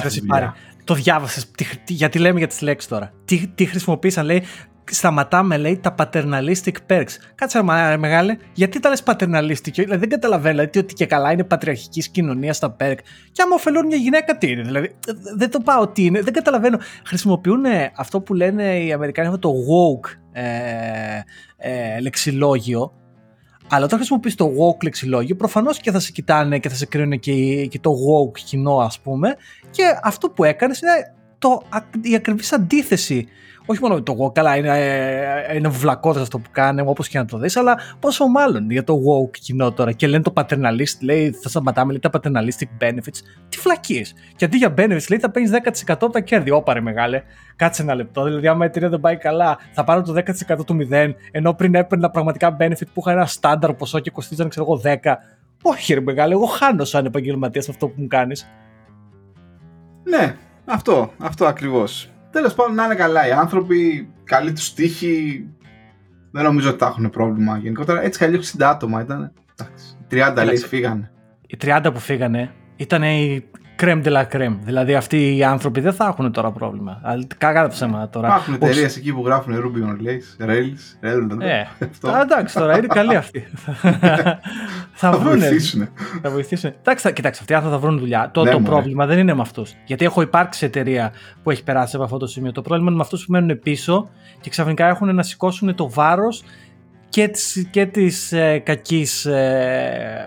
το 0.83 0.93
διάβασες, 0.93 1.51
γιατί 1.87 2.19
λέμε 2.19 2.37
για 2.37 2.47
τις 2.47 2.61
λέξεις 2.61 2.89
τώρα. 2.89 3.11
Τι, 3.25 3.47
τι 3.55 3.65
χρησιμοποίησαν, 3.65 4.25
λέει, 4.25 4.43
σταματάμε, 4.91 5.57
λέει, 5.57 5.77
τα 5.77 5.95
paternalistic 5.97 6.73
perks. 6.87 7.11
Κάτσε 7.35 7.61
ρε 7.89 7.97
μεγάλε, 7.97 8.37
γιατί 8.53 8.79
τα 8.79 8.89
λες 8.89 9.03
paternalistic, 9.05 9.71
δηλαδή 9.73 9.97
δεν 9.97 10.09
καταλαβαίνω, 10.09 10.55
δηλαδή 10.55 10.79
ότι 10.79 10.93
και 10.93 11.05
καλά 11.05 11.31
είναι 11.31 11.43
πατριαρχικής 11.43 12.09
κοινωνίας 12.09 12.55
στα 12.55 12.75
perk. 12.79 12.97
Και 13.31 13.41
άμα 13.41 13.55
ωφελούν 13.55 13.85
μια 13.85 13.97
γυναίκα, 13.97 14.37
τι 14.37 14.51
είναι, 14.51 14.61
δηλαδή, 14.61 14.95
δεν 15.37 15.51
το 15.51 15.59
πάω 15.59 15.87
τι 15.87 16.05
είναι, 16.05 16.21
δεν 16.21 16.33
καταλαβαίνω. 16.33 16.77
Χρησιμοποιούν 17.05 17.65
αυτό 17.95 18.21
που 18.21 18.33
λένε 18.33 18.79
οι 18.79 18.91
Αμερικάνοι, 18.91 19.27
αυτό 19.27 19.39
το 19.39 19.53
woke 19.53 20.09
ε, 20.31 20.43
ε, 21.57 21.99
λεξιλόγιο, 21.99 22.93
αλλά 23.69 23.85
όταν 23.85 23.97
χρησιμοποιείς 23.97 24.35
το 24.35 24.45
woke 24.45 24.83
λεξιλόγιο, 24.83 25.35
προφανώς 25.35 25.79
και 25.79 25.91
θα 25.91 25.99
σε 25.99 26.11
κοιτάνε 26.11 26.59
και 26.59 26.69
θα 26.69 26.75
σε 26.75 26.85
κρίνουν 26.85 27.19
και, 27.19 27.65
και 27.65 27.79
το 27.79 27.91
woke 27.91 28.39
κοινό, 28.39 28.77
ας 28.77 28.99
πούμε. 28.99 29.35
Και 29.69 29.83
αυτό 30.03 30.29
που 30.29 30.43
έκανες 30.43 30.79
είναι 30.79 30.91
το, 31.37 31.61
η 32.01 32.15
ακριβής 32.15 32.53
αντίθεση 32.53 33.27
όχι 33.65 33.81
μόνο 33.81 34.03
το 34.03 34.15
woke, 34.21 34.33
καλά 34.33 34.57
είναι, 34.57 34.69
ε, 35.49 35.55
είναι 35.55 35.67
βλακώδες 35.67 36.21
αυτό 36.21 36.39
που 36.39 36.49
κάνει, 36.51 36.81
όπως 36.81 37.07
και 37.07 37.17
να 37.17 37.25
το 37.25 37.37
δεις, 37.37 37.55
αλλά 37.55 37.77
πόσο 37.99 38.27
μάλλον 38.27 38.69
για 38.69 38.83
το 38.83 38.93
woke 38.93 39.37
κοινό 39.39 39.71
τώρα 39.71 39.91
και 39.91 40.07
λένε 40.07 40.23
το 40.23 40.33
paternalist, 40.35 40.97
λέει 41.01 41.31
θα 41.31 41.49
σταματάμε 41.49 41.91
λέει 41.91 41.99
τα 41.99 42.09
paternalistic 42.13 42.83
benefits, 42.83 43.19
τι 43.49 43.57
φλακίες. 43.57 44.13
Και 44.35 44.45
αντί 44.45 44.57
για 44.57 44.73
benefits 44.77 45.07
λέει 45.09 45.19
θα 45.19 45.31
παίρνεις 45.31 45.51
10% 45.51 46.05
από 46.05 46.09
τα 46.09 46.19
κέρδη, 46.19 46.51
όπαρε 46.51 46.81
μεγάλε, 46.81 47.23
κάτσε 47.55 47.81
ένα 47.81 47.95
λεπτό, 47.95 48.23
δηλαδή 48.23 48.47
άμα 48.47 48.65
η 48.65 48.67
εταιρεία 48.67 48.89
δεν 48.89 48.99
πάει 48.99 49.17
καλά 49.17 49.57
θα 49.71 49.83
πάρω 49.83 50.01
το 50.01 50.13
10% 50.13 50.65
του 50.65 50.77
0, 50.91 51.13
ενώ 51.31 51.53
πριν 51.53 51.75
έπαιρνα 51.75 52.09
πραγματικά 52.09 52.57
benefit 52.59 52.87
που 52.93 52.99
είχα 52.99 53.11
ένα 53.11 53.25
στάνταρ 53.25 53.73
ποσό 53.73 53.99
και 53.99 54.11
κοστίζαν 54.11 54.49
ξέρω 54.49 54.65
εγώ 54.69 54.81
10, 55.03 55.13
όχι 55.61 55.93
ρε 55.93 56.01
μεγάλε, 56.01 56.33
εγώ 56.33 56.45
χάνω 56.45 56.83
σαν 56.83 57.05
επαγγελματίας 57.05 57.69
αυτό 57.69 57.87
που 57.87 57.95
μου 57.97 58.07
κάνεις. 58.07 58.47
Ναι, 60.03 60.35
αυτό, 60.65 61.11
αυτό 61.17 61.45
ακριβώς. 61.45 62.09
Τέλος 62.35 62.53
πάντων, 62.53 62.75
να 62.75 62.85
είναι 62.85 62.95
καλά 62.95 63.27
οι 63.27 63.31
άνθρωποι, 63.31 64.09
καλή 64.23 64.53
τους 64.53 64.73
τύχη. 64.73 65.45
Δεν 66.31 66.43
νομίζω 66.43 66.69
ότι 66.69 66.77
θα 66.77 66.85
έχουν 66.85 67.09
πρόβλημα 67.09 67.57
γενικότερα. 67.57 68.03
Έτσι 68.03 68.19
κι 68.19 68.25
αλλιώς 68.25 68.55
60 68.57 68.63
άτομα 68.63 69.01
ήταν. 69.01 69.33
Εντάξει, 69.55 69.97
30 70.41 70.45
λέει 70.45 70.57
φύγανε. 70.57 71.11
Οι 71.47 71.57
30 71.61 71.89
που 71.93 71.99
φύγανε 71.99 72.53
ήταν 72.75 73.03
οι 73.03 73.45
κρέμ 73.75 74.01
de 74.03 74.09
la 74.09 74.23
crème. 74.31 74.55
Δηλαδή 74.63 74.95
αυτοί 74.95 75.35
οι 75.35 75.43
άνθρωποι 75.43 75.79
δεν 75.79 75.93
θα 75.93 76.05
έχουν 76.05 76.31
τώρα 76.31 76.51
πρόβλημα. 76.51 77.01
Κακά 77.37 77.61
τα 77.61 77.67
ψέματα 77.67 78.09
τώρα. 78.09 78.27
Υπάρχουν 78.27 78.53
εταιρείες 78.53 78.97
εκεί 78.97 79.13
που 79.13 79.25
γράφουν 79.25 79.53
Ruby 79.55 79.89
on 79.89 80.07
Rails, 80.07 80.49
Rails, 80.49 81.05
Rails. 81.05 81.41
Ε, 81.41 81.63
εντάξει 82.21 82.55
τώρα, 82.55 82.77
είναι 82.77 82.87
καλή 82.87 83.15
αυτή. 83.15 83.47
θα 85.01 85.11
βοηθήσουν. 85.11 85.89
Θα 86.21 86.29
βοηθήσουν. 86.29 86.73
Εντάξει, 86.79 87.13
κοιτάξτε, 87.13 87.41
αυτοί 87.41 87.53
οι 87.53 87.55
άνθρωποι 87.55 87.75
θα 87.75 87.81
βρουν 87.81 87.99
δουλειά. 87.99 88.29
Το, 88.33 88.43
ναι, 88.43 88.51
το 88.51 88.59
πρόβλημα 88.59 89.05
δεν 89.05 89.17
είναι 89.17 89.33
με 89.33 89.41
αυτούς. 89.41 89.73
Γιατί 89.85 90.05
έχω 90.05 90.21
υπάρξει 90.21 90.65
εταιρεία 90.65 91.11
που 91.43 91.51
έχει 91.51 91.63
περάσει 91.63 91.95
από 91.95 92.03
αυτό 92.03 92.17
το 92.17 92.27
σημείο. 92.27 92.51
Το 92.51 92.61
πρόβλημα 92.61 92.87
είναι 92.87 92.97
με 92.97 93.03
αυτούς 93.03 93.25
που 93.25 93.31
μένουν 93.31 93.59
πίσω 93.59 94.09
και 94.41 94.49
ξαφνικά 94.49 94.87
έχουν 94.87 95.15
να 95.15 95.23
σηκώσουν 95.23 95.75
το 95.75 95.89
βάρος 95.89 96.43
και 97.09 97.27
τη 97.27 97.65
και 97.65 97.85
της, 97.85 98.31
ε, 98.31 98.59
κακής 98.59 99.25
ε, 99.25 100.25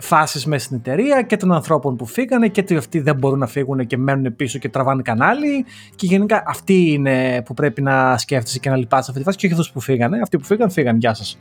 φάσεις 0.00 0.46
μέσα 0.46 0.64
στην 0.64 0.76
εταιρεία 0.76 1.22
και 1.22 1.36
των 1.36 1.52
ανθρώπων 1.52 1.96
που 1.96 2.06
φύγανε 2.06 2.48
και 2.48 2.60
ότι 2.60 2.76
αυτοί 2.76 3.00
δεν 3.00 3.16
μπορούν 3.16 3.38
να 3.38 3.46
φύγουν 3.46 3.86
και 3.86 3.96
μένουν 3.96 4.36
πίσω 4.36 4.58
και 4.58 4.68
τραβάνε 4.68 5.02
κανάλι. 5.02 5.64
Και 5.96 6.06
γενικά 6.06 6.42
αυτοί 6.46 6.90
είναι 6.92 7.42
που 7.44 7.54
πρέπει 7.54 7.82
να 7.82 8.18
σκέφτεσαι 8.18 8.58
και 8.58 8.70
να 8.70 8.76
λυπάσαι 8.76 9.06
αυτή 9.10 9.18
τη 9.18 9.24
φάση 9.24 9.36
και 9.38 9.46
όχι 9.46 9.54
αυτούς 9.54 9.72
που 9.72 9.80
φύγανε. 9.80 10.20
Αυτοί 10.22 10.38
που 10.38 10.44
φύγαν, 10.44 10.70
φύγαν. 10.70 10.96
Γεια 10.96 11.14
σας. 11.14 11.38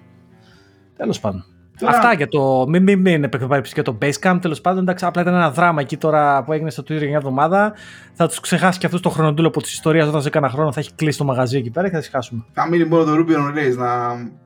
Τέλος 0.98 1.20
πάντων. 1.20 1.46
Αυτά 1.86 2.14
για 2.14 2.28
το. 2.28 2.66
Μην, 2.68 2.84
μην, 2.84 3.00
μην 3.00 3.30
και 3.74 3.82
το 3.82 3.98
Basecamp. 4.02 4.38
Τέλος 4.42 4.62
πάντων, 4.62 4.82
εντάξει, 4.82 5.06
απλά 5.06 5.22
ήταν 5.22 5.34
ένα 5.34 5.52
δράμα 5.52 5.82
εκεί 5.82 5.98
τώρα 5.98 6.44
που 6.44 6.54
έγινε 6.54 6.70
στο 6.70 6.84
Twitter 6.84 6.98
για 6.98 7.08
μια 7.08 7.18
εβδομάδα. 7.18 7.74
Θα 8.14 8.28
τους 8.28 8.40
ξεχάσει 8.40 8.80
και 8.80 8.86
αυτούς 8.86 9.02
το 9.02 9.10
χρονοτούλο 9.10 9.48
από 9.48 9.62
τη 9.62 9.70
ιστορία 9.70 10.08
όταν 10.08 10.22
σε 10.22 10.30
κάνα 10.30 10.50
χρόνο 10.50 10.72
θα 10.72 10.80
έχει 10.80 10.94
κλείσει 10.96 11.18
το 11.18 11.24
μαγαζί 11.24 11.58
εκεί 11.58 11.70
πέρα 11.70 11.88
και 11.88 11.94
θα 11.94 12.00
τις 12.00 12.10
χάσουμε. 12.10 12.46
Θα 12.52 12.68
μείνει 12.68 12.84
μόνο 12.84 13.04
το 13.04 13.12
Ruby 13.14 13.32
on 13.32 13.58
Rails 13.58 13.78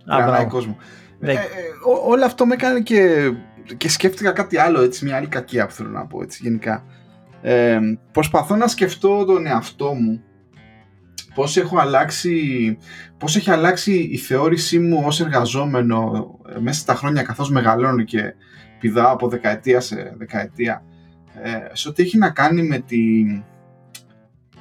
να 0.05 0.17
τραβάει 0.17 0.45
κόσμο. 0.45 0.77
Ε, 1.19 1.31
ε, 1.31 1.37
όλο 2.07 2.25
αυτό 2.25 2.45
με 2.45 2.53
έκανε 2.53 2.79
και 2.79 3.31
και 3.77 3.89
σκέφτηκα 3.89 4.31
κάτι 4.31 4.57
άλλο, 4.57 4.81
έτσι, 4.81 5.05
μια 5.05 5.15
άλλη 5.15 5.27
κακία 5.27 5.65
που 5.65 5.73
θέλω 5.73 5.89
να 5.89 6.05
πω, 6.05 6.21
έτσι, 6.21 6.39
γενικά. 6.43 6.83
Ε, 7.41 7.79
προσπαθώ 8.11 8.55
να 8.55 8.67
σκεφτώ 8.67 9.25
τον 9.25 9.45
εαυτό 9.45 9.93
μου 9.93 10.21
πώς, 11.37 11.57
έχω 11.57 11.79
αλλάξει, 11.79 12.77
πώς 13.17 13.35
έχει 13.35 13.51
αλλάξει 13.51 13.93
η 13.93 14.17
θεώρησή 14.17 14.79
μου 14.79 15.01
ως 15.05 15.19
εργαζόμενο 15.21 16.29
ε, 16.55 16.59
μέσα 16.59 16.79
στα 16.79 16.95
χρόνια 16.95 17.23
καθώς 17.23 17.49
μεγαλώνω 17.49 18.03
και 18.03 18.33
πηδάω 18.79 19.13
από 19.13 19.27
δεκαετία 19.27 19.79
σε 19.79 20.13
δεκαετία 20.17 20.83
ε, 21.43 21.57
σε 21.73 21.89
ό,τι 21.89 22.03
έχει 22.03 22.17
να 22.17 22.29
κάνει 22.29 22.63
με, 22.63 22.79
τη, 22.79 23.23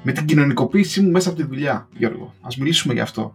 με 0.03 0.13
την 0.13 0.25
κοινωνικοποίησή 0.25 1.01
μου 1.01 1.11
μέσα 1.11 1.29
από 1.29 1.39
τη 1.39 1.45
δουλειά, 1.45 1.89
Γιώργο. 1.97 2.35
Ας 2.41 2.57
μιλήσουμε 2.57 2.95
γι' 2.95 3.01
αυτό. 3.01 3.35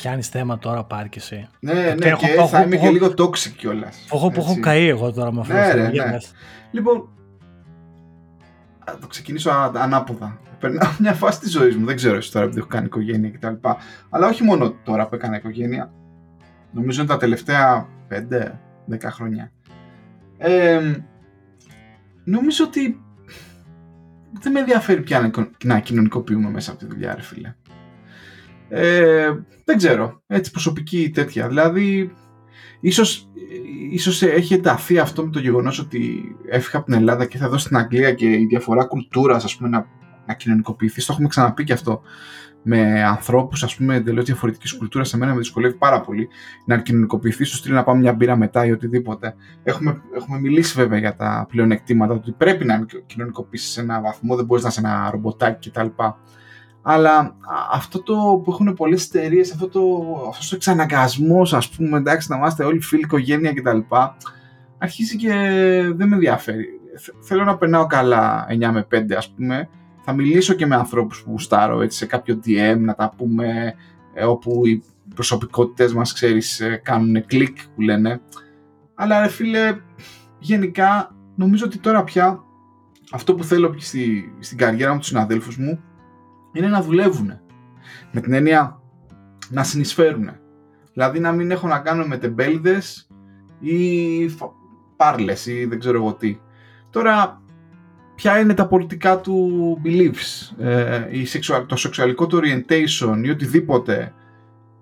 Πιάνεις 0.00 0.28
θέμα 0.28 0.58
τώρα 0.58 0.84
πάρει 0.84 1.08
και 1.08 1.18
εσύ. 1.18 1.48
Ναι, 1.60 1.72
ναι, 1.72 1.94
και 1.94 2.26
έχω, 2.26 2.48
θα 2.48 2.62
είμαι 2.62 2.76
και 2.76 2.90
λίγο 2.90 3.06
toxic 3.06 3.52
κιόλας. 3.56 4.06
Έχω 4.12 4.30
που 4.30 4.40
έχω 4.40 4.60
καεί 4.60 4.88
εγώ 4.88 5.12
τώρα 5.12 5.32
με 5.32 5.40
αυτό. 5.40 5.52
Ναι, 5.52 5.72
ναι, 5.74 5.88
ναι. 5.88 6.18
Λοιπόν, 6.70 7.08
θα 8.84 8.98
το 8.98 9.06
ξεκινήσω 9.06 9.72
ανάποδα. 9.74 10.40
Περνάω 10.58 10.90
μια 11.00 11.12
φάση 11.12 11.40
της 11.40 11.50
ζωής 11.50 11.76
μου. 11.76 11.86
Δεν 11.86 11.96
ξέρω 11.96 12.16
εσύ 12.16 12.32
τώρα 12.32 12.44
επειδή 12.44 12.60
έχω 12.60 12.68
κάνει 12.68 12.86
οικογένεια 12.86 13.30
κτλ. 13.30 13.68
Αλλά 14.10 14.26
όχι 14.26 14.42
μόνο 14.42 14.74
τώρα 14.84 15.08
που 15.08 15.14
έκανα 15.14 15.36
οικογένεια. 15.36 15.92
Νομίζω 16.72 17.00
είναι 17.02 17.10
τα 17.10 17.16
τελευταία 17.16 17.88
5-10 18.10 18.96
χρόνια. 19.02 19.52
Ε, 20.38 20.80
νομίζω 22.24 22.64
ότι 22.64 23.00
δεν 24.40 24.52
με 24.52 24.60
ενδιαφέρει 24.60 25.00
πια 25.02 25.30
να 25.64 25.80
κοινωνικοποιούμε 25.80 26.50
μέσα 26.50 26.70
από 26.70 26.80
τη 26.80 26.86
δουλειά, 26.86 27.14
ρε 27.14 27.22
φίλε. 27.22 27.54
Ε, 28.72 29.30
δεν 29.64 29.76
ξέρω, 29.76 30.22
έτσι 30.26 30.50
προσωπική 30.50 31.10
τέτοια. 31.14 31.48
Δηλαδή, 31.48 32.12
ίσως, 32.80 33.28
ίσως 33.90 34.22
έχει 34.22 34.54
ενταθεί 34.54 34.98
αυτό 34.98 35.24
με 35.24 35.30
το 35.30 35.38
γεγονός 35.38 35.78
ότι 35.78 36.22
έφυγα 36.48 36.78
από 36.78 36.86
την 36.86 36.94
Ελλάδα 36.94 37.24
και 37.24 37.38
θα 37.38 37.48
δω 37.48 37.58
στην 37.58 37.76
Αγγλία 37.76 38.12
και 38.12 38.26
η 38.26 38.46
διαφορά 38.46 38.84
κουλτούρας, 38.84 39.44
ας 39.44 39.56
πούμε, 39.56 39.68
να, 39.68 39.86
να 40.26 40.34
κοινωνικοποιηθείς. 40.34 41.06
Το 41.06 41.12
έχουμε 41.12 41.28
ξαναπεί 41.28 41.64
και 41.64 41.72
αυτό 41.72 42.02
με 42.62 43.04
ανθρώπους, 43.04 43.62
ας 43.62 43.76
πούμε, 43.76 43.94
εντελώς 43.94 44.24
διαφορετικής 44.24 44.76
κουλτούρας. 44.76 45.08
Σε 45.08 45.16
μένα 45.16 45.32
με 45.32 45.38
δυσκολεύει 45.38 45.74
πάρα 45.74 46.00
πολύ 46.00 46.28
να 46.66 46.78
κοινωνικοποιηθείς, 46.78 47.48
σου 47.48 47.56
στείλει 47.56 47.74
να 47.74 47.84
πάμε 47.84 48.00
μια 48.00 48.12
μπύρα 48.12 48.36
μετά 48.36 48.66
ή 48.66 48.72
οτιδήποτε. 48.72 49.34
Έχουμε, 49.62 50.02
έχουμε 50.14 50.38
μιλήσει 50.38 50.74
βέβαια 50.76 50.98
για 50.98 51.16
τα 51.16 51.46
πλεονεκτήματα, 51.48 52.14
ότι 52.14 52.32
πρέπει 52.32 52.64
να 52.64 52.86
κοινωνικοποιήσεις 53.06 53.70
σε 53.70 53.80
ένα 53.80 54.00
βαθμό, 54.00 54.36
δεν 54.36 54.44
μπορείς 54.44 54.62
να 54.62 54.68
είσαι 54.68 54.80
ένα 54.80 55.08
ρομποτάκι 55.10 55.70
κτλ. 55.70 55.86
Αλλά 56.82 57.36
αυτό 57.72 58.02
το 58.02 58.40
που 58.44 58.50
έχουν 58.50 58.74
πολλές 58.74 59.06
εταιρείες, 59.06 59.52
αυτό 59.52 59.68
το, 59.68 59.80
αυτός 60.28 60.52
ο 60.52 60.56
εξαναγκασμός, 60.56 61.54
ας 61.54 61.68
πούμε, 61.68 61.98
εντάξει, 61.98 62.30
να 62.30 62.36
είμαστε 62.36 62.64
όλοι 62.64 62.80
φίλοι, 62.80 63.00
οικογένεια 63.00 63.54
κτλ. 63.54 63.78
Αρχίζει 64.78 65.16
και 65.16 65.28
δεν 65.94 66.08
με 66.08 66.14
ενδιαφέρει. 66.14 66.66
Θέλω 67.20 67.44
να 67.44 67.56
περνάω 67.56 67.86
καλά 67.86 68.46
9 68.48 68.70
με 68.72 68.86
5, 68.90 69.12
ας 69.16 69.30
πούμε. 69.30 69.68
Θα 70.04 70.12
μιλήσω 70.12 70.54
και 70.54 70.66
με 70.66 70.74
ανθρώπους 70.74 71.22
που 71.22 71.30
γουστάρω 71.30 71.80
έτσι, 71.80 71.98
σε 71.98 72.06
κάποιο 72.06 72.40
DM 72.46 72.76
να 72.78 72.94
τα 72.94 73.12
πούμε, 73.16 73.74
ε, 74.14 74.24
όπου 74.24 74.66
οι 74.66 74.82
προσωπικότητες 75.14 75.92
μας, 75.92 76.12
ξέρεις, 76.12 76.60
ε, 76.60 76.80
κάνουν 76.84 77.26
κλικ 77.26 77.56
που 77.74 77.80
λένε. 77.80 78.20
Αλλά 78.94 79.20
ρε 79.20 79.28
φίλε, 79.28 79.76
γενικά 80.38 81.14
νομίζω 81.34 81.64
ότι 81.64 81.78
τώρα 81.78 82.04
πια 82.04 82.40
αυτό 83.10 83.34
που 83.34 83.44
θέλω 83.44 83.74
στη, 83.78 84.34
στην 84.38 84.58
καριέρα 84.58 84.92
μου, 84.92 84.98
τους 84.98 85.08
συναδέλφους 85.08 85.56
μου, 85.56 85.80
είναι 86.52 86.68
να 86.68 86.82
δουλεύουν. 86.82 87.40
Με 88.12 88.20
την 88.20 88.32
έννοια 88.32 88.80
να 89.48 89.64
συνεισφέρουν. 89.64 90.30
Δηλαδή 90.92 91.20
να 91.20 91.32
μην 91.32 91.50
έχω 91.50 91.68
να 91.68 91.78
κάνω 91.78 92.04
με 92.06 92.16
τεμπέλδες 92.16 93.08
ή 93.60 94.30
πάρλες 94.96 95.46
ή 95.46 95.64
δεν 95.64 95.78
ξέρω 95.78 95.96
εγώ 95.96 96.14
τι. 96.14 96.38
Τώρα, 96.90 97.42
ποια 98.14 98.38
είναι 98.38 98.54
τα 98.54 98.66
πολιτικά 98.66 99.20
του 99.20 99.78
beliefs, 99.84 100.64
ε, 100.64 101.06
η 101.10 101.26
το 101.66 101.76
σεξουαλικό 101.76 102.26
του 102.26 102.40
orientation 102.42 103.20
ή 103.22 103.30
οτιδήποτε, 103.30 104.14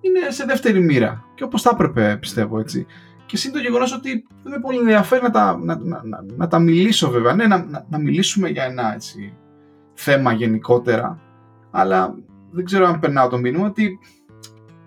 είναι 0.01 0.31
σε 0.31 0.45
δεύτερη 0.45 0.81
μοίρα. 0.81 1.25
Και 1.35 1.45
όπως 1.45 1.63
θα 1.63 1.71
έπρεπε, 1.73 2.17
πιστεύω 2.21 2.59
έτσι. 2.59 2.87
Και 3.27 3.37
σύν 3.37 3.53
το 3.53 3.59
γεγονός 3.59 3.93
ότι 3.93 4.27
δεν 4.43 4.53
με 4.53 4.59
πολύ 4.61 4.79
ενδιαφέρει 4.79 5.23
να 5.23 5.31
τα, 5.31 5.59
να, 5.59 5.79
να, 5.79 6.03
να, 6.05 6.25
να 6.37 6.49
τα 6.49 6.59
μιλήσω 6.59 7.11
βέβαια. 7.11 7.35
Ναι, 7.35 7.47
να, 7.47 7.85
να, 7.89 7.99
μιλήσουμε 7.99 8.49
για 8.49 8.65
ένα 8.65 8.95
έτσι, 8.95 9.37
θέμα 9.95 10.33
γενικότερα 10.33 11.21
αλλά 11.79 12.15
δεν 12.51 12.65
ξέρω 12.65 12.87
αν 12.87 12.99
περνάω 12.99 13.29
το 13.29 13.39
μήνυμα 13.39 13.67
ότι 13.67 13.99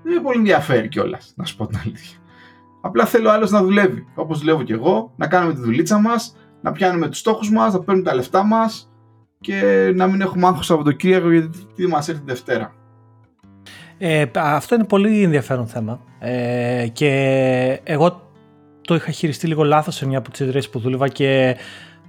δεν 0.03 0.13
με 0.13 0.21
πολύ 0.21 0.37
ενδιαφέρει 0.37 0.87
κιόλας, 0.87 1.33
να 1.35 1.45
σου 1.45 1.55
πω 1.55 1.67
την 1.67 1.79
αλήθεια. 1.85 2.17
Απλά 2.81 3.05
θέλω 3.05 3.29
άλλος 3.29 3.51
να 3.51 3.63
δουλεύει. 3.63 4.05
Όπως 4.15 4.39
δουλεύω 4.39 4.63
κι 4.63 4.71
εγώ, 4.71 5.13
να 5.15 5.27
κάνουμε 5.27 5.53
τη 5.53 5.59
δουλίτσα 5.59 5.99
μας, 5.99 6.35
να 6.61 6.71
πιάνουμε 6.71 7.07
τους 7.07 7.17
στόχους 7.17 7.51
μας, 7.51 7.73
να 7.73 7.79
παίρνουμε 7.79 8.09
τα 8.09 8.15
λεφτά 8.15 8.43
μας 8.43 8.91
και 9.39 9.91
να 9.95 10.07
μην 10.07 10.21
έχουμε 10.21 10.47
άγχος 10.47 10.65
Σαββατοκύριακο 10.65 11.31
γιατί 11.31 11.49
τι 11.75 11.87
μας 11.87 12.09
έρθει 12.09 12.21
Δευτέρα. 12.25 12.73
Ε, 13.97 14.25
αυτό 14.33 14.75
είναι 14.75 14.83
πολύ 14.83 15.23
ενδιαφέρον 15.23 15.67
θέμα. 15.67 15.99
Ε, 16.19 16.87
και 16.93 17.09
εγώ 17.83 18.31
το 18.81 18.95
είχα 18.95 19.11
χειριστεί 19.11 19.47
λίγο 19.47 19.63
λάθος 19.63 19.95
σε 19.95 20.07
μια 20.07 20.17
από 20.17 20.31
τις 20.31 20.39
ιδρύες 20.39 20.69
που 20.69 20.79
δούλευα 20.79 21.07
και 21.07 21.57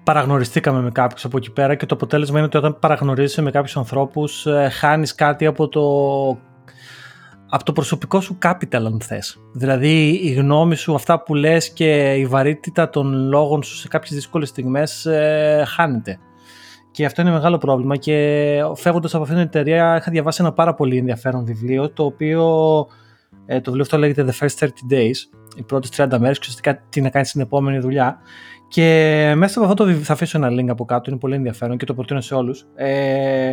παραγνωριστήκαμε 0.05 0.81
με 0.81 0.91
κάποιους 0.91 1.25
από 1.25 1.37
εκεί 1.37 1.51
πέρα 1.51 1.75
και 1.75 1.87
το 1.87 1.95
αποτέλεσμα 1.95 2.37
είναι 2.37 2.47
ότι 2.47 2.57
όταν 2.57 2.79
παραγνωρίζεσαι 2.79 3.43
με 3.43 3.51
κάποιους 3.51 3.77
ανθρώπους 3.77 4.47
ε, 4.47 4.69
χάνεις 4.73 5.15
κάτι 5.15 5.47
από 5.47 5.69
το 5.69 5.83
από 7.55 7.65
το 7.65 7.73
προσωπικό 7.73 8.21
σου 8.21 8.39
capital 8.43 8.75
αν 8.75 9.01
θες. 9.01 9.39
Δηλαδή 9.53 10.21
η 10.23 10.33
γνώμη 10.33 10.77
σου, 10.77 10.95
αυτά 10.95 11.23
που 11.23 11.35
λες 11.35 11.71
και 11.73 12.15
η 12.15 12.27
βαρύτητα 12.27 12.91
των 12.91 13.29
λόγων 13.29 13.63
σου 13.63 13.77
σε 13.77 13.89
κάποιες 13.89 14.15
δύσκολες 14.15 14.49
στιγμές 14.49 15.07
ε, 15.07 15.65
χάνεται. 15.67 16.19
Και 16.91 17.05
αυτό 17.05 17.23
είναι 17.23 17.31
μεγάλο 17.31 17.59
πρόβλημα 17.59 17.97
και 17.97 18.59
φεύγοντας 18.75 19.15
από 19.15 19.23
αυτήν 19.23 19.39
την 19.39 19.47
εταιρεία 19.47 19.97
είχα 19.97 20.11
διαβάσει 20.11 20.43
ένα 20.43 20.53
πάρα 20.53 20.75
πολύ 20.75 20.97
ενδιαφέρον 20.97 21.45
βιβλίο 21.45 21.91
το 21.91 22.05
οποίο 22.05 22.43
ε, 23.47 23.55
το 23.55 23.63
βιβλίο 23.65 23.83
αυτό 23.83 23.99
λέγεται 23.99 24.27
The 24.29 24.45
First 24.45 24.67
30 24.67 24.67
Days 24.93 25.17
οι 25.57 25.63
πρώτες 25.63 25.91
30 25.97 26.07
μέρες 26.19 26.39
και 26.39 26.47
ουσιαστικά 26.49 26.83
τι 26.89 27.01
να 27.01 27.11
κάνεις 27.11 27.29
στην 27.29 27.41
επόμενη 27.41 27.79
δουλειά 27.79 28.19
και 28.73 29.33
μέσα 29.37 29.59
από 29.59 29.69
αυτό 29.69 29.75
το 29.75 29.85
βιβλίο 29.85 30.05
θα 30.05 30.13
αφήσω 30.13 30.39
ένα 30.39 30.49
link 30.51 30.69
από 30.69 30.85
κάτω 30.85 31.11
είναι 31.11 31.19
πολύ 31.19 31.35
ενδιαφέρον 31.35 31.77
και 31.77 31.85
το 31.85 31.95
προτείνω 31.95 32.21
σε 32.21 32.35
όλους 32.35 32.67
ε, 32.75 33.53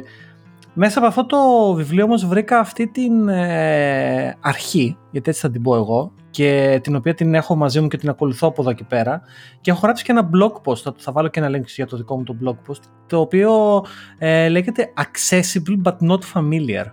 μέσα 0.74 1.00
από 1.00 1.08
αυτό 1.08 1.26
το 1.26 1.74
βιβλίο 1.74 2.04
όμως 2.04 2.26
βρήκα 2.26 2.60
αυτή 2.60 2.88
την 2.88 3.28
ε, 3.30 4.38
αρχή, 4.40 4.98
γιατί 5.12 5.30
έτσι 5.30 5.42
θα 5.42 5.52
την 5.52 5.62
πω 5.62 5.76
εγώ, 5.76 6.12
και 6.30 6.80
την 6.84 6.96
οποία 6.96 7.14
την 7.14 7.34
έχω 7.34 7.56
μαζί 7.56 7.82
μου 7.82 7.88
και 7.88 7.98
την 7.98 8.10
ακολουθώ 8.10 8.48
από 8.48 8.62
εδώ 8.62 8.74
και 8.74 8.84
πέρα 8.84 9.22
και 9.62 9.72
έχω 9.72 9.80
γράψει 9.84 10.04
και 10.04 10.12
ένα 10.12 10.30
blog 10.34 10.52
post, 10.64 10.78
θα, 10.78 10.94
θα 10.98 11.12
βάλω 11.12 11.28
και 11.28 11.40
ένα 11.40 11.58
link 11.58 11.66
για 11.66 11.86
το 11.86 11.98
δικό 11.98 12.18
μου 12.18 12.24
το 12.24 12.36
blog 12.44 12.72
post, 12.72 12.82
το 13.08 13.20
οποίο 13.20 13.84
ε, 14.18 14.50
λέγεται 14.50 14.94
Accessible 14.98 15.82
but 15.84 16.10
not 16.10 16.20
familiar. 16.34 16.86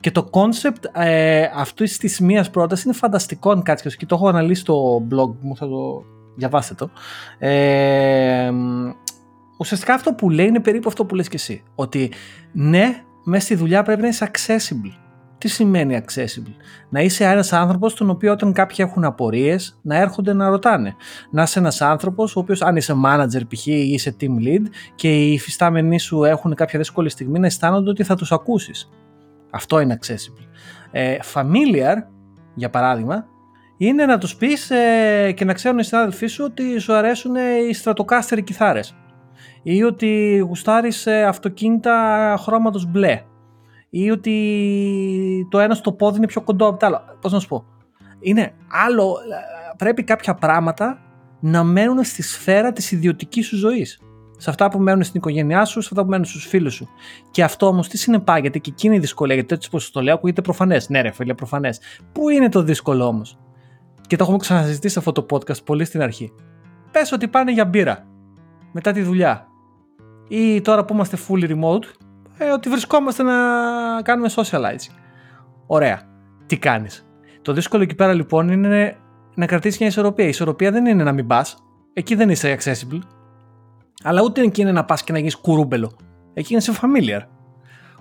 Και 0.00 0.10
το 0.10 0.30
concept 0.32 1.02
ε, 1.02 1.46
αυτής 1.54 1.98
της 1.98 2.20
μίας 2.20 2.50
πρότασης 2.50 2.84
είναι 2.84 2.94
φανταστικό 2.94 3.50
αν 3.50 3.62
κάτσεις 3.62 3.96
και 3.96 4.06
το 4.06 4.14
έχω 4.14 4.28
αναλύσει 4.28 4.60
στο 4.60 5.06
blog 5.10 5.34
μου, 5.40 5.56
θα 5.56 5.68
το 5.68 6.04
διαβάσετε 6.38 6.74
το. 6.74 6.90
Ε, 7.46 8.52
ουσιαστικά 9.58 9.94
αυτό 9.94 10.12
που 10.12 10.30
λέει 10.30 10.46
είναι 10.46 10.60
περίπου 10.60 10.88
αυτό 10.88 11.04
που 11.04 11.14
λες 11.14 11.28
και 11.28 11.36
εσύ. 11.36 11.62
Ότι 11.74 12.12
ναι, 12.52 13.02
μέσα 13.24 13.44
στη 13.44 13.54
δουλειά 13.54 13.82
πρέπει 13.82 14.00
να 14.00 14.08
είσαι 14.08 14.30
accessible. 14.32 14.92
Τι 15.38 15.48
σημαίνει 15.48 16.02
accessible? 16.02 16.54
Να 16.88 17.00
είσαι 17.00 17.24
ένας 17.24 17.52
άνθρωπος 17.52 17.94
τον 17.94 18.10
οποίο 18.10 18.32
όταν 18.32 18.52
κάποιοι 18.52 18.76
έχουν 18.78 19.04
απορίες 19.04 19.78
να 19.82 19.96
έρχονται 19.96 20.32
να 20.32 20.48
ρωτάνε. 20.48 20.94
Να 21.30 21.42
είσαι 21.42 21.58
ένας 21.58 21.80
άνθρωπος 21.80 22.36
ο 22.36 22.40
οποίος, 22.40 22.62
αν 22.62 22.76
είσαι 22.76 22.94
manager 23.04 23.40
π.χ. 23.48 23.66
ή 23.66 23.90
είσαι 23.92 24.16
team 24.20 24.46
lead 24.46 24.62
και 24.94 25.08
οι 25.08 25.32
υφιστάμενοι 25.32 25.98
σου 25.98 26.24
έχουν 26.24 26.54
κάποια 26.54 26.78
δύσκολη 26.78 27.08
στιγμή 27.08 27.38
να 27.38 27.46
αισθάνονται 27.46 27.90
ότι 27.90 28.02
θα 28.02 28.14
τους 28.14 28.32
ακούσεις. 28.32 28.90
Αυτό 29.50 29.80
είναι 29.80 29.98
accessible. 30.00 30.46
Ε, 30.90 31.16
familiar, 31.34 31.96
για 32.54 32.70
παράδειγμα, 32.70 33.26
είναι 33.78 34.06
να 34.06 34.18
τους 34.18 34.36
πεις 34.36 34.70
ε, 34.70 35.32
και 35.32 35.44
να 35.44 35.52
ξέρουν 35.52 35.78
οι 35.78 35.84
συνάδελφοί 35.84 36.26
σου 36.26 36.44
ότι 36.44 36.78
σου 36.78 36.92
αρέσουν 36.92 37.34
οι 37.68 37.74
στρατοκάστεροι 37.74 38.42
κιθάρες 38.42 38.96
ή 39.62 39.82
ότι 39.82 40.38
γουστάρεις 40.46 41.06
αυτοκίνητα 41.06 42.36
χρώματος 42.38 42.86
μπλε 42.86 43.22
ή 43.90 44.10
ότι 44.10 45.46
το 45.50 45.58
ένα 45.58 45.74
στο 45.74 45.92
πόδι 45.92 46.16
είναι 46.16 46.26
πιο 46.26 46.40
κοντό 46.40 46.66
από 46.66 46.78
το 46.78 46.86
άλλο. 46.86 47.00
Πώς 47.20 47.32
να 47.32 47.40
σου 47.40 47.48
πω. 47.48 47.64
Είναι 48.20 48.52
άλλο, 48.86 49.16
πρέπει 49.76 50.04
κάποια 50.04 50.34
πράγματα 50.34 50.98
να 51.40 51.64
μένουν 51.64 52.04
στη 52.04 52.22
σφαίρα 52.22 52.72
της 52.72 52.92
ιδιωτικής 52.92 53.46
σου 53.46 53.56
ζωής. 53.56 54.00
Σε 54.36 54.50
αυτά 54.50 54.68
που 54.68 54.78
μένουν 54.78 55.02
στην 55.02 55.16
οικογένειά 55.16 55.64
σου, 55.64 55.80
σε 55.80 55.88
αυτά 55.92 56.02
που 56.02 56.08
μένουν 56.08 56.24
στους 56.24 56.46
φίλους 56.46 56.74
σου. 56.74 56.88
Και 57.30 57.42
αυτό 57.42 57.66
όμως 57.66 57.88
τι 57.88 57.98
συνεπάγεται 57.98 58.58
και 58.58 58.70
εκείνη 58.72 58.96
η 58.96 58.98
δυσκολία, 58.98 59.34
γιατί 59.34 59.54
έτσι 59.54 59.70
πως 59.70 59.90
το 59.90 60.02
λέω 60.02 60.14
ακούγεται 60.14 60.42
προφανές. 60.42 60.88
Ναι, 60.88 61.00
ρε 61.00 61.10
φίλε, 61.10 61.34
προφανές. 61.34 61.80
Πού 62.12 62.28
είναι 62.28 62.48
το 62.48 62.62
δύσκολο 62.62 63.04
όμως; 63.06 63.38
Και 64.08 64.16
το 64.16 64.22
έχουμε 64.22 64.38
ξαναζητήσει 64.38 64.98
αυτό 64.98 65.12
το 65.12 65.26
podcast 65.30 65.64
πολύ 65.64 65.84
στην 65.84 66.02
αρχή. 66.02 66.32
Πες 66.90 67.12
ότι 67.12 67.28
πάνε 67.28 67.52
για 67.52 67.64
μπύρα 67.64 68.06
μετά 68.72 68.92
τη 68.92 69.02
δουλειά 69.02 69.46
ή 70.28 70.60
τώρα 70.60 70.84
που 70.84 70.94
είμαστε 70.94 71.18
fully 71.28 71.50
remote, 71.50 71.84
ε, 72.38 72.50
ότι 72.50 72.68
βρισκόμαστε 72.68 73.22
να 73.22 73.34
κάνουμε 74.02 74.28
socializing. 74.34 74.94
Ωραία. 75.66 76.02
Τι 76.46 76.58
κάνεις; 76.58 77.08
Το 77.42 77.52
δύσκολο 77.52 77.82
εκεί 77.82 77.94
πέρα 77.94 78.12
λοιπόν 78.12 78.48
είναι 78.48 78.96
να 79.34 79.46
κρατήσεις 79.46 79.78
μια 79.78 79.88
ισορροπία. 79.88 80.24
Η 80.24 80.28
ισορροπία 80.28 80.70
δεν 80.70 80.86
είναι 80.86 81.02
να 81.02 81.12
μην 81.12 81.26
πας. 81.26 81.56
Εκεί 81.92 82.14
δεν 82.14 82.30
είσαι 82.30 82.56
accessible. 82.58 82.98
Αλλά 84.02 84.22
ούτε 84.22 84.40
εκεί 84.40 84.60
είναι 84.60 84.72
να 84.72 84.84
πας 84.84 85.04
και 85.04 85.12
να 85.12 85.18
γίνεις 85.18 85.36
κουρούμπελο. 85.36 85.96
Εκεί 86.34 86.52
είναι 86.52 86.62
σε 86.62 86.72
familiar. 86.80 87.20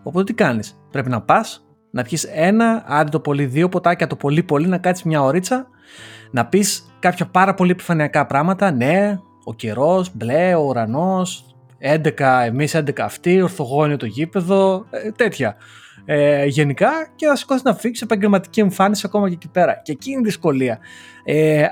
Οπότε 0.04 0.24
τι 0.24 0.34
κάνεις; 0.34 0.80
Πρέπει 0.92 1.10
να 1.10 1.22
πας, 1.22 1.67
να 1.92 2.04
πιεις 2.04 2.24
ένα, 2.24 2.84
άντε 2.88 3.10
το 3.10 3.20
πολύ 3.20 3.46
δύο 3.46 3.70
ποτάκια, 3.70 4.08
το 4.08 4.16
πολύ 4.16 4.44
πολύ, 4.44 4.68
να 4.68 4.78
κάτσεις 4.78 5.06
μια 5.06 5.22
ωρίτσα, 5.22 5.68
να 6.32 6.46
πεις 6.46 6.96
κάποια 7.00 7.26
πάρα 7.26 7.54
πολύ 7.54 7.72
επιφανειακά 7.72 8.26
πράγματα. 8.26 8.72
Ναι, 8.72 9.20
ο 9.44 9.54
καιρός, 9.54 10.12
μπλε, 10.16 10.56
ο 10.56 10.60
ουρανός, 10.62 11.56
11 11.80 12.44
εμείς, 12.46 12.76
11 12.76 13.00
αυτοί, 13.00 13.42
ορθογώνιο 13.42 13.98
το 13.98 14.06
γήπεδο, 14.06 14.86
ε, 14.90 15.12
τέτοια. 15.12 15.56
Ε, 16.06 16.46
γενικά 16.46 16.90
και 17.16 17.26
να 17.26 17.36
σηκώσεις 17.36 17.64
να 17.64 17.74
φύγεις 17.74 18.02
επαγγελματική 18.02 18.60
εμφάνιση 18.60 19.04
ακόμα 19.06 19.28
και 19.28 19.34
εκεί 19.34 19.48
πέρα. 19.48 19.82
Και 19.84 19.92
εκεί 19.92 20.12
είναι 20.12 20.20
η 20.20 20.24
δυσκολία. 20.24 20.80
Ε, 21.24 21.66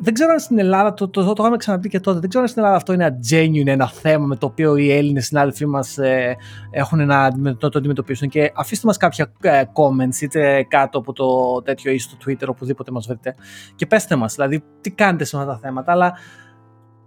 δεν 0.00 0.14
ξέρω 0.14 0.32
αν 0.32 0.38
στην 0.38 0.58
Ελλάδα, 0.58 0.94
το, 0.94 1.08
το, 1.08 1.24
το, 1.24 1.32
το 1.32 1.42
είχαμε 1.42 1.56
ξαναπεί 1.56 1.88
και 1.88 2.00
τότε, 2.00 2.18
δεν 2.18 2.28
ξέρω 2.28 2.44
αν 2.44 2.50
στην 2.50 2.62
Ελλάδα 2.62 2.78
αυτό 2.78 2.92
είναι 2.92 3.04
ένα 3.04 3.18
genuine, 3.30 3.66
ένα 3.66 3.88
θέμα 3.88 4.26
με 4.26 4.36
το 4.36 4.46
οποίο 4.46 4.76
οι 4.76 4.92
Έλληνες 4.92 5.26
συνάδελφοί 5.26 5.66
μας 5.66 5.98
ε, 5.98 6.36
έχουν 6.70 7.06
να, 7.06 7.30
το, 7.56 7.68
το 7.68 7.78
αντιμετωπίσουν. 7.78 8.28
Και 8.28 8.52
αφήστε 8.54 8.86
μας 8.86 8.96
κάποια 8.96 9.32
ε, 9.40 9.62
comments, 9.72 10.20
είτε 10.20 10.66
κάτω 10.68 10.98
από 10.98 11.12
το 11.12 11.26
τέτοιο 11.62 11.92
ή 11.92 11.98
στο 11.98 12.16
Twitter, 12.26 12.46
οπουδήποτε 12.46 12.90
μας 12.90 13.06
βρείτε, 13.06 13.34
και 13.76 13.86
πέστε 13.86 14.16
μας, 14.16 14.34
δηλαδή, 14.34 14.62
τι 14.80 14.90
κάνετε 14.90 15.24
σε 15.24 15.36
αυτά 15.36 15.48
τα 15.48 15.58
θέματα. 15.58 15.92
Αλλά 15.92 16.12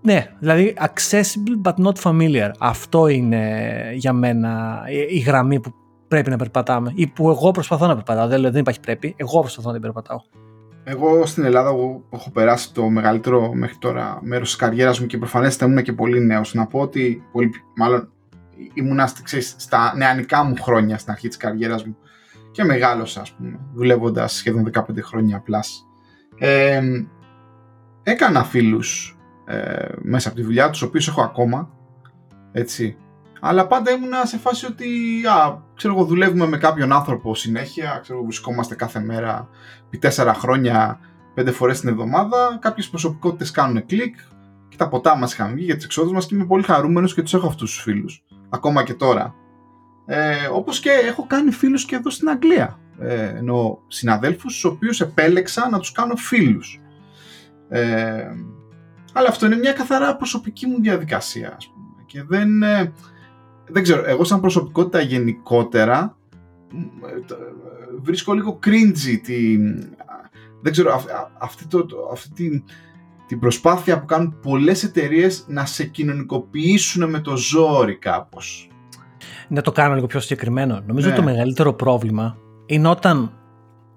ναι, 0.01 0.32
δηλαδή 0.39 0.75
accessible 0.80 1.71
but 1.71 1.86
not 1.86 2.12
familiar. 2.12 2.51
Αυτό 2.60 3.08
είναι 3.08 3.71
για 3.93 4.13
μένα 4.13 4.82
η 5.10 5.17
γραμμή 5.17 5.60
που 5.60 5.73
πρέπει 6.08 6.30
να 6.30 6.38
περπατάμε 6.38 6.91
ή 6.95 7.08
που 7.08 7.30
εγώ 7.30 7.51
προσπαθώ 7.51 7.88
να 7.88 7.95
περπατάω. 7.95 8.27
Δεν, 8.27 8.41
δεν 8.41 8.56
υπάρχει 8.56 8.80
πρέπει, 8.80 9.13
εγώ 9.17 9.39
προσπαθώ 9.39 9.67
να 9.67 9.73
την 9.73 9.82
περπατάω. 9.82 10.19
Εγώ 10.84 11.26
στην 11.26 11.44
Ελλάδα 11.44 11.70
εγώ 11.70 12.04
έχω 12.10 12.32
περάσει 12.32 12.74
το 12.74 12.89
μεγαλύτερο 12.89 13.54
μέχρι 13.54 13.78
τώρα 13.78 14.20
μέρος 14.22 14.48
της 14.48 14.58
καριέρας 14.58 15.00
μου 15.00 15.06
και 15.06 15.17
προφανέστε 15.17 15.65
ήμουν 15.65 15.84
και 15.84 15.94
πολύ 15.94 16.20
νέος. 16.20 16.54
Να 16.54 16.65
πω 16.65 16.80
ότι, 16.80 17.24
πολύ, 17.32 17.52
μάλλον 17.76 18.12
ήμουν 18.74 19.00
ξέρεις, 19.24 19.56
στα 19.58 19.94
νεανικά 19.96 20.44
μου 20.44 20.56
χρόνια 20.62 20.98
στην 20.98 21.12
αρχή 21.12 21.28
της 21.28 21.38
καριέρας 21.38 21.86
μου 21.86 21.98
και 22.52 22.63
μεγάλωσα, 22.63 23.22
ας 23.22 23.32
πούμε, 23.32 23.60
δουλεύοντας 23.74 24.34
σχεδόν 24.34 24.63
15 24.63 25.02
χρόνια 25.02 25.38
απλάς. 25.38 25.86
Ε, 26.38 26.82
έκανα 28.04 28.44
φίλους 28.44 29.17
ε, 29.46 29.86
μέσα 30.02 30.28
από 30.28 30.38
τη 30.38 30.44
δουλειά 30.44 30.70
τους, 30.70 30.82
οποίους 30.82 31.08
έχω 31.08 31.22
ακόμα, 31.22 31.70
έτσι. 32.52 32.98
Αλλά 33.43 33.67
πάντα 33.67 33.91
ήμουνα 33.91 34.25
σε 34.25 34.38
φάση 34.38 34.65
ότι, 34.65 34.88
α, 35.25 35.62
ξέρω 35.75 35.93
εγώ, 35.93 36.06
δουλεύουμε 36.06 36.47
με 36.47 36.58
κάποιον 36.58 36.91
άνθρωπο 36.91 37.36
συνέχεια, 37.36 37.99
ξέρω 38.01 38.17
εγώ, 38.17 38.25
βρισκόμαστε 38.25 38.75
κάθε 38.75 38.99
μέρα 38.99 39.49
επί 39.86 39.97
τέσσερα 39.97 40.34
χρόνια, 40.34 40.99
πέντε 41.34 41.51
φορές 41.51 41.80
την 41.80 41.89
εβδομάδα, 41.89 42.58
κάποιες 42.62 42.89
προσωπικότητες 42.89 43.51
κάνουν 43.51 43.86
κλικ 43.86 44.15
και 44.69 44.77
τα 44.77 44.88
ποτά 44.88 45.17
μας 45.17 45.34
είχαν 45.34 45.54
βγει 45.54 45.65
για 45.65 45.75
τις 45.75 45.86
εξόδους 45.86 46.12
μας 46.12 46.25
και 46.25 46.36
είμαι 46.36 46.45
πολύ 46.45 46.63
χαρούμενος 46.63 47.13
και 47.13 47.21
τους 47.21 47.34
έχω 47.34 47.47
αυτούς 47.47 47.73
τους 47.73 47.82
φίλους, 47.82 48.23
ακόμα 48.49 48.84
και 48.84 48.93
τώρα. 48.93 49.36
Ε, 50.06 50.36
όπως 50.54 50.80
και 50.80 50.89
έχω 50.89 51.25
κάνει 51.27 51.51
φίλους 51.51 51.86
και 51.86 51.95
εδώ 51.95 52.10
στην 52.10 52.30
Αγγλία, 52.30 52.80
ε, 52.99 53.25
ενώ 53.25 53.80
συναδέλφους, 53.88 54.54
τους 54.54 54.63
οποίους 54.63 55.01
επέλεξα 55.01 55.69
να 55.69 55.80
τους 55.80 55.91
κάνω 55.91 56.15
φίλους. 56.15 56.82
Ε, 57.69 58.27
αλλά 59.13 59.27
αυτό 59.30 59.45
είναι 59.45 59.56
μια 59.58 59.73
καθαρά 59.73 60.15
προσωπική 60.15 60.67
μου 60.67 60.82
διαδικασία, 60.82 61.54
ας 61.58 61.67
πούμε. 61.67 62.04
Και 62.06 62.23
δεν, 62.23 62.63
ε, 62.63 62.93
δεν 63.71 63.84
ξέρω, 63.84 64.03
εγώ 64.05 64.23
σαν 64.23 64.39
προσωπικότητα 64.39 65.01
γενικότερα 65.01 66.17
ε, 66.73 67.34
βρίσκω 68.01 68.34
λίγο 68.34 68.60
cringy 68.65 69.19
τη, 69.23 69.57
δεν 70.62 70.71
ξέρω, 70.71 71.01
αυτή, 71.38 71.67
το, 71.67 71.86
αυτή 72.12 72.29
την, 72.34 72.63
την 73.27 73.39
προσπάθεια 73.39 73.99
που 73.99 74.05
κάνουν 74.05 74.39
πολλές 74.41 74.84
εταιρείες 74.84 75.45
να 75.47 75.65
σε 75.65 75.86
κοινωνικοποιήσουν 75.86 77.10
με 77.10 77.19
το 77.19 77.38
ζόρι 77.38 77.97
κάπως. 77.97 78.69
Να 79.47 79.62
το 79.62 79.71
κάνω 79.71 79.93
λίγο 79.93 80.07
πιο 80.07 80.19
συγκεκριμένο. 80.19 80.84
Νομίζω 80.86 81.10
ναι. 81.10 81.15
το 81.15 81.23
μεγαλύτερο 81.23 81.73
πρόβλημα 81.73 82.38
είναι 82.65 82.88
όταν 82.88 83.40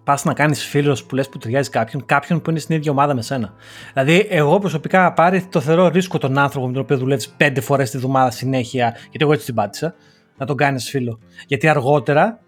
πας 0.04 0.24
να 0.24 0.34
κάνεις 0.34 0.64
φίλος 0.64 1.04
που 1.04 1.14
λες 1.14 1.28
που 1.28 1.38
ταιριάζει 1.38 1.70
κάποιον, 1.70 2.06
κάποιον 2.06 2.42
που 2.42 2.50
είναι 2.50 2.58
στην 2.58 2.76
ίδια 2.76 2.90
ομάδα 2.90 3.14
με 3.14 3.22
σένα. 3.22 3.54
Δηλαδή, 3.92 4.26
εγώ 4.30 4.58
προσωπικά 4.58 5.12
πάρει 5.12 5.42
το 5.42 5.60
θεωρώ 5.60 5.88
ρίσκο 5.88 6.18
τον 6.18 6.38
άνθρωπο 6.38 6.66
με 6.66 6.72
τον 6.72 6.82
οποίο 6.82 6.98
δουλεύεις 6.98 7.28
πέντε 7.28 7.60
φορές 7.60 7.90
τη 7.90 7.98
βδομάδα 7.98 8.30
συνέχεια, 8.30 8.90
γιατί 8.90 9.18
εγώ 9.20 9.32
έτσι 9.32 9.44
την 9.44 9.54
πάτησα, 9.54 9.94
να 10.38 10.46
τον 10.46 10.56
κάνεις 10.56 10.90
φίλο. 10.90 11.18
Γιατί 11.46 11.68
αργότερα 11.68 12.40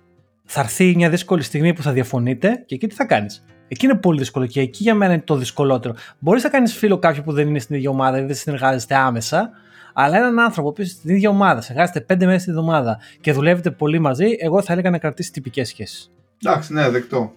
θα 0.44 0.60
έρθει 0.60 0.94
μια 0.96 1.10
δύσκολη 1.10 1.42
στιγμή 1.42 1.72
που 1.72 1.82
θα 1.82 1.92
διαφωνείτε 1.92 2.62
και 2.66 2.74
εκεί 2.74 2.86
τι 2.86 2.94
θα 2.94 3.04
κάνεις. 3.04 3.44
Εκεί 3.68 3.84
είναι 3.84 3.94
πολύ 3.94 4.18
δύσκολο 4.18 4.46
και 4.46 4.60
εκεί 4.60 4.82
για 4.82 4.94
μένα 4.94 5.12
είναι 5.12 5.22
το 5.22 5.36
δυσκολότερο. 5.36 5.94
Μπορείς 6.18 6.42
να 6.42 6.48
κάνεις 6.48 6.74
φίλο 6.74 6.98
κάποιον 6.98 7.24
που 7.24 7.32
δεν 7.32 7.48
είναι 7.48 7.58
στην 7.58 7.76
ίδια 7.76 7.90
ομάδα 7.90 8.18
ή 8.18 8.24
δεν 8.24 8.34
συνεργάζεστε 8.34 8.94
άμεσα, 8.94 9.50
αλλά 9.92 10.16
έναν 10.16 10.38
άνθρωπο 10.38 10.72
που 10.72 10.84
στην 10.84 11.14
ίδια 11.14 11.30
ομάδα, 11.30 11.60
συνεργάζεστε 11.60 12.00
πέντε 12.00 12.26
μέρες 12.26 12.44
τη 12.44 12.50
βδομάδα 12.50 12.98
και 13.20 13.32
δουλεύετε 13.32 13.70
πολύ 13.70 13.98
μαζί, 13.98 14.36
εγώ 14.38 14.62
θα 14.62 14.72
έλεγα 14.72 14.90
να 14.90 14.98
κρατήσει 14.98 15.32
τυπικές 15.32 15.68
σχέσεις. 15.68 16.10
Εντάξει, 16.44 16.72
ναι, 16.72 16.88
δεκτό. 16.90 17.32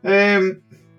Ε, 0.00 0.38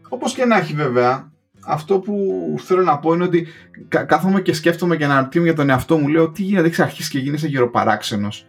όπως 0.10 0.34
και 0.34 0.46
να 0.46 0.58
έχει 0.58 0.74
βέβαια, 0.74 1.32
αυτό 1.66 2.00
που 2.00 2.16
θέλω 2.60 2.82
να 2.84 3.00
πω 3.00 3.14
είναι 3.14 3.24
ότι 3.24 3.48
κάθομαι 3.88 4.42
και 4.42 4.54
σκέφτομαι 4.54 4.98
και 4.98 5.06
αναρωτιέμαι 5.06 5.48
για 5.48 5.56
τον 5.56 5.70
εαυτό 5.70 5.98
μου. 5.98 6.08
Λέω 6.08 6.30
τι 6.30 6.44
γίνεται, 6.44 6.68
έχει 6.68 6.82
αρχίσει 6.82 7.10
και 7.10 7.20
γίνεσαι 7.20 7.48
γεροπαράξενος. 7.48 8.46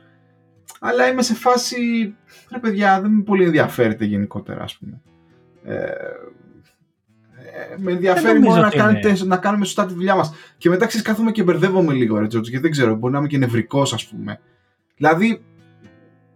Αλλά 0.81 1.09
είμαι 1.09 1.23
σε 1.23 1.35
φάση, 1.35 1.79
ρε 2.51 2.59
παιδιά, 2.59 3.01
δεν 3.01 3.11
με 3.11 3.23
πολύ 3.23 3.45
ενδιαφέρεται 3.45 4.05
γενικότερα, 4.05 4.63
ας 4.63 4.79
πούμε. 4.79 5.01
Ε, 5.65 5.75
ε 5.75 5.93
με 7.77 7.93
ενδιαφέρει 7.93 8.41
μόνο 8.41 8.61
να, 8.61 8.71
κάνετε, 8.71 9.17
να 9.25 9.37
κάνουμε 9.37 9.65
σωστά 9.65 9.87
τη 9.87 9.95
δουλειά 9.95 10.15
μας. 10.15 10.35
Και 10.59 10.69
μετά 10.69 10.87
ξέρει, 10.87 11.03
κάθομαι 11.03 11.31
και 11.31 11.43
μπερδεύομαι 11.43 11.93
λίγο, 11.93 12.19
ρε 12.19 12.27
Τζόρτζ, 12.27 12.49
γιατί 12.49 12.63
δεν 12.63 12.73
ξέρω, 12.73 12.95
μπορεί 12.95 13.13
να 13.13 13.19
είμαι 13.19 13.29
και 13.29 13.39
νευρικός, 13.39 13.93
ας 13.93 14.07
πούμε. 14.07 14.41
Δηλαδή, 14.97 15.43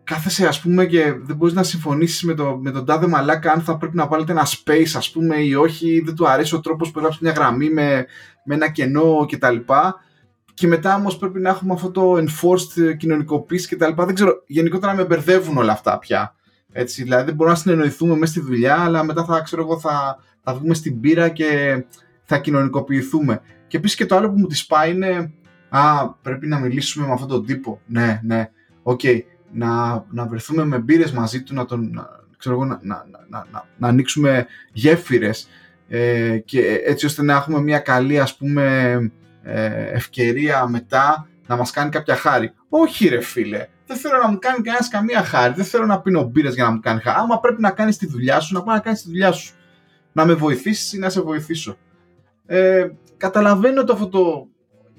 κάθεσαι 0.07 0.47
ας 0.47 0.61
πούμε 0.61 0.87
και 0.87 1.15
δεν 1.23 1.37
μπορείς 1.37 1.55
να 1.55 1.63
συμφωνήσεις 1.63 2.23
με, 2.23 2.35
το, 2.35 2.59
με 2.63 2.71
τον 2.71 2.85
τάδε 2.85 3.07
μαλάκα 3.07 3.53
αν 3.53 3.61
θα 3.61 3.77
πρέπει 3.77 3.97
να 3.97 4.07
βάλετε 4.07 4.33
ένα 4.33 4.47
space 4.47 4.93
ας 4.97 5.11
πούμε 5.11 5.37
ή 5.37 5.55
όχι, 5.55 6.03
δεν 6.05 6.15
του 6.15 6.29
αρέσει 6.29 6.55
ο 6.55 6.61
τρόπος 6.61 6.91
που 6.91 6.99
έγραψε 6.99 7.19
μια 7.23 7.33
γραμμή 7.33 7.71
με, 7.71 8.07
με 8.45 8.55
ένα 8.55 8.71
κενό 8.71 9.27
κτλ. 9.31 9.57
Και 10.55 10.67
μετά 10.67 10.95
όμως 10.95 11.19
πρέπει 11.19 11.41
να 11.41 11.49
έχουμε 11.49 11.73
αυτό 11.73 11.91
το 11.91 12.13
enforced 12.13 12.97
κοινωνικοποίηση 12.97 13.77
κτλ. 13.77 13.93
Δεν 13.97 14.15
ξέρω, 14.15 14.43
γενικότερα 14.47 14.95
με 14.95 15.05
μπερδεύουν 15.05 15.57
όλα 15.57 15.73
αυτά 15.73 15.99
πια. 15.99 16.35
Έτσι, 16.73 17.03
δηλαδή 17.03 17.25
δεν 17.25 17.35
μπορούμε 17.35 17.57
να 17.57 17.63
συνεννοηθούμε 17.63 18.17
μέσα 18.17 18.33
στη 18.33 18.41
δουλειά, 18.41 18.81
αλλά 18.81 19.05
μετά 19.05 19.25
θα, 19.25 19.41
ξέρω 19.41 19.63
εγώ, 19.63 19.79
θα, 19.79 20.19
θα 20.43 20.55
βγούμε 20.55 20.75
στην 20.75 21.01
μπύρα 21.01 21.29
και 21.29 21.85
θα 22.25 22.39
κοινωνικοποιηθούμε. 22.39 23.41
Και 23.67 23.77
επίσης 23.77 23.97
και 23.97 24.07
το 24.07 24.17
άλλο 24.17 24.31
που 24.31 24.39
μου 24.39 24.47
τη 24.47 24.65
σπάει 24.69 24.91
είναι, 24.91 25.33
Α, 25.69 26.09
πρέπει 26.11 26.47
να 26.47 26.59
μιλήσουμε 26.59 27.07
με 27.07 27.13
αυτόν 27.13 27.29
τον 27.29 27.47
τύπο. 27.47 27.81
Ναι, 27.87 28.21
ναι, 28.25 28.51
OK. 28.83 29.01
Okay 29.03 29.21
να, 29.57 30.05
να 30.11 30.27
βρεθούμε 30.27 30.65
με 30.65 30.79
μπύρες 30.79 31.13
μαζί 31.13 31.43
του, 31.43 31.55
να, 31.55 31.65
τον, 31.65 32.09
ξέρω 32.39 32.65
να, 32.65 32.79
να, 32.83 33.07
να, 33.29 33.47
να, 33.51 33.65
να 33.77 33.89
ανοίξουμε 33.89 34.47
γέφυρες 34.73 35.49
ε, 35.89 36.39
και 36.39 36.83
έτσι 36.85 37.07
ώστε 37.07 37.23
να 37.23 37.35
έχουμε 37.35 37.61
μια 37.61 37.79
καλή 37.79 38.19
ας 38.19 38.37
πούμε 38.37 38.97
ε, 39.43 39.91
ευκαιρία 39.93 40.67
μετά 40.69 41.29
να 41.47 41.57
μας 41.57 41.71
κάνει 41.71 41.91
κάποια 41.91 42.17
χάρη. 42.17 42.53
Όχι 42.69 43.09
ρε 43.09 43.21
φίλε, 43.21 43.67
δεν 43.87 43.97
θέλω 43.97 44.19
να 44.23 44.29
μου 44.29 44.39
κάνει 44.39 44.63
κανένας 44.63 44.89
καμία 44.89 45.23
χάρη, 45.23 45.55
δεν 45.55 45.65
θέλω 45.65 45.87
να 45.87 46.01
πίνω 46.01 46.23
μπύρες 46.23 46.55
για 46.55 46.65
να 46.65 46.71
μου 46.71 46.81
κάνει 46.81 47.01
χάρη. 47.01 47.17
Άμα 47.21 47.41
πρέπει 47.41 47.61
να 47.61 47.71
κάνεις 47.71 47.97
τη 47.97 48.07
δουλειά 48.07 48.41
σου, 48.41 48.55
να 48.55 48.63
πάει 48.63 48.77
να 48.77 48.83
κάνεις 48.83 49.03
τη 49.03 49.09
δουλειά 49.09 49.33
σου. 49.33 49.55
Να 50.13 50.27
με 50.27 50.35
βοηθήσεις 50.35 50.93
ή 50.93 50.99
να 50.99 51.11
σε 51.11 51.21
βοηθήσω. 51.21 51.77
Ε, 52.47 52.89
καταλαβαίνω 53.17 53.85
το 53.85 53.93
αυτό 53.93 54.09
το 54.09 54.47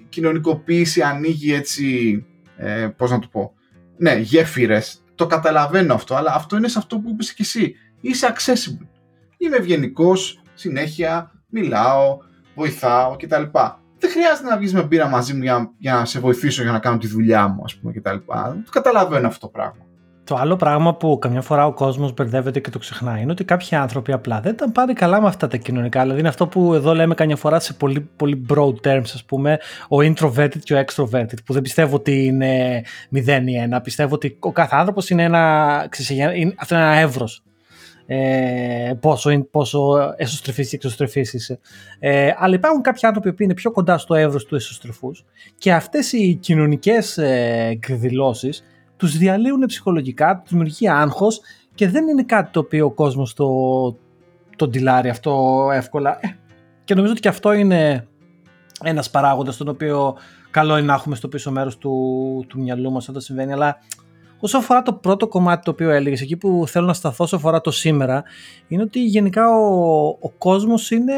κοινωνικοποίηση 0.10 1.02
ανοίγει 1.02 1.54
έτσι, 1.54 2.26
ε, 2.58 2.88
πώς 2.98 3.12
να 3.12 3.20
το 3.20 3.28
πω, 3.32 3.54
ναι, 3.97 4.15
γέφυρες. 4.15 5.03
Το 5.15 5.27
καταλαβαίνω 5.27 5.93
αυτό, 5.93 6.15
αλλά 6.15 6.33
αυτό 6.33 6.57
είναι 6.57 6.67
σε 6.67 6.77
αυτό 6.77 6.99
που 6.99 7.10
είπες 7.10 7.33
και 7.33 7.41
εσύ. 7.41 7.75
Είσαι 8.01 8.33
accessible. 8.36 8.88
Είμαι 9.38 9.55
ευγενικός, 9.55 10.41
συνέχεια, 10.53 11.31
μιλάω, 11.49 12.17
βοηθάω 12.55 13.15
κτλ. 13.15 13.43
Δεν 13.99 14.10
χρειάζεται 14.10 14.49
να 14.49 14.57
βγεις 14.57 14.73
με 14.73 14.88
πύρα 14.88 15.07
μαζί 15.07 15.33
μου 15.33 15.41
για, 15.43 15.71
για 15.77 15.93
να 15.93 16.05
σε 16.05 16.19
βοηθήσω 16.19 16.62
για 16.62 16.71
να 16.71 16.79
κάνω 16.79 16.97
τη 16.97 17.07
δουλειά 17.07 17.47
μου, 17.47 17.62
ας 17.63 17.75
πούμε, 17.75 17.93
κτλ. 17.93 18.15
Το 18.65 18.71
καταλαβαίνω 18.71 19.27
αυτό 19.27 19.39
το 19.39 19.51
πράγμα. 19.51 19.87
Το 20.27 20.35
άλλο 20.35 20.55
πράγμα 20.55 20.95
που 20.95 21.19
καμιά 21.19 21.41
φορά 21.41 21.65
ο 21.65 21.73
κόσμος 21.73 22.13
μπερδεύεται 22.13 22.59
και 22.59 22.69
το 22.69 22.79
ξεχνάει 22.79 23.21
είναι 23.21 23.31
ότι 23.31 23.43
κάποιοι 23.43 23.77
άνθρωποι 23.77 24.11
απλά 24.11 24.39
δεν 24.39 24.51
ήταν 24.51 24.71
πάνε 24.71 24.93
καλά 24.93 25.21
με 25.21 25.27
αυτά 25.27 25.47
τα 25.47 25.57
κοινωνικά. 25.57 26.01
Δηλαδή 26.01 26.19
είναι 26.19 26.27
αυτό 26.27 26.47
που 26.47 26.73
εδώ 26.73 26.93
λέμε 26.93 27.13
καμιά 27.13 27.35
φορά 27.35 27.59
σε 27.59 27.73
πολύ, 27.73 28.09
πολύ 28.15 28.45
broad 28.49 28.73
terms, 28.83 29.09
ας 29.13 29.23
πούμε, 29.25 29.59
ο 29.89 29.97
introverted 29.97 30.59
και 30.63 30.73
ο 30.73 30.83
extroverted, 30.85 31.43
που 31.45 31.53
δεν 31.53 31.61
πιστεύω 31.61 31.95
ότι 31.95 32.25
είναι 32.25 32.83
μηδέν 33.09 33.47
ή 33.47 33.55
ένα. 33.55 33.81
Πιστεύω 33.81 34.15
ότι 34.15 34.37
ο 34.39 34.51
κάθε 34.51 34.75
άνθρωπος 34.75 35.09
είναι 35.09 35.23
ένα, 35.23 35.89
είναι, 36.35 36.53
αυτό 36.57 36.75
είναι 36.75 36.83
ένα 36.83 36.95
εύρος. 36.95 37.43
Ε, 38.09 38.93
πόσο, 38.99 39.47
πόσο 39.51 40.13
εσωστρεφής 40.17 40.69
και 40.69 40.75
εξωστρεφής 40.75 41.33
είσαι. 41.33 41.59
Ε, 41.99 42.31
αλλά 42.37 42.55
υπάρχουν 42.55 42.81
κάποιοι 42.81 43.07
άνθρωποι 43.07 43.33
που 43.33 43.43
είναι 43.43 43.53
πιο 43.53 43.71
κοντά 43.71 43.97
στο 43.97 44.15
εύρος 44.15 44.45
του 44.45 44.55
εσωστρεφούς 44.55 45.25
και 45.57 45.73
αυτές 45.73 46.11
οι 46.11 46.33
κοινωνικές 46.33 47.17
ε, 47.17 47.67
εκδηλώσεις 47.71 48.63
τους 48.97 49.17
διαλύουν 49.17 49.65
ψυχολογικά, 49.65 50.39
τους 50.39 50.49
δημιουργεί 50.49 50.89
άγχος 50.89 51.41
και 51.75 51.89
δεν 51.89 52.07
είναι 52.07 52.23
κάτι 52.23 52.51
το 52.51 52.60
οποίο 52.60 52.86
ο 52.86 52.91
κόσμος 52.91 53.33
το, 53.33 53.47
το 54.55 54.67
ντυλάρει 54.67 55.10
αυτό 55.10 55.67
εύκολα. 55.73 56.17
Ε, 56.21 56.38
και 56.83 56.93
νομίζω 56.93 57.12
ότι 57.12 57.21
και 57.21 57.27
αυτό 57.27 57.53
είναι 57.53 58.07
ένας 58.83 59.10
παράγοντας 59.10 59.57
τον 59.57 59.67
οποίο 59.67 60.15
καλό 60.51 60.77
είναι 60.77 60.88
να 60.88 60.93
έχουμε 60.93 61.15
στο 61.15 61.27
πίσω 61.27 61.51
μέρος 61.51 61.77
του, 61.77 62.45
του 62.47 62.60
μυαλού 62.60 62.91
μας 62.91 63.10
όταν 63.10 63.21
συμβαίνει, 63.21 63.53
αλλά 63.53 63.77
Όσο 64.39 64.58
αφορά 64.58 64.82
το 64.82 64.93
πρώτο 64.93 65.28
κομμάτι 65.28 65.63
το 65.63 65.71
οποίο 65.71 65.89
έλεγες, 65.89 66.21
εκεί 66.21 66.38
που 66.38 66.63
θέλω 66.67 66.86
να 66.86 66.93
σταθώ 66.93 67.23
όσο 67.23 67.36
αφορά 67.36 67.62
το 67.62 67.71
σήμερα, 67.71 68.23
είναι 68.67 68.82
ότι 68.82 69.04
γενικά 69.04 69.50
ο, 69.50 70.08
ο 70.08 70.30
κόσμος 70.38 70.91
είναι 70.91 71.13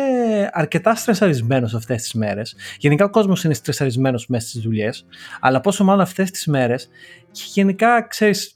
αρκετά 0.52 0.96
στρεσαρισμένος 0.96 1.74
αυτές 1.74 2.02
τις 2.02 2.14
μέρες. 2.14 2.56
Γενικά 2.78 3.06
ο 3.06 3.10
κόσμος 3.10 3.44
είναι 3.44 3.54
στρεσαρισμένος 3.54 4.28
μέσα 4.28 4.48
στις 4.48 4.62
δουλειές, 4.62 5.06
αλλά 5.40 5.62
πόσο 5.62 5.84
μάλλον 5.84 6.02
αυτές 6.02 6.32
τις 6.32 6.46
μέρες. 6.48 6.90
Και 7.32 7.42
γενικά, 7.46 8.08
ξέρεις, 8.08 8.54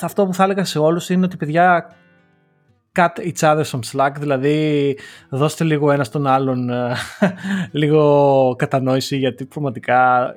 αυτό 0.00 0.26
που 0.26 0.34
θα 0.34 0.44
έλεγα 0.44 0.64
σε 0.64 0.78
όλους 0.78 1.08
είναι 1.08 1.24
ότι 1.24 1.36
παιδιά 1.36 1.96
cut 2.98 3.18
each 3.18 3.40
other 3.40 3.64
some 3.64 3.80
slack, 3.92 4.12
δηλαδή 4.18 4.98
δώστε 5.28 5.64
λίγο 5.64 5.90
ένα 5.90 6.04
στον 6.04 6.26
άλλον 6.26 6.70
ε, 6.70 6.94
λίγο 7.80 8.54
κατανόηση 8.58 9.16
γιατί 9.16 9.44
πραγματικά 9.44 10.32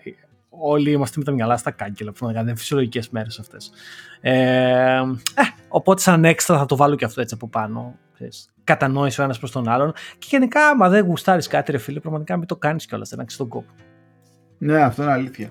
όλοι 0.59 0.91
είμαστε 0.91 1.19
με 1.19 1.23
τα 1.23 1.31
μυαλά 1.31 1.57
στα 1.57 1.71
κάγκελα 1.71 2.11
που 2.11 2.31
να 2.31 2.39
είναι 2.39 2.55
φυσιολογικές 2.55 3.09
μέρες 3.09 3.39
αυτές. 3.39 3.71
Ε, 4.21 4.31
ε, 4.31 5.01
οπότε, 5.67 6.01
σαν 6.01 6.25
έξτρα 6.25 6.57
θα 6.57 6.65
το 6.65 6.75
βάλω 6.75 6.95
και 6.95 7.05
αυτό 7.05 7.21
έτσι 7.21 7.33
από 7.33 7.47
πάνω. 7.47 7.95
Ξέρεις, 8.13 8.49
κατανόηση 8.63 9.21
ο 9.21 9.23
ένας 9.23 9.39
προς 9.39 9.51
τον 9.51 9.67
άλλον. 9.67 9.93
Και 10.17 10.27
γενικά, 10.29 10.67
άμα 10.67 10.89
δεν 10.89 11.05
γουστάρεις 11.05 11.47
κάτι, 11.47 11.71
ρε 11.71 11.77
φίλε, 11.77 11.99
πραγματικά 11.99 12.37
μην 12.37 12.47
το 12.47 12.55
κάνεις 12.55 12.85
κιόλας. 12.85 13.09
Δεν 13.09 13.25
τον 13.37 13.47
κόπο. 13.47 13.69
Ναι, 14.57 14.81
αυτό 14.81 15.03
είναι 15.03 15.11
αλήθεια. 15.11 15.49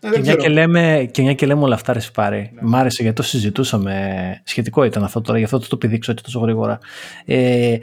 Ε, 0.00 0.10
και, 0.10 0.18
μια 0.18 0.34
και, 0.34 0.48
λέμε, 0.48 1.08
και 1.10 1.22
μια 1.22 1.34
και 1.34 1.46
λέμε 1.46 1.62
όλα 1.62 1.74
αυτά, 1.74 1.92
ρε 1.92 2.00
πάρει. 2.14 2.50
Ναι. 2.54 2.60
Μ' 2.62 2.76
άρεσε 2.76 3.02
γιατί 3.02 3.16
το 3.16 3.22
συζητούσαμε. 3.22 4.40
Σχετικό 4.44 4.84
ήταν 4.84 5.04
αυτό 5.04 5.20
τώρα, 5.20 5.38
γι' 5.38 5.44
αυτό 5.44 5.58
το 5.58 5.68
το 5.68 5.76
πηδήξω 5.76 6.10
έτσι 6.10 6.24
τόσο 6.24 6.38
γρήγορα. 6.38 6.78
Ε, 7.24 7.72
ε, 7.72 7.78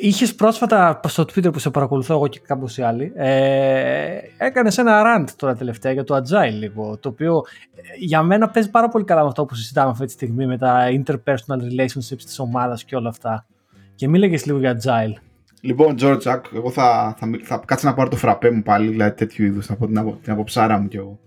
Είχες 0.00 0.34
πρόσφατα 0.34 1.00
στο 1.06 1.22
Twitter 1.22 1.52
που 1.52 1.58
σε 1.58 1.70
παρακολουθώ 1.70 2.14
εγώ 2.14 2.26
και 2.26 2.40
κάποιοι 2.46 2.82
άλλοι, 2.82 3.12
ε, 3.16 4.18
έκανες 4.36 4.78
ένα 4.78 5.02
rant 5.04 5.30
τώρα 5.36 5.56
τελευταία 5.56 5.92
για 5.92 6.04
το 6.04 6.16
Agile 6.16 6.52
λίγο. 6.52 6.98
Το 6.98 7.08
οποίο 7.08 7.42
ε, 7.74 7.80
για 7.98 8.22
μένα 8.22 8.48
παίζει 8.48 8.70
πάρα 8.70 8.88
πολύ 8.88 9.04
καλά 9.04 9.22
με 9.22 9.28
αυτό 9.28 9.44
που 9.44 9.54
συζητάμε 9.54 9.90
αυτή 9.90 10.06
τη 10.06 10.12
στιγμή 10.12 10.46
με 10.46 10.58
τα 10.58 10.86
interpersonal 10.90 11.60
relationships 11.78 12.22
της 12.24 12.38
ομάδας 12.38 12.84
και 12.84 12.96
όλα 12.96 13.08
αυτά. 13.08 13.46
Και 13.94 14.08
μίλαγε 14.08 14.38
λίγο 14.44 14.58
για 14.58 14.80
Agile. 14.82 15.22
Λοιπόν, 15.60 15.96
George, 16.00 16.40
εγώ 16.54 16.70
θα, 16.70 17.14
θα, 17.18 17.30
θα, 17.42 17.62
κάτσω 17.66 17.88
να 17.88 17.94
πάρω 17.94 18.08
το 18.08 18.16
φραπέ 18.16 18.50
μου 18.50 18.62
πάλι, 18.62 18.88
δηλαδή 18.88 19.16
τέτοιου 19.16 19.44
είδους, 19.44 19.68
να 19.68 19.76
πω 19.76 19.86
την, 19.86 19.98
απο, 19.98 20.18
την 20.22 20.32
αποψάρα 20.32 20.78
μου 20.78 20.88
κι 20.88 20.96
εγώ. 20.96 21.18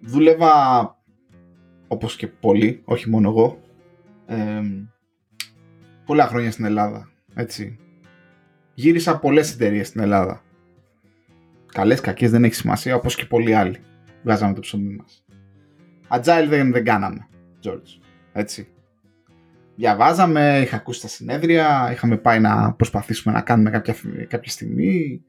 Δούλευα 0.00 0.52
όπως 1.88 2.16
και 2.16 2.26
πολλοί, 2.26 2.82
όχι 2.84 3.10
μόνο 3.10 3.28
εγώ, 3.28 3.58
ε, 4.26 4.60
πολλά 6.04 6.26
χρόνια 6.26 6.50
στην 6.50 6.64
Ελλάδα. 6.64 7.08
Έτσι. 7.34 7.78
Γύρισα 8.74 9.18
πολλές 9.18 9.52
εταιρείες 9.52 9.86
στην 9.88 10.00
Ελλάδα. 10.00 10.42
Καλές, 11.72 12.00
κακές 12.00 12.30
δεν 12.30 12.44
έχει 12.44 12.54
σημασία, 12.54 12.94
όπως 12.94 13.14
και 13.16 13.26
πολλοί 13.26 13.54
άλλοι. 13.54 13.78
Βγάζαμε 14.22 14.54
το 14.54 14.60
ψωμί 14.60 14.96
μας. 14.96 15.24
Agile 16.08 16.46
δεν, 16.48 16.72
δεν 16.72 16.84
κάναμε, 16.84 17.28
George. 17.64 18.00
Έτσι. 18.32 18.68
Διαβάζαμε, 19.76 20.60
είχα 20.62 20.76
ακούσει 20.76 21.00
τα 21.00 21.08
συνέδρια, 21.08 21.88
είχαμε 21.92 22.16
πάει 22.16 22.40
να 22.40 22.72
προσπαθήσουμε 22.72 23.34
να 23.34 23.40
κάνουμε 23.40 23.70
κάποια, 23.70 23.94
κάποια 24.28 24.50
στιγμή. 24.50 25.24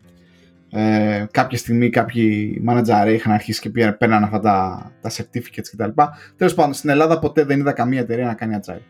Ε, 0.69 1.25
κάποια 1.31 1.57
στιγμή 1.57 1.89
κάποιοι 1.89 2.63
manager 2.67 3.11
είχαν 3.13 3.33
αρχίσει 3.33 3.61
και 3.61 3.91
παίρναν 3.91 4.23
αυτά 4.23 4.39
τα, 4.39 4.91
τα 5.01 5.09
certificates 5.09 5.67
κτλ. 5.71 6.01
Τέλος 6.35 6.53
πάντων, 6.53 6.73
στην 6.73 6.89
Ελλάδα 6.89 7.19
ποτέ 7.19 7.43
δεν 7.43 7.59
είδα 7.59 7.71
καμία 7.71 7.99
εταιρεία 7.99 8.25
να 8.25 8.33
κάνει 8.33 8.57
agile. 8.61 8.81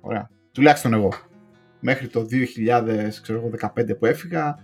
Ωραία. 0.00 0.30
Τουλάχιστον 0.52 0.92
εγώ. 0.92 1.12
Μέχρι 1.80 2.06
το 2.08 2.26
2015 2.30 3.98
που 3.98 4.06
έφυγα 4.06 4.58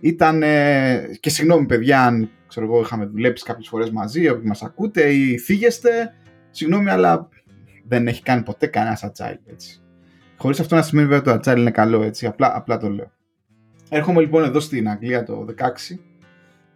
ήταν, 0.00 0.40
και 1.20 1.30
συγγνώμη 1.30 1.66
παιδιά 1.66 2.04
αν 2.04 2.30
ξέρω 2.48 2.66
εγώ, 2.66 2.80
είχαμε 2.80 3.06
δουλέψει 3.06 3.44
κάποιες 3.44 3.68
φορές 3.68 3.90
μαζί, 3.90 4.28
όποιοι 4.28 4.44
μας 4.46 4.62
ακούτε 4.62 5.12
ή 5.12 5.38
θίγεστε, 5.38 6.14
συγγνώμη 6.50 6.90
αλλά 6.90 7.28
δεν 7.88 8.06
έχει 8.06 8.22
κάνει 8.22 8.42
ποτέ 8.42 8.66
κανένα 8.66 8.98
agile 9.00 9.38
έτσι. 9.46 9.80
Χωρίς 10.36 10.60
αυτό 10.60 10.74
να 10.74 10.82
σημαίνει 10.82 11.08
βέβαια 11.08 11.38
το 11.38 11.50
agile 11.50 11.58
είναι 11.58 11.70
καλό 11.70 12.02
έτσι, 12.02 12.26
απλά, 12.26 12.56
απλά 12.56 12.76
το 12.76 12.88
λέω. 12.88 13.12
Έρχομαι 13.90 14.20
λοιπόν 14.20 14.44
εδώ 14.44 14.60
στην 14.60 14.88
Αγγλία 14.88 15.22
το 15.22 15.44
16, 15.58 15.96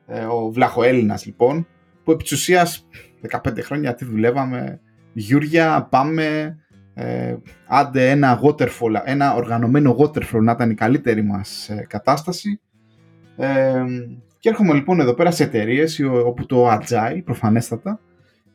ε, 0.06 0.24
ο 0.24 0.50
Βλαχοέλληνας 0.50 1.26
λοιπόν, 1.26 1.66
που 2.04 2.10
επί 2.10 2.24
15 3.30 3.62
χρόνια 3.62 3.94
τι 3.94 4.04
δουλεύαμε, 4.04 4.80
Γιούρια, 5.12 5.86
πάμε, 5.90 6.56
ε, 6.98 7.36
άντε 7.66 8.10
ένα 8.10 8.40
waterfall, 8.42 9.00
ένα 9.04 9.34
οργανωμένο 9.34 9.96
waterfall 9.98 10.40
να 10.42 10.52
ήταν 10.52 10.70
η 10.70 10.74
καλύτερη 10.74 11.22
μας 11.22 11.68
ε, 11.68 11.86
κατάσταση. 11.88 12.60
Ε, 13.36 13.84
και 14.38 14.48
έρχομαι 14.48 14.74
λοιπόν 14.74 15.00
εδώ 15.00 15.14
πέρα 15.14 15.30
σε 15.30 15.42
εταιρείες 15.42 16.00
όπου 16.24 16.46
το 16.46 16.70
agile 16.72 17.20
προφανέστατα 17.24 18.00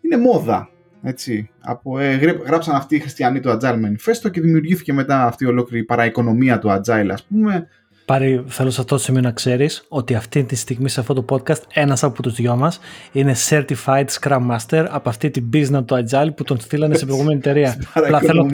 είναι 0.01 0.17
μόδα. 0.17 0.69
Έτσι, 1.04 1.49
από, 1.60 1.99
ε, 1.99 2.15
γράψαν 2.45 2.75
αυτοί 2.75 2.95
οι 2.95 2.99
χριστιανοί 2.99 3.39
του 3.39 3.49
Agile 3.49 3.75
Manifesto 3.75 4.32
και 4.32 4.41
δημιουργήθηκε 4.41 4.93
μετά 4.93 5.25
αυτή 5.25 5.43
η 5.43 5.47
ολόκληρη 5.47 5.84
παραοικονομία 5.84 6.60
του 6.60 6.69
Agile 6.69 7.10
ας 7.12 7.23
πούμε 7.23 7.67
Πάρη, 8.12 8.43
θέλω 8.47 8.69
σε 8.69 8.82
αυτό 8.82 8.95
το 8.95 9.02
σημείο 9.02 9.21
να 9.21 9.32
ξέρεις 9.32 9.86
ότι 9.88 10.15
αυτή 10.15 10.43
τη 10.43 10.56
στιγμή 10.56 10.89
σε 10.89 11.00
αυτό 11.00 11.13
το 11.13 11.26
podcast 11.30 11.62
ένας 11.74 12.04
από 12.04 12.21
τους 12.21 12.34
δυο 12.34 12.56
μας 12.56 12.80
είναι 13.12 13.36
certified 13.50 14.06
Scrum 14.19 14.50
Master 14.52 14.86
από 14.89 15.10
αυτή 15.10 15.30
την 15.30 15.50
business 15.54 15.86
του 15.86 16.06
Agile 16.06 16.30
που 16.36 16.43
τον 16.43 16.60
στείλανε 16.60 16.95
σε 16.95 17.06
προηγούμενη 17.06 17.38
εταιρεία. 17.38 17.78
θέλω, 18.21 18.50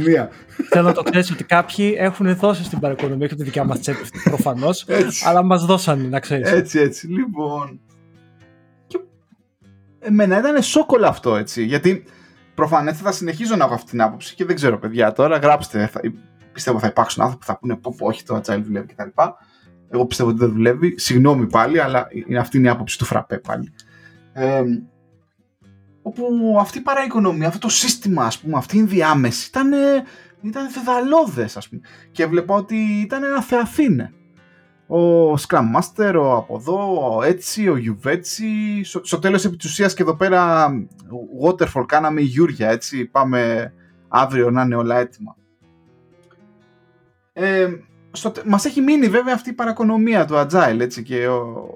θέλω 0.70 0.88
να 0.88 0.94
το 0.94 1.04
ξέρεις 1.04 1.32
ότι 1.32 1.44
κάποιοι 1.44 1.96
έχουν 1.98 2.36
δώσει 2.36 2.64
στην 2.64 2.80
παρακονομία 2.80 3.28
και 3.28 3.36
τη 3.36 3.44
δικιά 3.44 3.64
μας 3.64 3.80
τσέπη 3.80 4.04
προφανώς, 4.24 4.86
αλλά 5.26 5.44
μας 5.44 5.66
δώσαν 5.66 6.10
να 6.10 6.20
ξέρεις. 6.20 6.52
Έτσι, 6.52 6.80
έτσι. 6.80 7.08
Λοιπόν. 7.08 7.80
Και 8.88 9.00
εμένα 10.00 10.38
ήταν 10.38 10.62
σόκολα 10.62 11.08
αυτό 11.08 11.36
έτσι. 11.36 11.64
Γιατί 11.64 12.04
προφανές 12.56 12.98
θα 12.98 13.12
συνεχίζω 13.12 13.56
να 13.56 13.64
έχω 13.64 13.74
αυτή 13.74 13.90
την 13.90 14.02
άποψη 14.02 14.36
και 14.36 14.46
δεν 14.46 14.56
ξέρω, 14.56 14.80
παιδιά, 14.80 15.12
τώρα 15.12 15.38
γράψτε. 15.38 15.90
Θα, 16.60 16.64
πιστεύω 16.64 16.80
θα 16.80 16.88
υπάρξουν 16.88 17.24
άνθρωποι 17.24 17.46
που 17.46 17.52
θα 17.52 17.60
πούνε 17.60 17.76
πω, 17.76 17.96
πω 17.98 18.08
όχι 18.08 18.24
το 18.24 18.36
agile 18.36 18.62
δουλεύει 18.64 18.88
κτλ. 18.88 19.22
Εγώ 19.90 20.06
πιστεύω 20.06 20.30
ότι 20.30 20.40
δεν 20.40 20.52
δουλεύει. 20.52 21.00
Συγγνώμη 21.00 21.48
πάλι, 21.48 21.80
αλλά 21.80 22.08
είναι 22.28 22.40
αυτή 22.40 22.58
είναι 22.58 22.68
η 22.68 22.70
άποψη 22.70 22.98
του 22.98 23.06
φραπέ 23.06 23.38
πάλι. 23.38 23.74
Ε, 24.34 24.64
όπου 26.02 26.58
αυτή 26.60 26.78
η 26.78 26.82
παραοικονομία, 26.82 27.48
αυτό 27.48 27.60
το 27.60 27.70
σύστημα, 27.70 28.26
ας 28.26 28.40
πούμε, 28.40 28.58
αυτή 28.58 28.78
η 28.78 28.84
διάμεση 28.84 29.48
ήταν, 29.48 29.72
ήταν 30.42 30.70
θεδαλώδες, 30.70 31.58
ας 31.58 31.70
πούμε. 31.70 31.82
Και 32.12 32.26
βλέπω 32.26 32.56
ότι 32.56 32.76
ήταν 32.76 33.24
ένα 33.24 33.42
θεαθήνε. 33.42 34.12
Ο 34.88 35.34
Scrum 35.34 35.66
Master, 35.76 36.14
ο 36.16 36.36
από 36.36 36.56
εδώ, 36.56 37.16
ο 37.18 37.24
έτσι, 37.24 37.70
ο 37.70 37.78
Γιουβέτσι. 37.78 38.82
Στο, 38.84 39.02
στο 39.04 39.20
τέλος 39.20 39.46
επί 39.46 39.56
της 39.56 39.70
ουσίας 39.70 39.94
και 39.94 40.02
εδώ 40.02 40.16
πέρα 40.16 40.70
Waterfall 41.44 41.86
κάναμε 41.86 42.22
Γιούρια, 42.22 42.70
έτσι. 42.70 43.06
Πάμε 43.06 43.74
αύριο 44.08 44.52
να 44.52 44.62
είναι 44.62 44.76
όλα 44.76 44.98
έτοιμα. 44.98 45.36
Ε, 47.40 47.68
στο, 48.12 48.32
μας 48.46 48.66
έχει 48.66 48.82
μείνει 48.82 49.08
βέβαια 49.08 49.34
αυτή 49.34 49.50
η 49.50 49.54
παρακονομία 49.54 50.26
του 50.26 50.34
Agile 50.36 50.80
έτσι, 50.80 51.04
και, 51.04 51.28
ο, 51.28 51.70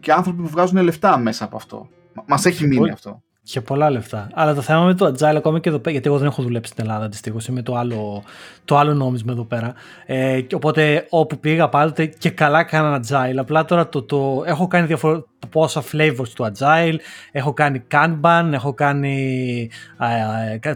και 0.00 0.12
άνθρωποι 0.12 0.42
που 0.42 0.48
βγάζουν 0.48 0.82
λεφτά 0.82 1.18
μέσα 1.18 1.44
από 1.44 1.56
αυτό. 1.56 1.88
Μας 2.26 2.44
έχει 2.44 2.66
μείνει 2.66 2.90
αυτό. 2.90 3.22
Και 3.48 3.60
πολλά 3.60 3.90
λεφτά. 3.90 4.28
Αλλά 4.32 4.54
το 4.54 4.60
θέμα 4.60 4.84
με 4.84 4.94
το 4.94 5.06
Agile 5.06 5.34
ακόμα 5.36 5.58
και 5.60 5.68
εδώ 5.68 5.78
πέρα, 5.78 5.90
γιατί 5.90 6.08
εγώ 6.08 6.18
δεν 6.18 6.26
έχω 6.26 6.42
δουλέψει 6.42 6.72
στην 6.72 6.84
Ελλάδα 6.84 7.08
δυστυχώ, 7.08 7.38
είμαι 7.48 7.62
το 7.62 7.76
άλλο, 7.76 8.22
το 8.64 8.76
άλλο 8.76 8.94
νόμισμα 8.94 9.32
εδώ 9.32 9.44
πέρα. 9.44 9.74
Ε, 10.06 10.40
οπότε 10.54 11.06
όπου 11.08 11.38
πήγα 11.38 11.68
πάντοτε 11.68 12.06
και 12.06 12.30
καλά 12.30 12.64
κάνα 12.64 13.00
Agile. 13.02 13.36
Απλά 13.36 13.64
τώρα 13.64 13.88
το, 13.88 14.02
το, 14.02 14.42
έχω 14.46 14.66
κάνει 14.66 14.86
διαφορετικά 14.86 15.30
πόσα 15.50 15.82
flavors 15.92 16.28
του 16.34 16.52
Agile, 16.52 16.96
έχω 17.32 17.52
κάνει 17.52 17.82
Kanban, 17.90 18.50
έχω 18.52 18.74
κάνει 18.74 19.70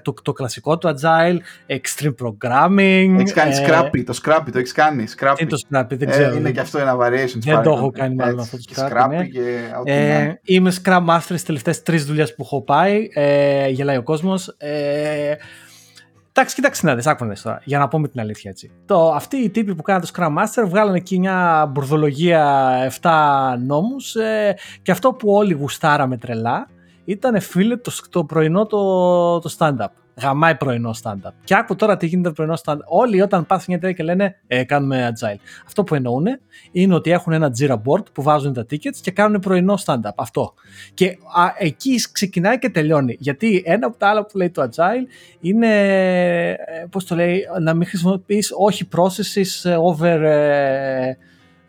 το, 0.03 0.15
το 0.23 0.33
κλασικό 0.33 0.79
του 0.79 0.89
Agile, 0.89 1.37
Extreme 1.67 2.15
Programming. 2.25 3.17
Έχεις 3.19 3.33
κάνει 3.33 3.57
ε, 3.57 3.67
Scrappy, 3.67 4.05
το 4.05 4.21
Scrappy 4.25 4.49
το 4.53 4.59
έχεις 4.59 4.73
κάνει. 4.73 5.05
Scrappy. 5.19 5.35
Είναι 5.39 5.51
το 5.51 5.61
Scrappy, 5.71 5.97
δεν 5.97 6.09
ξέρω. 6.09 6.35
Ε, 6.35 6.37
είναι 6.37 6.51
και 6.51 6.61
αυτό 6.61 6.79
ένα 6.79 6.97
variation. 6.97 7.39
Δεν 7.39 7.63
το 7.63 7.71
έχω 7.71 7.91
κάνει 7.91 8.15
μάλλον 8.15 8.41
αυτό 8.41 8.57
το 8.57 8.63
Scrappy. 8.77 8.89
Scrappy 8.89 9.09
ναι. 9.09 9.27
και 9.27 9.71
ε, 9.85 10.33
είμαι 10.43 10.73
Scrum 10.83 11.07
Master 11.07 11.21
στις 11.21 11.43
τελευταίες 11.43 11.83
τρεις 11.83 12.05
δουλειές 12.05 12.35
που 12.35 12.43
έχω 12.43 12.60
πάει, 12.65 13.09
ε, 13.13 13.69
γελάει 13.69 13.97
ο 13.97 14.03
κόσμος. 14.03 14.55
Ε, 14.59 15.35
Εντάξει, 16.33 16.55
κοίταξε 16.55 16.87
να 16.87 16.95
δεις, 16.95 17.07
άκου 17.07 17.33
τώρα, 17.43 17.63
για 17.65 17.79
να 17.79 17.89
πούμε 17.89 18.09
την 18.09 18.21
αλήθεια 18.21 18.51
έτσι. 18.51 18.71
Το, 18.87 19.13
αυτοί 19.13 19.37
οι 19.37 19.51
τύποι 19.51 19.75
που 19.75 19.83
κάνουν 19.83 20.03
το 20.03 20.09
Scrum 20.15 20.37
Master 20.39 20.65
βγάλανε 20.67 20.97
εκεί 20.97 21.19
μια 21.19 21.67
μπουρδολογία 21.71 22.93
7 23.01 23.11
νόμους 23.67 24.15
ε, 24.15 24.57
και 24.83 24.91
αυτό 24.91 25.13
που 25.13 25.33
όλοι 25.33 25.53
γουστάραμε 25.53 26.17
τρελά 26.17 26.69
ήταν 27.05 27.41
φίλε 27.41 27.77
το, 27.77 27.93
το 28.11 28.25
πρωινό 28.25 28.67
το, 28.67 29.39
το 29.39 29.55
stand-up 29.59 29.91
γαμάει 30.23 30.55
πρωινό 30.55 30.95
stand-up. 31.03 31.33
Και 31.45 31.55
άκου 31.55 31.77
τώρα 31.77 31.97
τι 31.97 32.07
γίνεται 32.07 32.31
πρωινό 32.31 32.55
stand-up. 32.65 32.85
Όλοι 32.87 33.21
όταν 33.21 33.47
πάθουν 33.47 33.65
μια 33.69 33.77
εταιρεία 33.77 33.97
και 33.97 34.03
λένε 34.03 34.37
ε, 34.47 34.65
κάνουμε 34.65 35.13
agile. 35.13 35.39
Αυτό 35.67 35.85
που 35.85 35.95
εννοούν 35.95 36.27
είναι 36.73 36.95
ότι 36.95 37.11
έχουν 37.11 37.33
ένα 37.33 37.53
Jira 37.59 37.75
board 37.75 38.13
που 38.13 38.23
βάζουν 38.23 38.53
τα 38.53 38.67
tickets 38.71 38.97
και 39.03 39.11
κάνουν 39.11 39.41
πρωινό 39.41 39.79
stand-up. 39.85 40.15
Αυτό. 40.17 40.55
Και 40.95 41.07
α, 41.07 41.55
εκεί 41.59 41.95
ξεκινάει 42.13 42.59
και 42.59 42.71
τελειώνει. 42.71 43.17
Γιατί 43.19 43.63
ένα 43.67 43.87
από 43.87 43.97
τα 43.99 44.09
άλλα 44.09 44.27
που 44.27 44.39
λέει 44.39 44.51
το 44.51 44.63
agile 44.63 45.07
είναι, 45.41 45.69
ε, 46.51 46.57
πώς 46.91 47.05
το 47.05 47.15
λέει, 47.15 47.45
να 47.61 47.75
μην 47.75 47.87
χρησιμοποιείς 47.87 48.53
όχι 48.57 48.89
processes 48.97 49.77
over... 49.79 50.21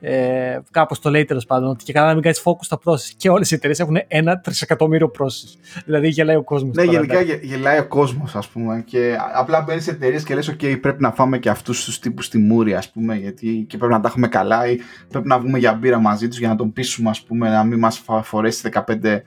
Ε, 0.04 0.52
ε, 0.52 0.62
κάπως 0.72 1.00
το 1.00 1.10
λέει 1.10 1.26
τέλος 1.26 1.46
πάντων, 1.46 1.70
ότι 1.70 1.84
και 1.84 1.94
καλά 1.94 2.08
να 2.08 2.14
μην 2.14 2.22
κάνεις 2.22 2.42
focus 2.46 2.60
στα 2.62 2.80
process. 2.84 3.14
Και 3.18 3.30
όλες 3.30 3.52
οι 3.52 3.56
εταιρείες 3.56 3.80
έχουν 3.80 3.98
ένα 4.08 4.40
τρισεκατομμύριο 4.40 5.12
process. 5.20 5.58
Δηλαδή 5.86 6.08
γελάει 6.08 6.36
ο 6.36 6.44
κόσμος. 6.44 6.76
Ναι, 6.76 6.84
γενικά 6.84 7.22
γελάει 7.22 7.80
ο 7.80 7.88
κόσμος, 7.88 8.36
ας 8.36 8.48
πούμε. 8.48 8.84
Και 8.86 9.18
απλά 9.34 9.62
μπαίνεις 9.62 9.84
σε 9.84 9.92
εταιρείες 9.92 10.24
και 10.24 10.36
λες: 10.36 10.52
OK, 10.52 10.80
πρέπει 10.82 11.02
να 11.02 11.12
φάμε 11.12 11.38
και 11.38 11.50
αυτούς 11.50 11.86
τους 11.86 12.00
τύπους 12.00 12.26
στη 12.26 12.38
μούρη, 12.38 12.74
ας 12.74 12.92
πούμε, 12.92 13.16
γιατί 13.16 13.66
και 13.70 13.78
πρέπει 13.78 13.94
να 13.94 14.00
τα 14.00 14.08
έχουμε 14.08 14.28
καλά 14.28 14.68
ή 14.68 14.78
πρέπει 15.10 15.28
να 15.28 15.40
βγούμε 15.40 15.58
για 15.58 15.74
μπύρα 15.74 16.00
μαζί 16.00 16.28
τους 16.28 16.40
για 16.40 16.48
να 16.48 16.56
τον 16.56 16.74
πείσουμε, 16.74 17.10
ας 17.10 17.22
πούμε, 17.22 17.50
να 17.50 17.64
μην 17.64 17.80
μας 17.80 18.04
φορέσει 18.24 18.70
15 18.74 19.24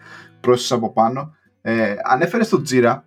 process 0.47 0.67
από 0.71 0.93
πάνω. 0.93 1.35
Ε, 1.63 1.95
Ανέφερες 2.03 2.49
το 2.49 2.63
Jira. 2.71 3.01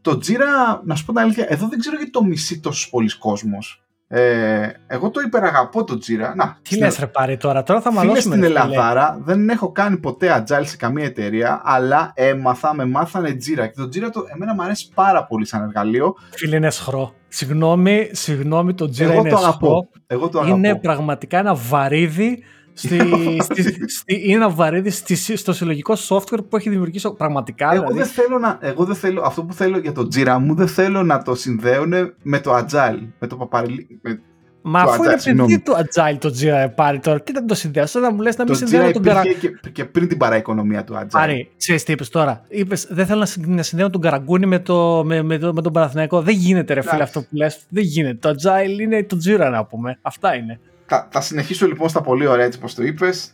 Το 0.00 0.18
Jira, 0.26 0.80
να 0.84 0.94
σου 0.94 1.04
πω 1.04 1.12
την 1.12 1.20
αλήθεια, 1.20 1.46
εδώ 1.48 1.68
δεν 1.68 1.78
ξέρω 1.78 1.96
γιατί 1.96 2.10
το 2.10 2.24
μισεί 2.24 2.60
τόσος 2.60 2.88
πολλοί 2.90 3.18
κόσμος. 3.18 3.81
Ε, 4.14 4.68
εγώ 4.86 5.10
το 5.10 5.20
υπεραγαπώ 5.20 5.84
το 5.84 5.98
Jira. 6.06 6.34
Να, 6.34 6.58
Τι 6.62 6.78
λες 6.78 6.98
ρε 6.98 7.06
πάρει 7.06 7.36
τώρα, 7.36 7.62
τώρα 7.62 7.80
θα 7.80 7.92
μαλώσουμε. 7.92 8.34
στην 8.34 8.44
Ελλάδα, 8.44 9.18
δεν 9.24 9.48
έχω 9.48 9.72
κάνει 9.72 9.96
ποτέ 9.96 10.44
agile 10.48 10.64
σε 10.64 10.76
καμία 10.76 11.04
εταιρεία, 11.04 11.60
αλλά 11.64 12.12
έμαθα, 12.14 12.74
με 12.74 12.84
μάθανε 12.86 13.28
Jira. 13.28 13.66
Και 13.68 13.74
το 13.76 13.82
Jira 13.82 14.10
το, 14.12 14.24
εμένα 14.34 14.54
μου 14.54 14.62
αρέσει 14.62 14.88
πάρα 14.94 15.24
πολύ 15.24 15.46
σαν 15.46 15.62
εργαλείο. 15.62 16.14
Φίλε 16.30 16.56
είναι 16.56 16.70
σχρό. 16.70 17.14
Συγγνώμη, 17.28 18.08
συγγνώμη, 18.12 18.74
το 18.74 18.84
Jira 18.84 19.00
Εγώ 19.00 19.12
είναι 19.12 19.30
το 19.30 19.36
αγαπώ. 19.36 19.88
Εγώ 20.06 20.28
το 20.28 20.38
αγαπώ. 20.38 20.56
Είναι 20.56 20.74
πραγματικά 20.74 21.38
ένα 21.38 21.54
βαρύδι 21.54 22.42
Στη, 22.72 22.98
στη, 23.46 23.88
στη, 23.88 24.20
είναι 24.24 24.34
ένα 24.34 24.50
βαρύδι 24.50 24.90
στη, 24.90 25.36
στο 25.36 25.52
συλλογικό 25.52 25.94
software 26.08 26.44
που 26.48 26.56
έχει 26.56 26.70
δημιουργήσει 26.70 27.12
πραγματικά. 27.16 27.72
Εγώ, 27.72 27.80
δηλαδή. 27.80 27.98
δεν 27.98 28.06
θέλω 28.06 28.38
να, 28.38 28.58
εγώ 28.60 28.84
δεν 28.84 28.94
θέλω, 28.94 29.22
αυτό 29.22 29.44
που 29.44 29.52
θέλω 29.52 29.78
για 29.78 29.92
το 29.92 30.08
Jira 30.14 30.36
μου 30.40 30.54
δεν 30.54 30.68
θέλω 30.68 31.02
να 31.02 31.22
το 31.22 31.34
συνδέουν 31.34 31.92
με 32.22 32.40
το 32.40 32.56
Agile, 32.56 33.08
με 33.18 33.26
το 33.26 33.36
παπαριλί, 33.36 34.00
Μα 34.62 34.80
αφού 34.80 35.02
agile, 35.02 35.26
είναι 35.26 35.42
παιδί 35.42 35.60
του 35.60 35.72
Agile 35.72 36.16
το 36.18 36.34
Jira 36.40 36.68
πάρει 36.74 36.98
τώρα, 36.98 37.20
τι 37.20 37.32
θα 37.32 37.44
το 37.44 37.54
συνδυάσω, 37.54 38.00
να 38.00 38.12
μου 38.12 38.20
λες 38.20 38.36
να 38.36 38.44
μην 38.44 38.54
συνδέω 38.54 38.92
τον 38.92 39.02
Καραγκούνι. 39.02 39.34
Και, 39.34 39.70
και 39.72 39.84
πριν 39.84 40.08
την 40.08 40.18
παραοικονομία 40.18 40.84
του 40.84 40.94
Agile. 40.94 41.08
Πάρει, 41.10 41.50
ξέρεις 41.56 41.82
τι 41.82 41.92
είπες 41.92 42.08
τώρα; 42.08 42.44
Είπες, 42.48 42.86
δεν 42.90 43.06
θέλω 43.06 43.26
να 43.36 43.62
συνδέω 43.62 43.90
τον 43.90 44.00
Καραγκούνι 44.00 44.46
με, 44.46 44.58
το, 44.58 45.04
με, 45.04 45.22
με, 45.22 45.38
το, 45.38 45.52
με 45.52 45.62
τον 45.62 45.72
Παναθηναϊκό. 45.72 46.22
Δεν 46.22 46.34
γίνεται 46.34 46.74
ρε 46.74 46.80
φίλε 46.80 47.02
αυτό 47.02 47.20
που 47.20 47.28
λες. 47.30 47.58
Δεν 47.68 47.82
γίνεται. 47.82 48.14
Το 48.14 48.28
Agile 48.28 48.80
είναι 48.80 49.04
το 49.04 49.16
Jira 49.26 49.48
να 49.50 49.64
πούμε. 49.64 49.98
Αυτά 50.02 50.34
είναι. 50.34 50.60
Θα, 50.94 51.08
θα 51.10 51.20
συνεχίσω 51.20 51.66
λοιπόν 51.66 51.88
στα 51.88 52.00
πολύ 52.00 52.26
ωραία 52.26 52.44
έτσι 52.44 52.58
όπως 52.58 52.74
το 52.74 52.82
είπες. 52.82 53.32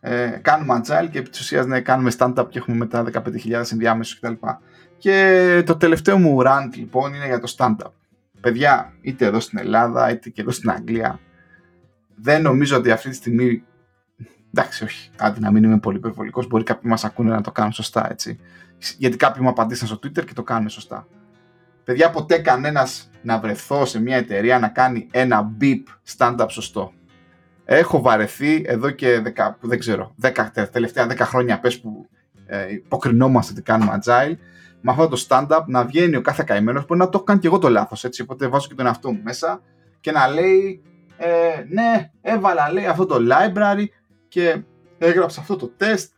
Ε, 0.00 0.26
κάνουμε 0.42 0.80
agile 0.84 1.08
και 1.10 1.18
επί 1.18 1.28
της 1.28 1.40
ουσίας 1.40 1.66
ναι, 1.66 1.80
κάνουμε 1.80 2.12
stand-up 2.18 2.46
και 2.48 2.58
έχουμε 2.58 2.76
μετά 2.76 3.04
15.000 3.12 3.72
ενδιάμεσους 3.72 4.18
κτλ. 4.18 4.32
Και 4.98 5.62
το 5.66 5.76
τελευταίο 5.76 6.18
μου 6.18 6.38
rant 6.44 6.74
λοιπόν 6.74 7.14
είναι 7.14 7.26
για 7.26 7.40
το 7.40 7.54
stand-up. 7.56 7.90
Παιδιά, 8.40 8.92
είτε 9.00 9.24
εδώ 9.24 9.40
στην 9.40 9.58
Ελλάδα 9.58 10.10
είτε 10.10 10.28
και 10.28 10.40
εδώ 10.40 10.50
στην 10.50 10.70
Αγγλία, 10.70 11.20
δεν 12.14 12.42
νομίζω 12.42 12.76
ότι 12.76 12.90
αυτή 12.90 13.08
τη 13.08 13.14
στιγμή 13.14 13.64
Εντάξει, 14.54 14.84
όχι. 14.84 15.10
Άντε 15.18 15.40
να 15.40 15.50
μην 15.50 15.64
είμαι 15.64 15.78
πολύ 15.78 15.96
υπερβολικός. 15.96 16.46
Μπορεί 16.46 16.64
κάποιοι 16.64 16.90
μας 16.90 17.04
ακούνε 17.04 17.30
να 17.30 17.40
το 17.40 17.52
κάνουν 17.52 17.72
σωστά, 17.72 18.10
έτσι. 18.10 18.38
Γιατί 18.98 19.16
κάποιοι 19.16 19.40
μου 19.44 19.48
απαντήσαν 19.48 19.88
στο 19.88 19.96
Twitter 19.96 20.24
και 20.24 20.32
το 20.34 20.42
κάνουν 20.42 20.68
σωστά. 20.68 21.06
Παιδιά, 21.84 22.10
ποτέ 22.10 22.38
κανένας 22.38 23.10
να 23.22 23.38
βρεθώ 23.38 23.84
σε 23.84 24.00
μια 24.00 24.16
εταιρεία 24.16 24.58
να 24.58 24.68
κάνει 24.68 25.08
ένα 25.10 25.56
beep 25.60 25.82
stand-up 26.16 26.46
σωστό. 26.48 26.92
Έχω 27.72 28.00
βαρεθεί 28.00 28.62
εδώ 28.66 28.90
και 28.90 29.20
δεκα, 29.20 29.58
δεν 29.60 29.78
ξέρω, 29.78 30.12
δεκα, 30.16 30.50
τελευταία 30.72 31.06
10 31.10 31.16
χρόνια 31.18 31.60
πες 31.60 31.80
που 31.80 32.08
ε, 32.46 32.72
υποκρινόμαστε 32.72 33.52
ότι 33.52 33.62
κάνουμε 33.62 33.98
agile, 34.02 34.36
με 34.80 34.92
αυτό 34.92 35.08
το 35.08 35.24
stand-up 35.28 35.64
να 35.66 35.84
βγαίνει 35.84 36.16
ο 36.16 36.20
κάθε 36.20 36.42
καημένος, 36.46 36.86
μπορεί 36.86 37.00
να 37.00 37.08
το 37.08 37.22
κάνει 37.22 37.40
και 37.40 37.46
εγώ 37.46 37.58
το 37.58 37.68
λάθος, 37.68 38.04
έτσι, 38.04 38.22
οπότε 38.22 38.48
βάζω 38.48 38.68
και 38.68 38.74
τον 38.74 38.86
εαυτό 38.86 39.12
μου 39.12 39.20
μέσα 39.22 39.62
και 40.00 40.12
να 40.12 40.28
λέει, 40.28 40.82
ε, 41.16 41.28
ναι, 41.68 42.10
έβαλα 42.20 42.72
λέει 42.72 42.86
αυτό 42.86 43.06
το 43.06 43.16
library 43.30 43.84
και 44.28 44.62
έγραψα 44.98 45.40
αυτό 45.40 45.56
το 45.56 45.72
test 45.78 46.08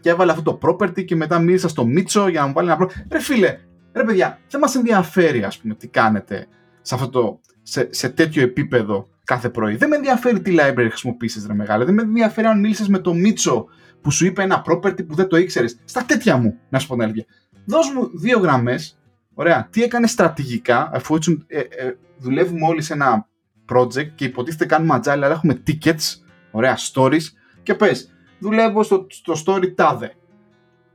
και 0.00 0.10
έβαλα 0.10 0.32
αυτό 0.32 0.56
το 0.56 0.58
property 0.62 1.04
και 1.04 1.16
μετά 1.16 1.38
μίλησα 1.38 1.68
στο 1.68 1.86
Μίτσο 1.86 2.28
για 2.28 2.40
να 2.40 2.46
μου 2.46 2.52
βάλει 2.52 2.70
ένα 2.70 2.78
property. 2.80 3.06
Ρε 3.10 3.20
φίλε, 3.20 3.58
ρε 3.92 4.04
παιδιά, 4.04 4.38
δεν 4.50 4.60
μας 4.60 4.74
ενδιαφέρει 4.74 5.44
ας 5.44 5.58
πούμε 5.58 5.74
τι 5.74 5.88
κάνετε 5.88 6.46
σε, 6.88 6.94
αυτό 6.94 7.08
το, 7.08 7.40
σε, 7.62 7.88
σε 7.90 8.08
τέτοιο 8.08 8.42
επίπεδο 8.42 9.08
κάθε 9.24 9.48
πρωί. 9.48 9.76
Δεν 9.76 9.88
με 9.88 9.96
ενδιαφέρει 9.96 10.40
τι 10.40 10.54
library 10.58 10.86
χρησιμοποιήσεις 10.88 11.46
ρε 11.46 11.54
μεγάλε. 11.54 11.84
Δεν 11.84 11.94
με 11.94 12.02
ενδιαφέρει 12.02 12.46
αν 12.46 12.60
μίλησες 12.60 12.88
με 12.88 12.98
το 12.98 13.14
Μίτσο 13.14 13.66
που 14.00 14.10
σου 14.10 14.26
είπε 14.26 14.42
ένα 14.42 14.64
property 14.66 15.06
που 15.06 15.14
δεν 15.14 15.28
το 15.28 15.36
ήξερες. 15.36 15.78
Στα 15.84 16.04
τέτοια 16.04 16.36
μου, 16.36 16.58
να 16.68 16.78
σου 16.78 16.86
πω 16.86 16.94
την 16.94 17.02
αλήθεια. 17.02 17.24
Δώσ' 17.64 17.92
μου 17.94 18.10
δύο 18.18 18.38
γραμμές, 18.38 18.98
ωραία, 19.34 19.68
τι 19.70 19.82
έκανε 19.82 20.06
στρατηγικά, 20.06 20.90
αφού 20.92 21.14
έτσι 21.14 21.44
ε, 21.46 21.58
ε, 21.58 21.96
δουλεύουμε 22.18 22.66
όλοι 22.66 22.82
σε 22.82 22.92
ένα 22.92 23.26
project 23.72 24.08
και 24.14 24.24
υποτίθεται 24.24 24.66
κάνουμε 24.66 25.00
agile, 25.02 25.08
αλλά 25.08 25.30
έχουμε 25.30 25.62
tickets, 25.66 26.22
ωραία, 26.50 26.76
stories 26.92 27.24
και 27.62 27.74
πες, 27.74 28.12
δουλεύω 28.38 28.82
στο, 28.82 29.06
στο 29.08 29.34
story 29.46 29.74
τάδε. 29.74 30.14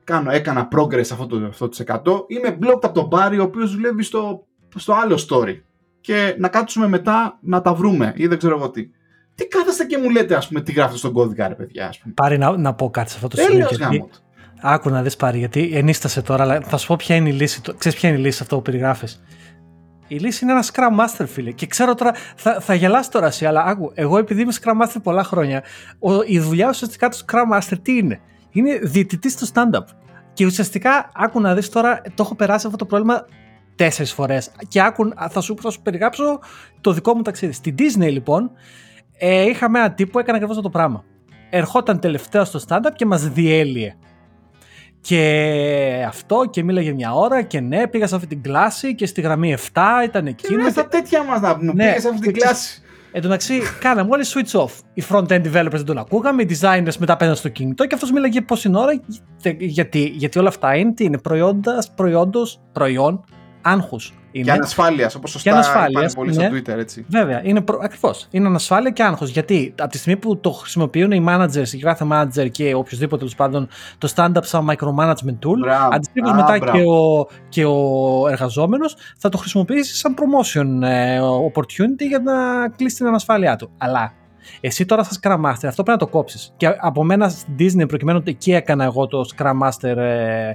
κάνω, 0.04 0.32
έκανα 0.32 0.68
progress 0.76 1.00
αυτό 1.12 1.28
το, 1.28 1.46
αυτό 1.46 1.70
το 1.70 1.84
100, 1.88 2.24
είμαι 2.28 2.58
blocked 2.62 2.80
από 2.82 2.92
τον 2.92 3.10
Barry 3.12 3.38
ο 3.40 3.44
οποίος 3.44 3.74
δουλεύει 3.74 4.04
στο, 4.04 4.48
στο 4.76 4.94
άλλο 4.94 5.26
story 5.30 5.56
και 6.04 6.36
να 6.38 6.48
κάτσουμε 6.48 6.88
μετά 6.88 7.38
να 7.42 7.62
τα 7.62 7.74
βρούμε 7.74 8.14
ή 8.16 8.28
δεν 8.28 8.38
ξέρω 8.38 8.56
εγώ 8.56 8.70
τι. 8.70 8.90
Τι 9.36 9.48
κάθεστε 9.48 9.84
και 9.84 9.98
μου 9.98 10.10
λέτε, 10.10 10.36
ας 10.36 10.48
πούμε, 10.48 10.62
τι 10.62 10.72
γράφετε 10.72 10.98
στον 10.98 11.14
κώδικα, 11.14 11.48
ρε 11.48 11.56
παιδιά, 11.56 11.88
ας 11.88 12.00
πούμε. 12.00 12.14
Πάρει 12.14 12.38
να, 12.38 12.58
να 12.58 12.74
πω 12.74 12.90
κάτι 12.90 13.10
σε 13.10 13.16
αυτό 13.16 13.28
το 13.28 13.38
σημείο. 13.38 13.68
Γιατί... 13.70 14.06
Άκου 14.62 14.90
να 14.90 15.02
δεις 15.02 15.16
πάρει, 15.16 15.38
γιατί 15.38 15.72
ενίστασε 15.74 16.22
τώρα, 16.22 16.44
αλλά 16.44 16.62
θα 16.62 16.78
σου 16.78 16.88
πω 16.88 16.96
ποια 16.96 17.16
είναι 17.16 17.30
η 17.30 17.32
λύση. 17.32 17.62
Ξέρεις 17.78 18.00
ποια 18.00 18.10
είναι 18.10 18.18
η 18.18 18.22
λύση 18.22 18.40
αυτό 18.42 18.56
που 18.56 18.62
περιγράφεις. 18.62 19.24
Η 20.08 20.18
λύση 20.18 20.44
είναι 20.44 20.54
ένας 20.54 20.72
Scrum 20.74 21.00
Master, 21.00 21.26
φίλε. 21.28 21.52
Και 21.52 21.66
ξέρω 21.66 21.96
τώρα, 21.96 22.14
θα, 22.36 22.60
θα 22.60 22.74
γελάσει 22.74 23.12
τώρα 23.12 23.28
εσύ, 23.28 23.46
αλλά 23.46 23.64
άκου, 23.64 23.92
εγώ 23.94 24.18
επειδή 24.18 24.42
είμαι 24.42 24.54
Scrum 24.62 24.82
Master 24.82 25.02
πολλά 25.04 25.24
χρόνια, 25.24 25.64
ο, 26.00 26.22
η 26.22 26.40
δουλειά 26.40 26.70
ουσιαστικά 26.70 27.10
του 27.10 27.18
Scrum 27.18 27.58
Master 27.58 27.78
τι 27.82 27.98
είναι; 27.98 28.20
Είναι 28.52 28.80
διαιτητής 28.84 29.34
στο 29.34 29.48
stand-up. 29.54 29.86
Και 30.34 30.46
ουσιαστικά, 30.46 31.12
άκου 31.14 31.42
να 31.42 31.54
δεις 31.54 31.70
τώρα, 31.70 32.02
το 32.02 32.24
έχω 32.24 32.36
περάσει 32.36 32.66
αυτό 32.66 32.78
το 32.78 32.86
πρόβλημα 32.86 33.26
τέσσερις 33.76 34.14
φορές. 34.14 34.52
Και 34.68 34.82
άκου, 34.82 35.10
θα 35.30 35.42
σου, 35.42 35.56
θα 35.62 35.70
σου 35.70 35.82
περιγράψω 35.82 36.40
το 36.82 36.92
δικό 36.92 37.16
μου 37.16 37.22
ταξίδι. 37.22 37.54
Στην 37.54 37.76
Disney, 37.80 38.12
λοιπόν, 38.12 38.52
ε, 39.18 39.42
είχαμε 39.42 39.80
ένα 39.80 39.94
τύπο 39.94 40.12
που 40.12 40.20
έκανε 40.20 40.38
ακριβώς 40.38 40.58
αυτό 40.58 40.70
το 40.70 40.78
πράγμα. 40.78 41.04
Ερχόταν 41.50 42.00
τελευταίο 42.00 42.46
στο 42.46 42.60
stand-up 42.68 42.92
και 42.96 43.06
μας 43.06 43.30
διέλυε. 43.30 43.96
Και 45.02 46.06
αυτό 46.08 46.44
και 46.50 46.64
μίλαγε 46.64 46.94
μια 46.94 47.14
ώρα 47.14 47.42
και 47.42 47.60
ναι, 47.60 47.88
πήγα 47.88 48.08
σε 48.08 48.16
αυτή 48.16 48.28
την 48.28 48.42
κλάση 48.42 48.96
και 48.96 49.06
στη 49.06 49.22
γραμμή 49.22 49.56
7 49.74 49.82
ήταν 50.04 50.28
εκείνο. 50.28 50.58
Και 50.58 50.64
ναι, 50.64 50.70
στα 50.70 50.88
τέτοια 50.88 51.24
μας 51.24 51.42
να 51.42 51.58
πούμε. 51.58 51.74
Ναι, 51.74 51.86
πήγα 51.86 52.00
σε 52.00 52.08
αυτή 52.08 52.22
την 52.22 52.34
κλάση. 52.34 52.82
Εν 53.16 53.22
τω 53.22 53.28
μεταξύ, 53.28 53.60
κάναμε 53.80 54.10
όλοι 54.12 54.24
switch 54.28 54.60
off. 54.60 54.72
Οι 54.94 55.04
front-end 55.10 55.42
developers 55.42 55.72
δεν 55.72 55.86
τον 55.86 55.98
ακούγαμε, 55.98 56.42
οι 56.42 56.48
designers 56.50 56.96
μετά 57.00 57.18
παίρναν 57.18 57.36
στο 57.36 57.50
κινητό 57.50 57.86
και 57.86 57.96
αυτός 57.96 58.12
μίλαγε 58.12 58.42
πόση 58.42 58.72
ώρα. 58.76 59.02
Γιατί, 59.58 60.00
γιατί 60.16 60.40
όλα 60.40 60.48
αυτά 60.48 60.76
είναι, 60.76 60.94
είναι 60.98 61.18
προϊόντα, 61.18 61.84
προϊόντος, 61.96 62.62
προϊόν 62.72 63.24
άγχου. 63.64 63.98
Είναι. 64.32 64.46
Και 64.46 64.52
ανασφάλειας, 64.52 65.16
όπως 65.16 65.32
σωστά 65.32 65.50
και 65.50 65.56
ανασφάλειας, 65.56 66.14
πολύ 66.14 66.34
στο 66.34 66.44
Twitter, 66.44 66.78
έτσι. 66.78 67.06
Βέβαια, 67.08 67.42
είναι 67.44 67.62
προ... 67.62 67.80
ακριβώς. 67.84 68.28
Είναι 68.32 68.48
ανασφάλεια 68.48 68.92
και 68.92 69.04
άγχος. 69.04 69.30
Γιατί 69.30 69.74
από 69.80 69.92
τη 69.92 69.98
στιγμή 69.98 70.20
που 70.20 70.40
το 70.40 70.52
χρησιμοποιούν 70.52 71.12
οι 71.12 71.26
managers, 71.28 71.68
η 71.72 71.78
κάθε 71.78 72.08
manager 72.12 72.52
και 72.52 72.74
οποιοδήποτε 72.74 73.18
τέλος 73.18 73.36
πάντων 73.36 73.68
το 73.98 74.14
stand-up 74.16 74.42
σαν 74.42 74.70
micromanagement 74.70 75.40
tool, 75.46 75.70
αντιστοίχω 75.92 76.34
μετά 76.34 76.60
και 76.60 76.84
ο, 76.88 77.28
και 77.50 77.66
ο 77.66 78.28
εργαζόμενος 78.30 78.96
θα 79.18 79.30
το 79.30 79.38
χρησιμοποιήσεις 79.38 79.98
σαν 79.98 80.16
promotion 80.18 80.88
ε, 80.88 81.20
opportunity 81.22 82.08
για 82.08 82.20
να 82.20 82.70
κλείσει 82.70 82.96
την 82.96 83.08
ανασφάλειά 83.08 83.56
του. 83.56 83.70
Αλλά 83.78 84.14
εσύ 84.62 84.86
τώρα 84.86 85.04
σαν 85.04 85.20
Scrum 85.22 85.50
Master, 85.50 85.68
αυτό 85.68 85.84
πρέπει 85.84 85.90
να 85.90 85.98
το 85.98 86.08
κόψεις. 86.08 86.54
Και 86.58 86.76
από 86.80 87.04
μένα 87.04 87.30
στην 87.30 87.56
Disney, 87.60 87.88
προκειμένου 87.88 88.18
ότι 88.22 88.32
εκεί 88.32 88.54
έκανα 88.54 88.84
εγώ 88.84 89.08
το 89.08 89.26
Scrum 89.36 89.68
Master 89.68 89.98
ε, 89.98 90.54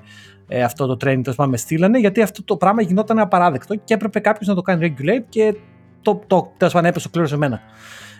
ε, 0.49 0.63
αυτό 0.63 0.87
το 0.87 0.97
training, 1.07 1.21
το 1.37 1.49
με 1.49 1.57
στείλανε, 1.57 1.99
γιατί 1.99 2.23
αυτό 2.23 2.43
το 2.43 2.57
πράγμα 2.57 2.83
γινόταν 2.83 3.19
απαράδεκτο 3.19 3.75
και 3.75 3.95
έπρεπε 3.95 4.21
κάποιος 4.21 4.49
να 4.49 4.55
το 4.55 4.63
κάνει 4.63 4.95
regulate 4.99 5.25
και 5.29 5.55
το, 6.03 6.21
το 6.27 6.53
τέλος 6.57 6.73
πάντων 6.73 6.91
έπεσε 6.91 7.09
κλήρος 7.09 7.31
σε 7.31 7.37
μένα. 7.37 7.61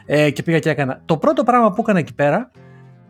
Ε, 0.07 0.31
και 0.31 0.43
πήγα 0.43 0.59
και 0.59 0.71
έκανα. 0.71 1.01
Το 1.05 1.17
πρώτο 1.17 1.43
πράγμα 1.43 1.73
που 1.73 1.81
έκανα 1.81 1.99
εκεί 1.99 2.15
πέρα, 2.15 2.51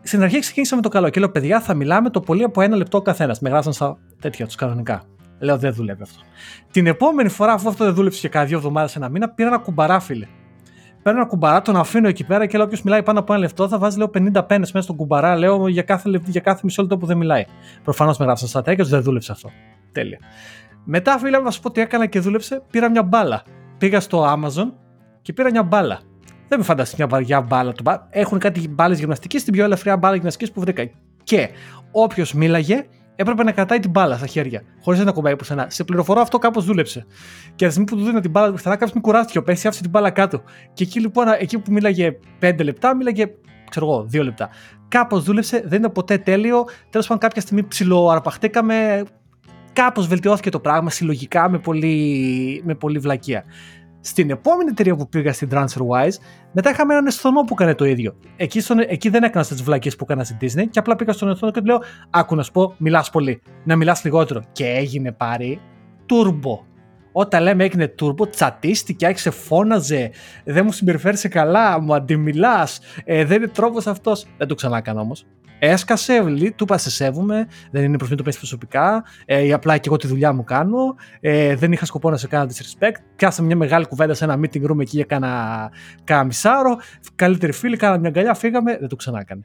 στην 0.01 0.23
αρχή 0.23 0.39
ξεκίνησα 0.39 0.75
με 0.75 0.81
το 0.81 0.89
καλό 0.89 1.09
και 1.09 1.19
λέω: 1.19 1.29
Παιδιά, 1.29 1.61
θα 1.61 1.73
μιλάμε 1.73 2.09
το 2.09 2.19
πολύ 2.19 2.43
από 2.43 2.61
ένα 2.61 2.75
λεπτό 2.75 2.97
ο 2.97 3.01
καθένας. 3.01 3.39
Με 3.39 3.49
γράψαν 3.49 3.73
στα 3.73 3.97
τέτοια 4.19 4.45
τους 4.45 4.55
κανονικά. 4.55 5.03
Λέω: 5.39 5.57
Δεν 5.57 5.73
δουλεύει 5.73 6.01
αυτό. 6.01 6.21
Την 6.71 6.87
επόμενη 6.87 7.29
φορά, 7.29 7.53
αφού 7.53 7.69
αυτό 7.69 7.85
δεν 7.85 7.93
δούλεψε 7.93 8.19
και 8.19 8.29
κάνα 8.29 8.45
δύο 8.45 8.57
εβδομάδες, 8.57 8.95
ένα 8.95 9.09
μήνα, 9.09 9.29
πήρα 9.29 9.49
ένα 9.49 9.57
κουμπαρά, 9.57 9.99
φίλε. 9.99 10.27
Παίρνω 11.09 11.23
ένα 11.23 11.33
κουμπαρά, 11.33 11.61
τον 11.61 11.75
αφήνω 11.75 12.07
εκεί 12.07 12.23
πέρα 12.23 12.45
και 12.45 12.57
λέω: 12.57 12.65
Όποιος 12.65 12.81
μιλάει 12.81 13.03
πάνω 13.03 13.19
από 13.19 13.33
ένα 13.33 13.41
λεπτό 13.41 13.67
θα 13.67 13.77
βάζει 13.77 13.97
λέω 13.97 14.09
50 14.13 14.47
πένες 14.47 14.71
μέσα 14.71 14.81
στον 14.81 14.95
κουμπαρά, 14.95 15.37
λέω 15.37 15.67
για 15.67 15.81
κάθε, 15.81 16.21
για 16.25 16.41
κάθε 16.41 16.61
μισό 16.63 16.81
λεπτό 16.81 16.97
που 16.97 17.05
δεν 17.05 17.17
μιλάει. 17.17 17.45
Προφανώς 17.83 18.17
με 18.17 18.25
γράψαν 18.25 18.47
στα 18.47 18.61
τέτοια, 18.61 18.83
δεν 18.83 19.01
δούλεψε 19.01 19.31
αυτό. 19.31 19.49
Τέλεια. 19.91 20.19
Μετά, 20.83 21.17
φίλε, 21.17 21.39
να 21.39 21.51
σου 21.51 21.61
πω 21.61 21.71
τι 21.71 21.81
έκανα 21.81 22.05
και 22.05 22.19
δούλεψε, 22.19 22.63
πήρα 22.71 22.89
μια 22.89 23.03
μπάλα. 23.03 23.43
Πήγα 23.77 23.99
στο 23.99 24.33
Amazon 24.33 24.71
και 25.21 25.33
πήρα 25.33 25.49
μια 25.51 25.63
μπάλα. 25.63 25.99
Δεν 26.47 26.57
με 26.59 26.65
φανταστείς 26.65 26.97
μια 26.97 27.07
βαριά 27.07 27.41
μπάλα. 27.41 27.73
Έχουν 28.09 28.39
κάτι 28.39 28.67
μπάλες 28.67 28.99
γυμναστικής 28.99 29.41
στην 29.41 29.53
πιο 29.53 29.63
ελαφριά 29.63 29.97
μπάλα 29.97 30.15
γυμναστικής 30.15 30.51
που 30.51 30.59
βρήκα. 30.59 30.89
Και 31.23 31.49
όποιος 31.91 32.33
μίλαγε, 32.33 32.85
έπρεπε 33.19 33.43
να 33.43 33.51
κρατάει 33.51 33.79
την 33.79 33.89
μπάλα 33.89 34.17
στα 34.17 34.27
χέρια, 34.27 34.63
χωρίς 34.81 35.03
να 35.03 35.11
κουμπάει 35.11 35.35
πουθενά. 35.35 35.65
Σε 35.69 35.83
πληροφορώ 35.83 36.21
αυτό 36.21 36.37
κάπως 36.37 36.65
δούλεψε. 36.65 37.05
Και 37.55 37.65
τη 37.65 37.71
στιγμή 37.71 37.89
που 37.89 37.97
του 37.97 38.03
δίνω 38.03 38.19
την 38.19 38.31
μπάλα 38.31 38.51
πουθενά, 38.51 38.75
κάποιο 38.75 38.93
με 38.95 39.01
κουράστηκε. 39.01 39.37
Ο 39.37 39.43
Πέση 39.43 39.67
άφησε 39.67 39.81
την 39.81 39.91
μπάλα 39.91 40.09
κάτω. 40.09 40.43
Και 40.73 40.83
εκεί 40.83 40.99
λοιπόν, 40.99 41.25
εκεί 41.39 41.59
που 41.59 41.71
μίλαγε 41.71 42.17
5 42.41 42.63
λεπτά, 42.63 42.95
μίλαγε, 42.95 43.25
ξέρω 43.69 43.85
εγώ, 43.85 44.07
2 44.13 44.23
λεπτά. 44.23 44.49
Κάπως 44.87 45.23
δούλεψε, 45.23 45.63
δεν 45.65 45.79
ήταν 45.79 45.91
ποτέ 45.91 46.17
τέλειο. 46.17 46.65
Τέλος 46.89 47.07
πάντων, 47.07 47.21
κάποια 47.21 47.41
στιγμή 47.41 47.63
ψιλοαρπαχτήκαμε. 47.63 49.03
Κάπως 49.73 50.07
βελτιώθηκε 50.07 50.49
το 50.49 50.59
πράγμα 50.59 50.89
συλλογικά 50.89 51.49
με 51.49 51.59
πολύ, 51.59 52.61
με 52.65 52.75
πολύ 52.75 52.99
βλακεία. 52.99 53.43
Στην 54.01 54.29
επόμενη 54.29 54.69
εταιρεία 54.69 54.95
που 54.95 55.09
πήγα 55.09 55.33
στην 55.33 55.49
TransferWise, 55.51 56.13
μετά 56.51 56.69
είχαμε 56.69 56.93
έναν 56.93 57.07
εσθονό 57.07 57.41
που 57.41 57.53
έκανε 57.53 57.75
το 57.75 57.85
ίδιο. 57.85 58.15
Εκεί, 58.35 58.61
στον, 58.61 58.79
εκεί 58.79 59.09
δεν 59.09 59.23
έκανα 59.23 59.45
τις 59.45 59.63
βλακίες 59.63 59.95
που 59.95 60.05
έκανα 60.09 60.23
στην 60.23 60.37
Disney 60.41 60.67
και 60.69 60.79
απλά 60.79 60.95
πήγα 60.95 61.11
στον 61.11 61.29
εσθονό 61.29 61.51
και 61.51 61.59
του 61.59 61.65
λέω: 61.65 61.81
Άκου 62.09 62.35
να 62.35 62.43
σου 62.43 62.51
πω, 62.51 62.73
μιλάς 62.77 63.09
πολύ. 63.09 63.41
Να 63.63 63.75
μιλάς 63.75 64.03
λιγότερο. 64.03 64.41
Και 64.51 64.65
έγινε 64.65 65.11
πάρει 65.11 65.61
turbo. 66.09 66.63
Όταν 67.11 67.43
λέμε 67.43 67.63
έγινε 67.63 67.93
turbo, 67.99 68.29
τσατίστηκε, 68.29 69.05
άρχισε, 69.05 69.29
φώναζε, 69.29 70.11
δεν 70.43 70.65
μου 70.65 70.71
συμπεριφέρει 70.71 71.29
καλά, 71.29 71.81
μου 71.81 71.93
αντιμιλάς, 71.93 72.79
ε, 73.03 73.25
δεν 73.25 73.37
είναι 73.37 73.51
τρόπος 73.51 73.87
αυτός. 73.87 74.25
Δεν 74.37 74.47
το 74.47 74.55
ξανά 74.55 74.77
έκανα 74.77 75.01
όμως. 75.01 75.25
Έσκασε, 75.59 76.23
του 76.55 76.63
είπα 76.63 76.77
σε 76.77 76.89
σέβομαι, 76.89 77.47
δεν 77.71 77.83
είναι 77.83 77.97
προς 77.97 78.09
το 78.09 78.23
πέσει 78.23 78.37
προσωπικά, 78.37 79.03
ε, 79.25 79.53
απλά 79.53 79.77
και 79.77 79.87
εγώ 79.87 79.97
τη 79.97 80.07
δουλειά 80.07 80.33
μου 80.33 80.43
κάνω, 80.43 80.95
ε, 81.19 81.55
δεν 81.55 81.71
είχα 81.71 81.85
σκοπό 81.85 82.09
να 82.09 82.17
σε 82.17 82.27
κάνω 82.27 82.49
disrespect. 82.49 82.95
Πιάσαμε 83.15 83.47
μια 83.47 83.55
μεγάλη 83.55 83.85
κουβέντα 83.85 84.13
σε 84.13 84.23
ένα 84.23 84.39
meeting 84.39 84.71
room 84.71 84.79
εκεί 84.79 84.95
για 84.95 85.05
κάνα, 85.05 85.71
κάνα 86.03 86.23
μισάρο, 86.23 86.77
καλύτερη 87.15 87.51
φίλη, 87.51 87.77
κάναμε 87.77 87.99
μια 87.99 88.09
αγκαλιά, 88.09 88.33
φύγαμε, 88.33 88.77
δεν 88.77 88.87
το 88.87 88.95
ξανά 88.95 89.19
έκανε. 89.19 89.41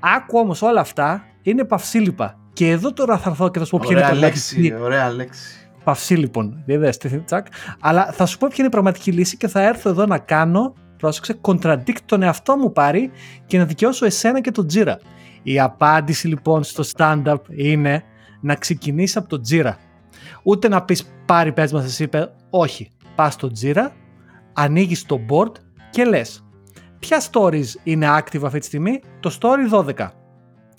Άκου 0.00 0.38
όμως 0.38 0.62
όλα 0.62 0.80
αυτά 0.80 1.24
είναι 1.42 1.64
παυσίλιπα. 1.64 2.38
Και 2.52 2.70
εδώ 2.70 2.92
τώρα 2.92 3.18
θα 3.18 3.30
έρθω 3.30 3.50
και 3.50 3.58
θα 3.58 3.64
σου 3.64 3.70
πω 3.70 3.78
ποια 3.78 3.90
είναι 3.90 4.00
η 4.00 4.02
πραγματική 4.02 4.60
λέξη. 4.60 4.82
Ωραία 4.82 5.10
λέξη. 5.10 5.70
Παυσίλιπον, 5.84 6.62
δεν 6.66 7.24
τσακ. 7.24 7.46
Αλλά 7.80 8.12
θα 8.12 8.26
σου 8.26 8.38
πω 8.38 8.46
ποια 8.46 8.56
είναι 8.58 8.66
η 8.66 8.70
πραγματική 8.70 9.12
λύση 9.12 9.36
και 9.36 9.48
θα 9.48 9.62
έρθω 9.62 9.90
εδώ 9.90 10.06
να 10.06 10.18
κάνω 10.18 10.74
πρόσεξε, 10.96 11.38
contradict 11.40 12.00
τον 12.04 12.22
εαυτό 12.22 12.56
μου 12.56 12.72
πάρει 12.72 13.10
και 13.46 13.58
να 13.58 13.64
δικαιώσω 13.64 14.06
εσένα 14.06 14.40
και 14.40 14.50
τον 14.50 14.66
Τζίρα. 14.66 14.98
Η 15.42 15.60
απάντηση 15.60 16.28
λοιπόν 16.28 16.64
στο 16.64 16.84
stand-up 16.96 17.40
είναι 17.48 18.02
να 18.40 18.54
ξεκινήσεις 18.54 19.16
από 19.16 19.28
τον 19.28 19.42
Τζίρα. 19.42 19.78
Ούτε 20.42 20.68
να 20.68 20.82
πεις 20.82 21.06
πάρει 21.26 21.52
πες 21.52 21.72
μας 21.72 21.84
εσύ, 21.84 22.02
είπε, 22.02 22.32
όχι. 22.50 22.90
Πας 23.14 23.32
στο 23.32 23.50
Τζίρα, 23.50 23.92
ανοίγεις 24.52 25.06
το 25.06 25.20
board 25.30 25.52
και 25.90 26.04
λες 26.04 26.46
ποια 26.98 27.22
stories 27.30 27.66
είναι 27.82 28.06
active 28.18 28.42
αυτή 28.44 28.58
τη 28.58 28.64
στιγμή, 28.64 29.00
το 29.20 29.38
story 29.40 29.84
12. 29.96 30.08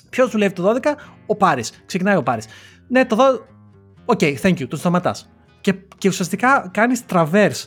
Ποιος 0.09 0.31
δουλεύει 0.31 0.53
το 0.53 0.63
12, 0.63 0.95
ο 1.25 1.35
Πάρης. 1.35 1.83
Ξεκινάει 1.85 2.15
ο 2.15 2.23
Πάρης. 2.23 2.45
Ναι, 2.87 3.05
το 3.05 3.15
12. 3.15 3.47
OK, 4.05 4.19
okay, 4.21 4.35
thank 4.41 4.59
you, 4.59 4.67
το 4.67 4.77
σταματάς. 4.77 5.29
Και, 5.61 5.73
και 5.97 6.07
ουσιαστικά 6.07 6.69
κάνεις 6.73 7.03
traverse 7.09 7.63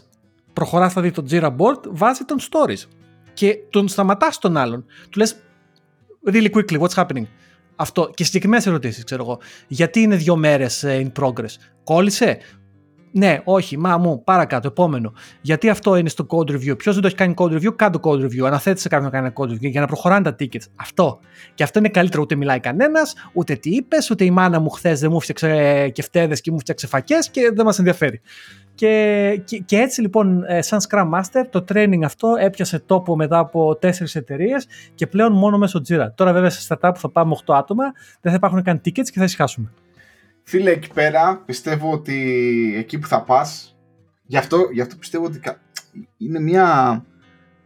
προχωράς 0.61 0.93
δηλαδή 0.93 1.11
το 1.11 1.25
Jira 1.31 1.57
board 1.57 1.89
βάσει 1.91 2.25
των 2.25 2.39
stories. 2.39 2.89
Και 3.33 3.59
τον 3.71 3.89
σταματάς 3.89 4.39
τον 4.39 4.57
άλλον. 4.57 4.85
Του 5.11 5.19
λες, 5.19 5.37
really 6.33 6.51
quickly, 6.51 6.79
what's 6.81 7.05
happening; 7.05 7.27
Αυτό. 7.77 8.11
Και 8.15 8.25
συγκεκριμένες 8.25 8.67
ερωτήσεις, 8.67 9.05
ξέρω 9.05 9.23
εγώ. 9.23 9.39
Γιατί 9.69 10.01
είναι 10.01 10.17
δύο 10.17 10.37
μέρες 10.37 10.83
ε, 10.83 11.11
in 11.15 11.23
progress; 11.23 11.55
Κόλλησε; 11.85 12.39
Ναι, 13.13 13.41
όχι, 13.45 13.79
μα 13.79 13.99
μου, 13.99 14.25
παρακάτω, 14.25 14.69
επόμενο. 14.69 15.13
Γιατί 15.41 15.69
αυτό 15.69 15.97
είναι 15.97 16.09
στο 16.09 16.27
code 16.29 16.51
review; 16.51 16.79
Ποιος 16.79 16.95
δεν 16.95 17.01
το 17.01 17.07
έχει 17.07 17.17
κάνει 17.17 17.35
code 17.37 17.53
review, 17.53 17.77
κάτω 17.77 18.01
code 18.03 18.21
review. 18.25 18.45
Ανάθεσε 18.45 18.80
σε 18.80 18.89
κάποιον 18.89 19.11
να 19.13 19.19
κάνει 19.21 19.33
code 19.37 19.51
review 19.51 19.71
για 19.71 19.81
να 19.81 19.87
προχωράνε 19.87 20.23
τα 20.23 20.37
tickets. 20.39 20.65
Αυτό. 20.75 21.21
Και 21.55 21.63
αυτό 21.63 21.79
είναι 21.79 21.89
καλύτερο. 21.89 22.23
Ούτε 22.23 22.35
μιλάει 22.35 22.61
κανένας, 22.61 23.15
ούτε 23.33 23.55
τι 23.55 23.71
είπες, 23.71 24.11
ούτε 24.11 24.25
η 24.25 24.31
μάνα 24.31 24.61
μου 24.61 24.69
χθες 24.71 25.01
δεν 25.01 25.11
μου 25.13 25.21
φτιάξε 25.21 25.89
κεφτέδες 25.89 26.41
και 26.41 26.51
μου 26.51 26.61
φτιάξε 26.61 26.87
φακές 26.87 27.31
και 27.31 27.51
δεν 27.55 27.65
μας 27.65 27.79
ενδιαφέρει. 27.79 28.21
Και, 28.81 29.43
και, 29.65 29.77
έτσι 29.77 30.01
λοιπόν, 30.01 30.45
ε, 30.45 30.63
σαν 30.63 30.81
Scrum 30.89 31.11
Master, 31.11 31.45
το 31.51 31.65
training 31.69 32.03
αυτό 32.05 32.35
έπιασε 32.39 32.79
τόπο 32.79 33.17
μετά 33.17 33.39
από 33.39 33.77
τέσσερις 33.77 34.15
εταιρείες 34.15 34.67
και 34.95 35.07
πλέον 35.07 35.33
μόνο 35.33 35.59
μέσω 35.59 35.83
Jira. 35.89 36.07
Τώρα, 36.15 36.33
βέβαια, 36.33 36.51
σε 36.51 36.67
startup 36.69 36.91
που 36.95 37.01
θα 37.01 37.11
πάμε 37.11 37.37
8 37.47 37.55
άτομα, 37.55 37.85
δεν 38.21 38.33
θα 38.33 38.35
υπάρχουν 38.35 38.63
καν 38.63 38.81
tickets 38.85 39.09
και 39.11 39.19
θα 39.19 39.25
ησυχάσουμε. 39.25 39.73
Φίλε, 40.43 40.71
εκεί 40.71 40.93
πέρα 40.93 41.43
πιστεύω 41.47 41.93
ότι 41.93 42.75
εκεί 42.77 42.99
που 42.99 43.07
θα 43.07 43.23
πας, 43.23 43.77
γι, 44.27 44.37
αυτό, 44.37 44.69
γι' 44.73 44.81
αυτό 44.81 44.97
πιστεύω 44.97 45.25
ότι 45.25 45.41
είναι 46.17 46.41
μια, 46.41 47.05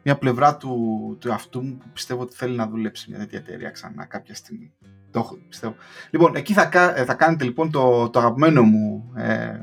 μια 0.03 0.19
πλευρά 0.19 0.57
του, 0.57 1.17
του 1.21 1.29
εαυτού 1.29 1.63
μου 1.63 1.77
που 1.77 1.89
πιστεύω 1.93 2.23
ότι 2.23 2.37
θέλει 2.37 2.57
να 2.57 2.67
δουλέψει 2.67 3.11
μια 3.11 3.19
τέτοια 3.19 3.39
εταιρεία 3.39 3.71
ξανά 3.71 4.05
κάποια 4.05 4.35
στιγμή. 4.35 4.73
Το 5.11 5.19
έχω, 5.19 5.39
πιστεύω. 5.49 5.75
Λοιπόν, 6.11 6.35
εκεί 6.35 6.53
θα, 6.53 6.93
ε, 6.97 7.05
θα 7.05 7.15
κάνετε 7.15 7.45
λοιπόν 7.45 7.71
το, 7.71 8.11
το 8.11 8.19
αγαπημένο 8.19 8.63
μου 8.63 9.13
ε, 9.17 9.59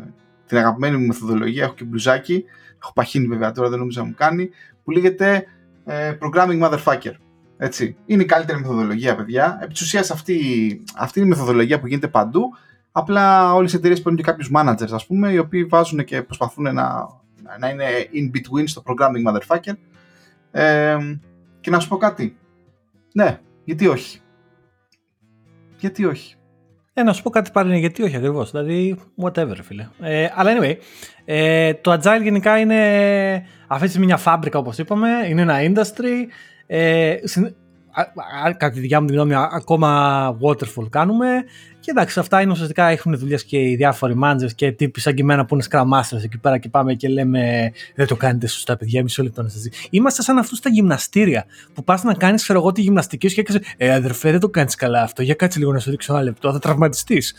την 0.51 0.59
αγαπημένη 0.59 0.97
μου 0.97 1.05
μεθοδολογία, 1.05 1.63
έχω 1.63 1.73
και 1.73 1.83
μπλουζάκι, 1.83 2.43
έχω 2.81 2.93
παχύνει 2.93 3.27
βέβαια 3.27 3.51
τώρα, 3.51 3.69
δεν 3.69 3.79
νομίζω 3.79 4.01
να 4.01 4.07
μου 4.07 4.13
κάνει, 4.17 4.49
που 4.83 4.91
λέγεται 4.91 5.45
ε, 5.85 6.17
Programming 6.21 6.61
Motherfucker. 6.61 7.13
Έτσι. 7.57 7.95
Είναι 8.05 8.23
η 8.23 8.25
καλύτερη 8.25 8.59
μεθοδολογία, 8.59 9.15
παιδιά. 9.15 9.59
Επί 9.61 9.73
της 9.73 9.81
ουσίας 9.81 10.11
αυτή, 10.11 10.37
αυτή 10.95 11.19
είναι 11.19 11.27
η 11.27 11.31
μεθοδολογία 11.31 11.79
που 11.79 11.87
γίνεται 11.87 12.07
παντού. 12.07 12.43
Απλά 12.91 13.53
όλες 13.53 13.73
οι 13.73 13.75
εταιρείες 13.75 14.01
παίρνουν 14.01 14.21
και 14.21 14.23
κάποιους 14.31 14.49
managers, 14.55 14.91
ας 14.91 15.05
πούμε, 15.05 15.31
οι 15.31 15.37
οποίοι 15.37 15.63
βάζουν 15.63 16.03
και 16.03 16.21
προσπαθούν 16.21 16.63
να, 16.63 17.07
να 17.59 17.69
είναι 17.69 17.85
in 18.13 18.37
between 18.37 18.63
στο 18.65 18.83
programming 18.85 19.31
motherfucker. 19.31 19.73
Ε, 20.51 20.97
και 21.59 21.69
να 21.69 21.79
σου 21.79 21.87
πω 21.87 21.97
κάτι. 21.97 22.37
Ναι, 23.13 23.39
γιατί 23.63 23.87
όχι. 23.87 24.19
Γιατί 25.77 26.05
όχι. 26.05 26.35
Ε, 26.93 27.03
να 27.03 27.13
σου 27.13 27.23
πω 27.23 27.29
κάτι 27.29 27.51
πάλι, 27.51 27.79
γιατί 27.79 28.03
όχι 28.03 28.15
ακριβώς. 28.15 28.51
Δηλαδή, 28.51 28.99
whatever, 29.23 29.55
φίλε. 29.61 29.87
Ε, 29.99 30.27
αλλά 30.35 30.51
anyway, 30.57 30.75
ε, 31.25 31.73
το 31.73 31.91
agile 31.91 32.21
γενικά 32.21 32.57
είναι 32.57 32.77
αυτή 33.67 33.83
τη 33.83 33.89
στιγμή 33.89 34.05
μια 34.05 34.17
φάμπρικα, 34.17 34.59
όπως 34.59 34.77
είπαμε. 34.77 35.09
Είναι 35.27 35.41
ένα 35.41 35.57
industry. 35.61 36.27
Ε, 36.67 37.15
κατά 38.57 38.69
τη 38.69 38.79
δικιά 38.79 39.01
μου 39.01 39.07
τη 39.07 39.13
γνώμη, 39.13 39.35
ακόμα 39.35 40.37
waterfall 40.41 40.89
κάνουμε. 40.89 41.43
Και 41.82 41.91
εντάξει, 41.91 42.19
αυτά 42.19 42.41
είναι 42.41 42.51
ουσιαστικά 42.51 42.88
έχουν 42.88 43.17
δουλειές 43.17 43.43
και 43.43 43.57
οι 43.57 43.75
διάφοροι 43.75 44.19
managers 44.23 44.51
και 44.55 44.71
τύποι 44.71 44.99
σαν 44.99 45.13
και 45.13 45.21
εμένα 45.21 45.45
που 45.45 45.55
είναι 45.55 45.63
scrum 45.69 45.82
masters 45.82 46.23
εκεί 46.23 46.38
πέρα 46.38 46.57
και 46.57 46.69
πάμε 46.69 46.93
και 46.93 47.07
λέμε 47.07 47.71
Δεν 47.95 48.07
το 48.07 48.15
κάνετε 48.15 48.47
σωστά, 48.47 48.77
παιδιά, 48.77 49.03
μισό 49.03 49.23
λεπτό 49.23 49.41
να 49.41 49.49
σας 49.49 49.61
δει. 49.61 49.71
Είμαστε 49.89 50.21
σαν 50.21 50.38
αυτούς 50.38 50.57
στα 50.57 50.69
γυμναστήρια 50.69 51.45
που 51.73 51.84
πας 51.84 52.03
να 52.03 52.13
κάνεις, 52.13 52.43
ξέρω 52.43 52.59
εγώ, 52.59 52.71
τη 52.71 52.82
γυμναστική 52.82 53.27
σου 53.27 53.36
και 53.36 53.41
έκανε 53.41 53.59
Ε, 53.77 53.93
αδερφέ, 53.93 54.32
δεν 54.32 54.39
το 54.39 54.49
κάνεις 54.49 54.75
καλά 54.75 55.01
αυτό. 55.01 55.21
Για 55.21 55.34
κάτσε 55.34 55.59
λίγο 55.59 55.71
να 55.71 55.79
σου 55.79 55.89
δείξω 55.89 56.13
ένα 56.13 56.23
λεπτό, 56.23 56.51
θα 56.51 56.59
τραυματιστείς. 56.59 57.36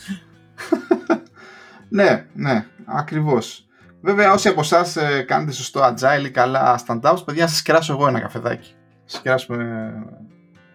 ναι, 1.89 2.27
ναι, 2.33 2.65
ακριβώς. 2.85 3.67
Βέβαια, 4.01 4.33
όσοι 4.33 4.49
από 4.49 4.61
εσάς 4.61 4.97
ε, 4.97 5.25
κάνετε 5.27 5.53
σωστό 5.53 5.81
agile 5.81 6.25
ή 6.25 6.31
καλά 6.31 6.81
stand-ups, 6.87 7.23
παιδιά, 7.25 7.47
σας 7.47 7.63
κεράσω 7.63 7.93
εγώ 7.93 8.07
ένα 8.07 8.21
καφεδάκι. 8.21 8.75
Σας 9.05 9.21
κεράσουμε 9.21 9.93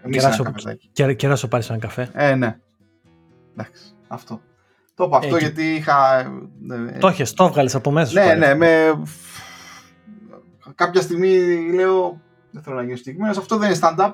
εμείς 0.04 0.24
ένα 0.24 0.42
καφεδάκι. 0.44 0.90
Κεράσω 1.16 1.48
πάλι 1.48 1.64
ένα 1.70 1.80
καφέ. 1.80 2.10
Ε, 2.14 2.36
ναι. 2.36 2.58
Εντάξει, 3.58 3.94
αυτό. 4.08 4.42
Το 4.96 5.04
είπα 5.04 5.18
αυτό 5.18 5.38
γιατί 5.38 5.76
είχα... 5.76 6.20
Ε, 6.70 6.98
το 7.00 7.08
έχεις, 7.08 7.34
το 7.34 7.44
έβγαλες 7.46 7.76
από 7.76 7.92
μέσα 7.92 8.26
Ναι, 8.26 8.34
ναι, 8.34 8.56
με... 8.56 9.02
Κάποια 10.76 11.02
στιγμή 11.02 11.38
λέω, 11.74 12.22
δεν 12.52 12.62
θέλω 12.62 12.76
να 12.76 12.84
γίνω 12.84 12.96
συγκεκριμένος, 12.96 13.38
αυτό 13.38 13.58
δεν 13.58 13.70
είναι 13.70 13.80
stand-up. 13.82 14.14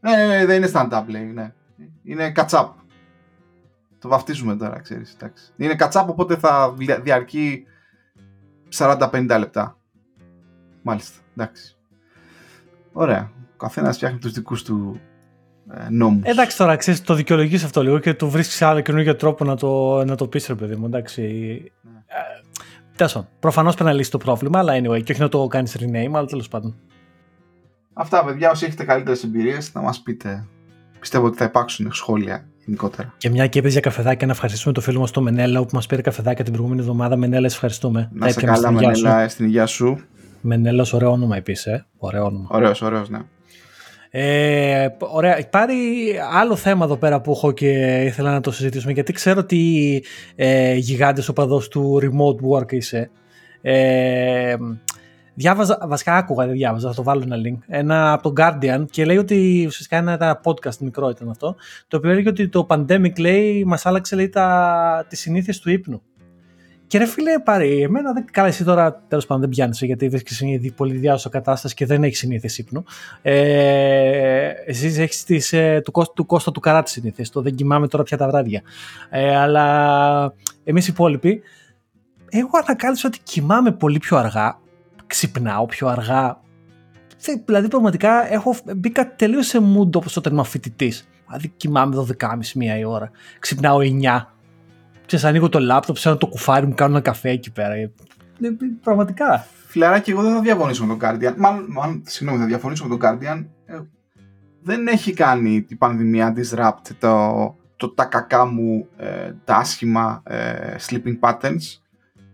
Ναι, 0.00 0.16
ναι, 0.16 0.26
ναι, 0.26 0.46
δεν 0.46 0.56
είναι 0.56 0.70
stand-up 0.74 1.04
λέει, 1.06 1.24
ναι. 1.24 1.52
Είναι 2.02 2.32
catch-up. 2.36 2.68
Το 3.98 4.08
βαφτίζουμε 4.08 4.56
τώρα, 4.56 4.80
ξέρεις. 4.80 5.14
Εντάξει. 5.14 5.52
Είναι 5.56 5.76
catch-up, 5.78 6.04
οπότε 6.06 6.36
θα 6.36 6.74
διαρκεί 7.02 7.64
40-50 8.76 9.36
λεπτά. 9.38 9.78
Μάλιστα, 10.82 11.18
εντάξει. 11.36 11.76
Ωραία. 12.92 13.30
Ο 13.52 13.56
καθένας 13.56 13.96
φτιάχνει 13.96 14.18
τους 14.18 14.32
δικούς 14.32 14.62
του 14.62 15.00
ε, 15.00 15.07
νόμους. 15.90 16.22
Εντάξει 16.24 16.56
τώρα, 16.56 16.76
ξέρεις, 16.76 17.02
το 17.02 17.14
δικαιολογείς 17.14 17.64
αυτό 17.64 17.82
λίγο 17.82 17.98
και 17.98 18.14
του 18.14 18.30
βρίσκεις 18.30 18.62
άλλο 18.62 18.80
καινούργιο 18.80 19.16
τρόπο 19.16 19.44
να 19.44 19.56
το, 19.56 20.04
να 20.04 20.14
το 20.14 20.26
πεις 20.26 20.46
ρε 20.46 20.54
παιδί 20.54 20.76
μου, 20.76 20.86
εντάξει. 20.86 21.22
Ναι. 21.82 21.98
Ε, 22.06 22.22
Τέλος 22.96 23.24
προφανώς 23.40 23.74
πρέπει 23.74 23.90
να 23.90 23.96
λύσεις 23.96 24.10
το 24.10 24.18
πρόβλημα, 24.18 24.58
αλλά 24.58 24.72
anyway, 24.72 25.02
και 25.02 25.12
όχι 25.12 25.20
να 25.20 25.28
το 25.28 25.46
κάνεις 25.46 25.76
rename, 25.80 26.12
αλλά 26.12 26.26
τέλος 26.26 26.48
πάντων. 26.48 26.74
Αυτά 27.92 28.24
παιδιά, 28.24 28.50
όσοι 28.50 28.64
έχετε 28.64 28.84
καλύτερες 28.84 29.24
εμπειρίες, 29.24 29.74
να 29.74 29.80
μας 29.80 30.00
πείτε. 30.00 30.46
Πιστεύω 31.00 31.26
ότι 31.26 31.36
θα 31.36 31.44
υπάρξουν 31.44 31.92
σχόλια 31.92 32.48
γενικότερα. 32.64 33.14
Και 33.16 33.30
μια 33.30 33.46
και 33.46 33.58
έπαιζε 33.58 33.72
για 33.72 33.80
καφεδάκια, 33.80 34.26
να 34.26 34.32
ευχαριστούμε 34.32 34.74
το 34.74 34.80
φίλο 34.80 35.00
μας 35.00 35.10
το 35.10 35.20
Μενέλα 35.20 35.60
που 35.60 35.68
μας 35.72 35.86
πήρε 35.86 36.02
καφεδάκια 36.02 36.44
την 36.44 36.52
προηγούμενη 36.52 36.82
εβδομάδα. 36.82 37.16
Μενέλα, 37.16 37.46
ευχαριστούμε. 37.46 38.08
Να 38.12 38.28
σε 38.28 38.40
καλά, 38.40 38.70
Μενέλα, 38.70 39.28
στην 39.28 39.46
υγεία 39.46 39.66
σου. 39.66 40.00
Μενέλας, 40.40 40.92
ωραίο 40.92 41.10
όνομα 41.10 41.36
επίση. 41.36 41.70
Ε. 41.70 41.84
Ωραίο 41.96 42.24
όνομα. 42.24 42.46
Ωραίος, 42.50 42.82
ωραίος, 42.82 43.08
ναι. 43.08 43.18
Ε, 44.10 44.88
ωραία, 44.98 45.48
πάρει 45.50 45.76
άλλο 46.32 46.56
θέμα 46.56 46.84
εδώ 46.84 46.96
πέρα 46.96 47.20
που 47.20 47.30
έχω 47.30 47.52
και 47.52 48.02
ήθελα 48.04 48.32
να 48.32 48.40
το 48.40 48.50
συζητήσουμε 48.50 48.92
γιατί 48.92 49.12
ξέρω 49.12 49.40
ότι 49.40 50.04
ε, 50.36 50.74
γιγάντες 50.74 51.28
οπαδός 51.28 51.68
του 51.68 52.00
remote 52.02 52.58
work 52.58 52.72
είσαι. 52.72 53.10
Ε, 53.60 54.56
διάβαζα, 55.34 55.78
βασικά 55.86 56.16
άκουγα, 56.16 56.46
δεν 56.46 56.54
διάβαζα, 56.54 56.88
θα 56.88 56.94
το 56.94 57.02
βάλω 57.02 57.22
ένα 57.24 57.36
link, 57.36 57.58
ένα 57.66 58.12
από 58.12 58.22
τον 58.22 58.34
Guardian 58.36 58.84
και 58.90 59.04
λέει 59.04 59.16
ότι 59.16 59.64
ουσιαστικά 59.66 59.96
ένα 59.96 60.40
podcast 60.44 60.76
μικρό 60.76 61.08
ήταν 61.08 61.30
αυτό, 61.30 61.56
το 61.88 61.96
οποίο 61.96 62.10
έλεγε 62.10 62.28
ότι 62.28 62.48
το 62.48 62.66
pandemic 62.70 63.18
λέει 63.18 63.64
μας 63.64 63.86
άλλαξε 63.86 64.16
λέει 64.16 64.28
τα, 64.28 65.06
τις 65.08 65.20
συνήθειες 65.20 65.58
του 65.58 65.70
ύπνου. 65.70 66.02
Και 66.88 66.98
ρε 66.98 67.06
φίλε, 67.06 67.38
πάρει, 67.38 67.82
εμένα 67.82 68.12
δεν. 68.12 68.24
Καλά, 68.32 68.48
εσύ 68.48 68.64
τώρα 68.64 69.02
τέλος 69.08 69.26
πάντων 69.26 69.42
δεν 69.42 69.50
πιάνει 69.50 69.76
γιατί 69.80 70.08
βρίσκει 70.08 70.46
ήδη 70.46 70.70
πολύ 70.72 70.96
διάσωση 70.96 71.28
κατάσταση 71.28 71.74
και 71.74 71.86
δεν 71.86 72.04
έχεις 72.04 72.18
συνήθειε 72.18 72.50
ύπνου. 72.56 72.84
Ε, 73.22 74.50
εσύ 74.66 74.86
έχεις 74.86 75.52
ε, 75.52 75.80
του, 75.84 76.04
του 76.14 76.26
Κώστα 76.26 76.52
του 76.52 76.60
Καρά 76.60 76.82
τη 76.82 76.90
συνήθειε. 76.90 77.24
Το 77.32 77.42
δεν 77.42 77.54
κοιμάμαι 77.54 77.88
τώρα 77.88 78.02
πια 78.02 78.16
τα 78.16 78.28
βράδια. 78.28 78.62
Ε, 79.10 79.36
αλλά 79.36 80.34
εμείς 80.64 80.86
οι 80.86 80.90
υπόλοιποι, 80.92 81.42
εγώ 82.28 82.50
ανακάλυψα 82.64 83.08
ότι 83.08 83.18
κοιμάμαι 83.22 83.72
πολύ 83.72 83.98
πιο 83.98 84.16
αργά. 84.16 84.58
Ξυπνάω 85.06 85.66
πιο 85.66 85.88
αργά. 85.88 86.40
Δηλαδή, 87.44 87.68
πραγματικά 87.68 88.32
έχω 88.32 88.54
μπήκα 88.76 89.14
τελείως 89.16 89.46
σε 89.46 89.58
mood 89.58 89.94
όπως 89.96 90.16
όταν 90.16 90.32
είμαι 90.32 90.44
φοιτητής. 90.44 91.08
Δηλαδή, 91.26 91.52
κοιμάμαι 91.56 92.06
12.30 92.20 92.52
μία 92.54 92.78
η 92.78 92.84
ώρα. 92.84 93.10
Ξυπνάω 93.38 93.78
9 93.78 94.37
ξέρεις, 95.08 95.24
ανοίγω 95.24 95.48
το 95.48 95.58
λάπτοπ, 95.58 95.94
ψάχνω 95.94 96.18
το 96.18 96.26
κουφάρι 96.26 96.66
μου, 96.66 96.74
κάνω 96.74 96.92
ένα 96.92 97.00
καφέ 97.00 97.30
εκεί 97.30 97.52
πέρα. 97.52 97.74
Ε, 97.74 97.90
πραγματικά. 98.82 99.46
Φιλαράκι, 99.66 100.10
εγώ 100.10 100.22
δεν 100.22 100.32
θα 100.32 100.40
διαφωνήσω 100.40 100.86
με 100.86 100.96
τον 100.96 101.08
Guardian. 101.08 101.34
Μάλλον, 101.36 101.66
μάλλον 101.68 102.02
συγγνώμη, 102.06 102.40
θα 102.40 102.46
διαφωνήσω 102.46 102.86
με 102.86 102.96
τον 102.96 102.98
Guardian. 103.02 103.44
Ε, 103.66 103.78
δεν 104.62 104.86
έχει 104.86 105.12
κάνει 105.12 105.62
την 105.62 105.78
πανδημία 105.78 106.34
disrupt 106.36 106.94
το, 106.98 107.56
το 107.76 107.88
τα 107.88 108.04
κακά 108.04 108.46
μου, 108.46 108.88
ε, 108.96 109.32
τα 109.44 109.56
άσχημα 109.56 110.22
ε, 110.24 110.74
sleeping 110.88 111.18
patterns. 111.20 111.80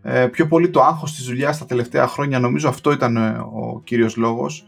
Ε, 0.02 0.26
πιο 0.26 0.46
πολύ 0.46 0.70
το 0.70 0.82
άγχος 0.82 1.14
της 1.14 1.24
δουλειάς 1.24 1.58
τα 1.58 1.66
τελευταία 1.66 2.06
χρόνια, 2.06 2.38
νομίζω 2.38 2.68
αυτό 2.68 2.92
ήταν 2.92 3.16
ε, 3.16 3.38
ο 3.38 3.80
κύριος 3.84 4.16
λόγος. 4.16 4.66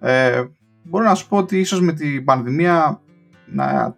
Ε, 0.00 0.44
μπορώ 0.82 1.04
να 1.04 1.14
σου 1.14 1.28
πω 1.28 1.36
ότι 1.36 1.58
ίσως 1.58 1.80
με 1.80 1.92
την 1.92 2.24
πανδημία 2.24 3.00
να, 3.46 3.96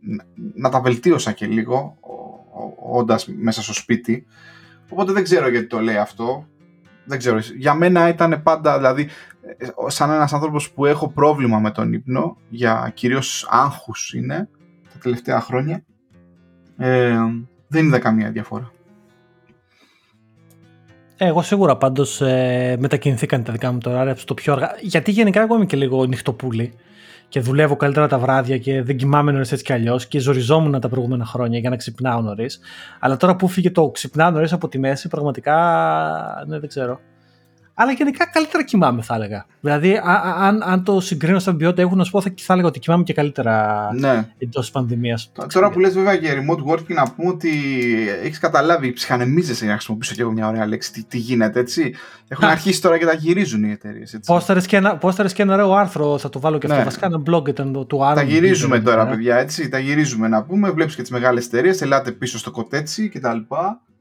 να, 0.00 0.24
να 0.54 0.68
τα 0.68 0.80
βελτίωσα 0.80 1.32
και 1.32 1.46
λίγο 1.46 1.96
όντας 2.92 3.26
μέσα 3.26 3.62
στο 3.62 3.72
σπίτι. 3.72 4.26
Οπότε 4.88 5.12
δεν 5.12 5.22
ξέρω 5.22 5.48
γιατί 5.48 5.66
το 5.66 5.80
λέει 5.80 5.96
αυτό. 5.96 6.46
Δεν 7.04 7.18
ξέρω. 7.18 7.38
Για 7.56 7.74
μένα 7.74 8.08
ήταν 8.08 8.42
πάντα, 8.42 8.76
δηλαδή, 8.76 9.08
σαν 9.86 10.10
ένας 10.10 10.32
άνθρωπος 10.32 10.70
που 10.70 10.86
έχω 10.86 11.08
πρόβλημα 11.08 11.58
με 11.58 11.70
τον 11.70 11.92
ύπνο, 11.92 12.36
για 12.48 12.92
κυρίως 12.94 13.46
άγχους 13.50 14.12
είναι, 14.14 14.48
τα 14.92 14.98
τελευταία 15.02 15.40
χρόνια, 15.40 15.84
ε, 16.76 17.16
δεν 17.68 17.86
είδα 17.86 17.98
καμία 17.98 18.30
διαφορά. 18.30 18.72
Ε, 21.16 21.26
εγώ 21.26 21.42
σίγουρα 21.42 21.76
πάντως 21.76 22.20
ε, 22.20 22.76
μετακινηθήκαν 22.78 23.42
τα 23.42 23.52
δικά 23.52 23.72
μου 23.72 23.78
τώρα 23.78 24.14
στο 24.14 24.34
πιο 24.34 24.52
αργά. 24.52 24.70
Γιατί 24.80 25.10
γενικά 25.10 25.40
εγώ 25.40 25.54
είμαι 25.54 25.66
και 25.66 25.76
λίγο 25.76 26.04
νυχτοπούλη 26.04 26.74
και 27.32 27.40
δουλεύω 27.40 27.76
καλύτερα 27.76 28.06
τα 28.08 28.18
βράδια 28.18 28.58
και 28.58 28.82
δεν 28.82 28.96
κοιμάμαι 28.96 29.32
νωρίς 29.32 29.52
έτσι 29.52 29.64
κι 29.64 29.72
αλλιώς 29.72 30.06
και 30.06 30.18
ζοριζόμουν 30.18 30.80
τα 30.80 30.88
προηγούμενα 30.88 31.24
χρόνια 31.24 31.58
για 31.58 31.70
να 31.70 31.76
ξυπνάω 31.76 32.20
νωρίς. 32.20 32.60
Αλλά 33.00 33.16
τώρα 33.16 33.36
που 33.36 33.48
φύγε 33.48 33.70
το 33.70 33.90
ξυπνάω 33.90 34.30
νωρίς 34.30 34.52
από 34.52 34.68
τη 34.68 34.78
μέση, 34.78 35.08
πραγματικά 35.08 35.54
ναι, 36.46 36.58
δεν 36.58 36.68
ξέρω. 36.68 37.00
Αλλά 37.74 37.92
γενικά 37.92 38.26
καλύτερα 38.26 38.64
κοιμάμαι, 38.64 39.02
θα 39.02 39.14
έλεγα. 39.14 39.46
Δηλαδή, 39.60 40.00
αν, 40.38 40.62
αν 40.62 40.84
το 40.84 41.00
συγκρίνω 41.00 41.38
σαν 41.38 41.56
ποιότητα, 41.56 41.82
έχω 41.82 41.94
να 41.94 42.04
σου 42.04 42.10
πω, 42.10 42.20
θα, 42.20 42.34
θα 42.36 42.52
έλεγα 42.52 42.68
ότι 42.68 42.78
κοιμάμαι 42.78 43.02
και 43.02 43.12
καλύτερα 43.12 43.88
ναι. 43.94 44.28
εντός 44.38 44.62
της 44.62 44.70
πανδημίας. 44.70 45.32
Τώρα 45.52 45.70
που 45.70 45.80
λες, 45.80 45.94
βέβαια, 45.94 46.12
για 46.12 46.32
remote 46.32 46.72
working, 46.72 46.94
να 46.94 47.12
πούμε 47.12 47.28
ότι 47.28 47.50
έχεις 48.22 48.38
καταλάβει, 48.38 48.92
ψυχανεμίζεσαι 48.92 49.58
για 49.58 49.68
να 49.68 49.74
χρησιμοποιήσω 49.74 50.14
και 50.14 50.20
εγώ 50.20 50.32
μια 50.32 50.48
ωραία 50.48 50.66
λέξη. 50.66 50.92
Τι, 50.92 51.04
τι 51.04 51.18
γίνεται, 51.18 51.60
έτσι. 51.60 51.94
Έχουν 52.28 52.44
αρχίσει 52.44 52.82
τώρα 52.82 52.98
και 52.98 53.04
τα 53.04 53.14
γυρίζουν 53.14 53.64
οι 53.64 53.70
εταιρείες. 53.70 54.18
Πόσταρε 54.26 54.60
και, 55.30 55.42
ένα 55.42 55.54
ωραίο 55.54 55.72
άρθρο, 55.72 56.18
θα 56.18 56.28
το 56.28 56.40
βάλω 56.40 56.58
και 56.58 56.66
αυτό. 56.66 56.78
Ναι. 56.78 56.84
Βασικά 56.84 57.06
ένα 57.06 57.22
blog 57.30 57.48
ήταν 57.48 57.86
του 57.86 58.04
άρθρου. 58.04 58.26
Τα 58.26 58.32
γυρίζουμε 58.32 58.80
τώρα, 58.80 59.06
παιδιά, 59.06 59.36
έτσι. 59.36 59.68
Τα 59.68 59.78
γυρίζουμε 59.78 60.28
να 60.28 60.42
πούμε. 60.42 60.70
Βλέπεις 60.70 60.94
και 60.94 61.02
τις 61.02 61.10
μεγάλες 61.10 61.46
εταιρείες, 61.46 61.82
ελάτε 61.82 62.10
πίσω 62.10 62.38
στο 62.38 62.50
κοτέτσι 62.50 63.08
κτλ. 63.08 63.36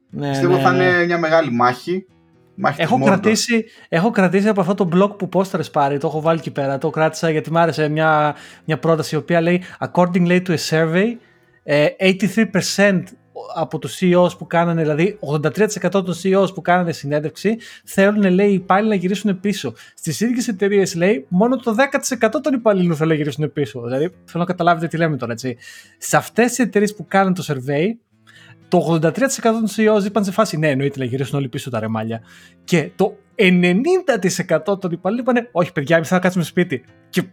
Ναι, 0.10 0.30
Πιστεύω 0.30 0.56
ναι, 0.56 0.62
θα 0.62 0.72
ναι. 0.72 0.84
είναι 0.84 1.06
μια 1.06 1.18
μεγάλη 1.18 1.52
μάχη 1.52 2.06
έχω 2.78 3.00
κρατήσει, 3.04 3.66
έχω 3.90 4.10
κρατήσει 4.10 4.48
από 4.48 4.62
αυτό 4.62 4.74
το 4.76 4.90
blog 4.94 5.18
που 5.18 5.30
πόσταρες 5.30 5.72
πάρει, 5.72 5.98
το 5.98 6.08
έχω 6.08 6.22
βάλει 6.22 6.40
εκεί 6.40 6.52
πέρα, 6.52 6.78
το 6.78 6.90
κράτησα 6.90 7.30
γιατί 7.30 7.52
μου 7.52 7.60
άρεσε 7.60 7.88
μια, 7.88 8.36
μια 8.66 8.80
πρόταση 8.80 9.16
η 9.16 9.18
οποία 9.18 9.42
λέει 9.42 9.64
According 9.80 10.28
to 10.28 10.50
a 10.50 10.58
survey, 10.70 11.06
83% 11.06 11.14
ε, 11.64 13.04
από 13.56 13.80
τους 13.80 14.00
CEOs 14.02 14.38
που 14.38 14.48
κάνανε, 14.48 14.82
δηλαδή 14.82 15.20
83% 15.42 15.90
των 15.92 16.16
CEOs 16.24 16.54
που 16.54 16.62
κάνανε 16.62 16.92
συνέντευξη 16.92 17.58
θέλουν 17.84 18.34
λέει 18.34 18.50
οι 18.50 18.54
υπάλληλοι 18.54 18.90
να 18.90 18.96
γυρίσουν 18.96 19.40
πίσω. 19.40 19.74
Στις 19.96 20.20
ίδιες 20.20 20.48
εταιρείες 20.48 20.96
λέει 20.96 21.26
μόνο 21.28 21.56
το 21.56 21.76
10% 22.20 22.28
των 22.44 22.54
υπαλλήλων 22.54 22.96
θέλουν 22.96 23.12
να 23.12 23.18
γυρίσουν 23.18 23.54
πίσω. 23.54 23.82
Δηλαδή 23.82 24.04
θέλω 24.04 24.44
να 24.44 24.46
καταλάβετε 24.46 24.88
τι 24.88 24.98
λέμε 24.98 25.18
τώρα 25.18 25.32
έτσι. 25.32 25.58
Σε 25.98 26.18
αυτές 26.18 26.48
τις 26.48 26.60
εταιρείες 26.60 26.96
που 26.96 27.06
κάνουν 27.08 27.34
το 27.34 27.44
survey 27.48 27.86
το 28.72 29.00
83% 29.02 29.14
των 29.42 29.68
CEOs 29.76 30.06
είπαν 30.06 30.24
σε 30.24 30.32
φάση 30.32 30.58
ναι, 30.58 30.70
εννοείται 30.70 31.00
να 31.00 31.06
γυρίσουν 31.06 31.38
όλοι 31.38 31.50
πίσω 31.50 31.70
τα 31.70 31.80
ρεμάλια. 31.80 32.22
Και 32.64 32.92
το 32.96 33.18
90% 33.36 34.80
των 34.80 34.92
υπαλλήλων 34.92 35.36
είπαν 35.36 35.50
όχι, 35.52 35.72
παιδιά, 35.72 35.96
εμείς 35.96 36.08
θα 36.08 36.20
κάτσουμε 36.20 36.44
σπίτι. 36.44 36.84
Και 37.10 37.24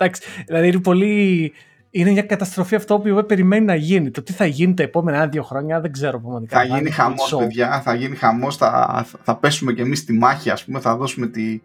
Εντάξει, 0.00 0.22
δηλαδή 0.46 0.68
είναι 0.68 0.80
πολύ. 0.80 1.52
Είναι 1.90 2.10
μια 2.10 2.22
καταστροφή 2.22 2.74
αυτό 2.74 2.98
που 2.98 3.24
περιμένει 3.26 3.64
να 3.64 3.74
γίνει. 3.74 4.10
Το 4.10 4.22
τι 4.22 4.32
θα 4.32 4.46
γίνει 4.46 4.74
τα 4.74 4.82
επόμενα 4.82 5.26
δύο 5.26 5.42
χρόνια 5.42 5.80
δεν 5.80 5.92
ξέρω 5.92 6.20
πραγματικά. 6.20 6.58
Θα 6.58 6.64
γίνει 6.64 6.90
χαμός, 6.90 7.36
παιδιά. 7.38 7.80
Θα 7.80 7.94
γίνει 7.94 8.16
χαμός. 8.16 8.56
Θα, 8.56 9.06
θα 9.22 9.36
πέσουμε 9.36 9.72
κι 9.72 9.80
εμείς 9.80 9.98
στη 9.98 10.12
μάχη, 10.12 10.50
ας 10.50 10.64
πούμε. 10.64 10.80
Θα 10.80 10.96
δώσουμε 10.96 11.26
τη, 11.26 11.60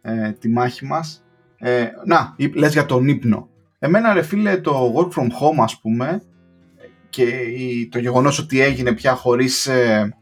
ε, 0.00 0.32
τη 0.32 0.48
μάχη 0.48 0.84
μας. 0.84 1.24
Ε, 1.58 1.86
να, 2.04 2.36
λες 2.54 2.72
για 2.72 2.86
τον 2.86 3.08
ύπνο. 3.08 3.48
Εμένα 3.78 4.12
ρε 4.12 4.22
φίλε 4.22 4.56
το 4.56 4.94
work 4.96 5.18
from 5.18 5.26
home 5.26 5.62
ας 5.62 5.80
πούμε 5.80 6.22
και 7.10 7.26
το 7.90 7.98
γεγονός 7.98 8.38
ότι 8.38 8.60
έγινε 8.60 8.92
πια 8.92 9.14
χωρίς 9.14 9.66
ε, 9.66 10.16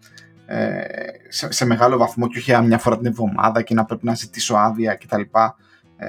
ε, 0.47 0.81
σε, 1.29 1.53
σε, 1.53 1.65
μεγάλο 1.65 1.97
βαθμό 1.97 2.29
και 2.29 2.39
όχι 2.39 2.63
μια 2.63 2.79
φορά 2.79 2.97
την 2.97 3.07
εβδομάδα 3.07 3.63
και 3.63 3.75
να 3.75 3.85
πρέπει 3.85 4.05
να 4.05 4.15
ζητήσω 4.15 4.55
άδεια 4.55 4.95
κτλ. 4.95 5.21
Ε, 5.97 6.09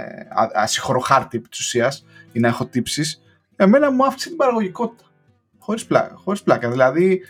ασύχωρο 0.53 0.99
χάρτη 0.99 1.37
επί 1.37 1.47
της 1.47 1.59
ουσίας 1.59 2.05
ή 2.31 2.39
να 2.39 2.47
έχω 2.47 2.65
τύψεις 2.65 3.21
εμένα 3.57 3.91
μου 3.91 4.05
άφησε 4.05 4.27
την 4.27 4.37
παραγωγικότητα 4.37 5.03
χωρίς 5.59 5.85
πλάκα, 5.85 6.15
χωρίς 6.15 6.43
πλάκα. 6.43 6.69
δηλαδή 6.69 7.21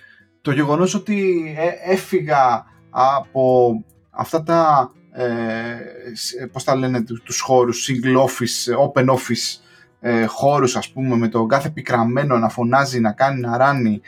το 0.41 0.51
γεγονός 0.51 0.93
ότι 0.93 1.45
ε, 1.57 1.91
έφυγα 1.91 2.65
από 2.89 3.71
αυτά 4.09 4.43
τα 4.43 4.91
ε, 5.11 6.45
πώς 6.51 6.63
τα 6.63 6.75
λένε 6.75 7.03
τους 7.23 7.39
χώρους 7.39 7.89
single 7.89 8.17
office, 8.17 8.87
open 8.87 9.05
office 9.09 9.61
ε, 9.99 10.25
χώρους 10.25 10.75
ας 10.75 10.91
πούμε 10.91 11.15
με 11.15 11.27
τον 11.27 11.47
κάθε 11.47 11.69
πικραμένο 11.69 12.37
να 12.37 12.49
φωνάζει, 12.49 12.99
να 12.99 13.11
κάνει, 13.11 13.39
να 13.39 13.57
ράνει 13.57 14.01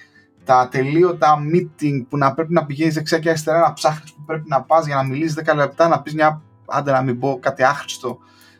τα 0.43 0.59
ατελείωτα 0.59 1.37
meeting 1.53 2.05
που 2.09 2.17
να 2.17 2.33
πρέπει 2.33 2.53
να 2.53 2.65
πηγαίνεις 2.65 2.93
δεξιά 2.93 3.19
και 3.19 3.29
αριστερά 3.29 3.59
να 3.59 3.73
ψάχνεις 3.73 4.13
που 4.13 4.23
πρέπει 4.25 4.45
να 4.47 4.61
πας 4.61 4.85
για 4.85 4.95
να 4.95 5.03
μιλήσεις 5.03 5.41
10 5.45 5.55
λεπτά 5.55 5.87
να 5.87 6.01
πεις 6.01 6.13
μια 6.13 6.41
άντε 6.65 6.91
να 6.91 7.01
μην 7.01 7.19
πω 7.19 7.37
κάτι 7.41 7.63
άχρηστο 7.63 8.17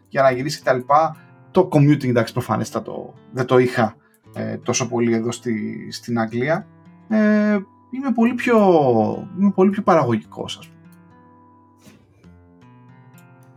για 0.08 0.22
να 0.22 0.32
γυρίσεις 0.32 0.62
κτλ. 0.62 0.78
Το 1.52 1.70
commuting 1.72 2.08
εντάξει 2.08 2.34
προφανέστατο 2.34 3.14
δεν 3.32 3.46
το 3.46 3.58
είχα 3.58 3.96
ε, 4.34 4.58
τόσο 4.58 4.88
πολύ 4.88 5.14
εδώ 5.14 5.32
στη, 5.32 5.88
στην 5.92 6.20
Αγγλία 6.20 6.68
ε, 7.10 7.18
είμαι 7.92 8.12
πολύ 8.16 8.34
πιο, 8.34 8.58
είμαι 9.40 9.52
πολύ 9.52 9.70
πιο 9.70 9.82
παραγωγικός 9.82 10.58
ας 10.58 10.68
πούμε. 10.68 10.79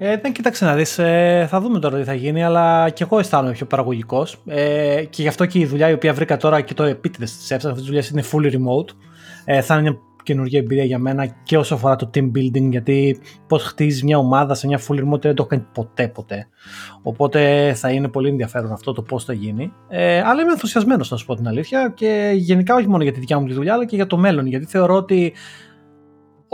Ε, 0.04 0.16
δεν 0.16 0.32
κοίταξε 0.32 0.64
να 0.64 0.74
δεις, 0.74 0.98
ε, 0.98 1.46
θα 1.48 1.60
δούμε 1.60 1.78
τώρα 1.78 1.98
τι 1.98 2.04
θα 2.04 2.14
γίνει, 2.14 2.44
αλλά 2.44 2.90
και 2.90 3.02
εγώ 3.02 3.18
αισθάνομαι 3.18 3.52
πιο 3.52 3.66
παραγωγικός 3.66 4.42
ε, 4.46 5.04
και 5.10 5.22
γι' 5.22 5.28
αυτό 5.28 5.46
και 5.46 5.58
η 5.58 5.66
δουλειά 5.66 5.90
η 5.90 5.92
οποία 5.92 6.12
βρήκα 6.12 6.36
τώρα 6.36 6.60
και 6.60 6.74
το 6.74 6.82
επίτηδες 6.82 7.36
της 7.36 7.50
έψα, 7.50 7.68
αυτή 7.68 7.80
τη 7.80 7.86
δουλειά 7.86 8.04
είναι 8.12 8.22
fully 8.32 8.52
remote. 8.52 8.94
Ε, 9.44 9.60
θα 9.60 9.74
είναι 9.74 9.82
μια 9.82 9.98
καινούργια 10.22 10.58
εμπειρία 10.58 10.84
για 10.84 10.98
μένα 10.98 11.26
και 11.26 11.58
όσο 11.58 11.74
αφορά 11.74 11.96
το 11.96 12.10
team 12.14 12.30
building, 12.36 12.70
γιατί 12.70 13.20
πώς 13.46 13.62
χτίζεις 13.62 14.02
μια 14.02 14.18
ομάδα 14.18 14.54
σε 14.54 14.66
μια 14.66 14.80
full 14.88 14.94
remote 14.94 15.20
δεν 15.20 15.34
το 15.34 15.34
έχω 15.36 15.46
κάνει 15.46 15.66
ποτέ 15.72 16.08
ποτέ. 16.08 16.46
Οπότε 17.02 17.72
θα 17.74 17.90
είναι 17.90 18.08
πολύ 18.08 18.28
ενδιαφέρον 18.28 18.72
αυτό 18.72 18.92
το 18.92 19.02
πώς 19.02 19.24
θα 19.24 19.32
γίνει. 19.32 19.72
Ε, 19.88 20.20
αλλά 20.20 20.42
είμαι 20.42 20.52
ενθουσιασμένος, 20.52 21.10
να 21.10 21.16
σου 21.16 21.26
πω 21.26 21.34
την 21.34 21.48
αλήθεια, 21.48 21.92
και 21.96 22.32
γενικά 22.34 22.74
όχι 22.74 22.88
μόνο 22.88 23.02
για 23.02 23.12
τη 23.12 23.20
δικιά 23.20 23.38
μου 23.38 23.46
τη 23.46 23.52
δουλειά, 23.52 23.72
αλλά 23.72 23.84
και 23.84 23.96
για 23.96 24.06
το 24.06 24.16
μέλλον. 24.16 24.46
Γιατί 24.46 24.66
θεωρώ 24.66 24.94
ότι 24.94 25.32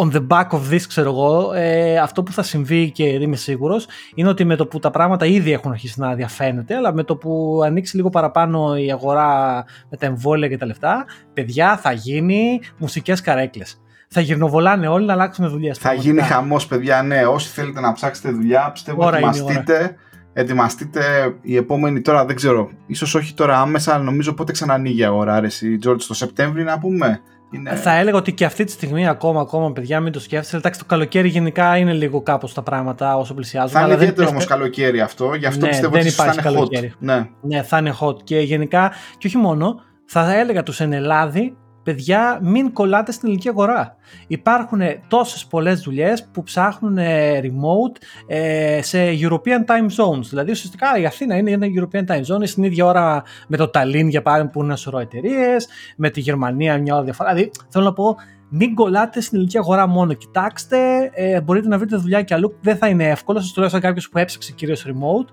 on 0.00 0.12
the 0.12 0.26
back 0.26 0.48
of 0.50 0.60
this, 0.72 0.80
ξέρω 0.88 1.10
εγώ, 1.10 1.52
ε, 1.54 1.98
αυτό 1.98 2.22
που 2.22 2.32
θα 2.32 2.42
συμβεί 2.42 2.90
και 2.90 3.04
είμαι 3.04 3.36
σίγουρος 3.36 3.86
είναι 4.14 4.28
ότι 4.28 4.44
με 4.44 4.56
το 4.56 4.66
που 4.66 4.78
τα 4.78 4.90
πράγματα 4.90 5.26
ήδη 5.26 5.52
έχουν 5.52 5.70
αρχίσει 5.70 6.00
να 6.00 6.14
διαφαίνεται, 6.14 6.76
αλλά 6.76 6.94
με 6.94 7.02
το 7.02 7.16
που 7.16 7.60
ανοίξει 7.64 7.96
λίγο 7.96 8.10
παραπάνω 8.10 8.76
η 8.76 8.92
αγορά 8.92 9.64
με 9.90 9.96
τα 9.96 10.06
εμβόλια 10.06 10.48
και 10.48 10.56
τα 10.56 10.66
λεφτά, 10.66 11.04
παιδιά 11.32 11.76
θα 11.76 11.92
γίνει 11.92 12.60
μουσικές 12.78 13.20
καρέκλες. 13.20 13.80
Θα 14.08 14.20
γυρνοβολάνε 14.20 14.88
όλοι 14.88 15.06
να 15.06 15.12
αλλάξουν 15.12 15.48
δουλειές. 15.48 15.78
Θα 15.78 15.92
γίνει 15.92 16.20
χαμός, 16.20 16.66
παιδιά. 16.66 17.02
Ναι, 17.02 17.26
όσοι 17.26 17.48
θέλετε 17.48 17.80
να 17.80 17.92
ψάξετε 17.92 18.30
δουλειά, 18.30 18.70
πιστεύω 18.72 19.06
ότι 19.06 19.16
ετοιμαστείτε. 19.16 19.96
Ετοιμαστείτε 20.32 21.02
η 21.40 21.56
επόμενη 21.56 22.00
τώρα, 22.00 22.24
δεν 22.24 22.36
ξέρω, 22.36 22.70
ίσως 22.86 23.14
όχι 23.14 23.34
τώρα 23.34 23.60
άμεσα, 23.60 23.94
αλλά 23.94 24.04
νομίζω 24.04 24.32
πότε 24.32 24.52
ξανανοίγει 24.52 25.00
η 25.00 25.04
αγορά, 25.04 25.34
αρέσει, 25.34 25.78
George, 25.86 26.00
το 26.08 26.14
Σεπτέμβρη 26.14 26.64
να 26.64 26.78
πούμε. 26.78 27.20
Είναι... 27.50 27.74
Θα 27.74 27.92
έλεγα 27.92 28.16
ότι 28.16 28.32
και 28.32 28.44
αυτή 28.44 28.64
τη 28.64 28.70
στιγμή 28.70 29.08
ακόμα, 29.08 29.40
ακόμα 29.40 29.72
παιδιά, 29.72 30.00
μην 30.00 30.12
το 30.12 30.20
σκέφτεσαι. 30.20 30.56
Εντάξει, 30.56 30.80
το 30.80 30.86
καλοκαίρι 30.86 31.28
γενικά 31.28 31.76
είναι 31.76 31.92
λίγο 31.92 32.22
κάπως 32.22 32.54
τα 32.54 32.62
πράγματα 32.62 33.16
όσο 33.16 33.34
πλησιάζουν. 33.34 33.70
Θα 33.70 33.84
είναι 33.84 33.94
ιδιαίτερο 33.94 34.28
όμως 34.28 34.44
καλοκαίρι 34.44 35.00
αυτό, 35.00 35.34
γι' 35.34 35.46
αυτό 35.46 35.64
ναι, 35.64 35.68
πιστεύω 35.68 35.92
δεν 35.92 36.00
ότι 36.00 36.10
θα 36.10 36.24
είναι 36.24 36.42
καλοκαίρι. 36.42 36.92
hot. 36.94 36.98
Ναι. 36.98 37.28
ναι, 37.40 37.62
θα 37.62 37.78
είναι 37.78 37.94
hot. 38.00 38.22
Και 38.22 38.38
γενικά, 38.38 38.92
και 39.18 39.26
όχι 39.26 39.36
μόνο, 39.36 39.80
θα 40.06 40.34
έλεγα 40.34 40.62
τους 40.62 40.80
εν 40.80 40.92
Ελλάδη 40.92 41.56
παιδιά 41.92 42.38
μην 42.42 42.72
κολλάτε 42.72 43.12
στην 43.12 43.26
ελληνική 43.28 43.48
αγορά. 43.48 43.96
Υπάρχουν 44.26 44.80
τόσες 45.08 45.46
πολλές 45.46 45.80
δουλειές 45.80 46.28
που 46.32 46.42
ψάχνουν 46.42 46.98
ε, 46.98 47.40
remote 47.42 47.96
ε, 48.26 48.80
σε 48.82 48.98
European 49.20 49.64
time 49.66 49.88
zones. 49.96 50.24
Δηλαδή 50.28 50.50
ουσιαστικά 50.50 50.98
η 50.98 51.06
Αθήνα 51.06 51.36
είναι 51.36 51.50
ένα 51.50 51.66
European 51.66 52.04
time 52.06 52.34
zone, 52.34 52.42
στην 52.42 52.62
ίδια 52.62 52.84
ώρα 52.84 53.22
με 53.48 53.56
το 53.56 53.70
Tallinn 53.74 54.08
για 54.08 54.22
παράδειγμα 54.22 54.50
που 54.50 54.58
είναι 54.58 54.68
ένα 54.68 54.76
σωρό 54.76 54.98
εταιρείες, 54.98 55.68
με 55.96 56.10
τη 56.10 56.20
Γερμανία 56.20 56.78
μια 56.78 56.94
ώρα 56.94 57.04
διαφορά. 57.04 57.34
Δηλαδή 57.34 57.50
θέλω 57.68 57.84
να 57.84 57.92
πω 57.92 58.16
μην 58.48 58.74
κολλάτε 58.74 59.20
στην 59.20 59.36
ελληνική 59.36 59.58
αγορά 59.58 59.86
μόνο. 59.86 60.12
Κοιτάξτε, 60.12 61.10
ε, 61.14 61.40
μπορείτε 61.40 61.68
να 61.68 61.78
βρείτε 61.78 61.96
δουλειά 61.96 62.22
και 62.22 62.34
αλλού. 62.34 62.58
Δεν 62.60 62.76
θα 62.76 62.88
είναι 62.88 63.08
εύκολο. 63.08 63.40
Σας 63.40 63.52
το 63.52 63.60
λέω 63.60 63.70
σαν 63.70 63.80
κάποιος 63.80 64.08
που 64.08 64.18
έψαξε 64.18 64.52
κυρίως 64.52 64.86
remote. 64.86 65.28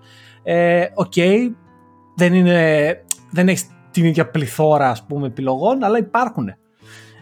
OK, 0.93 1.18
ε, 1.18 1.51
δεν, 2.16 2.34
είναι, 2.34 2.89
δεν 3.32 3.47
έχεις 3.47 3.68
την 3.96 4.06
ίδια 4.06 4.30
πληθώρα 4.30 4.89
ας 4.89 5.04
πούμε 5.06 5.28
επιλογών, 5.28 5.84
αλλά 5.84 5.98
υπάρχουν. 5.98 6.54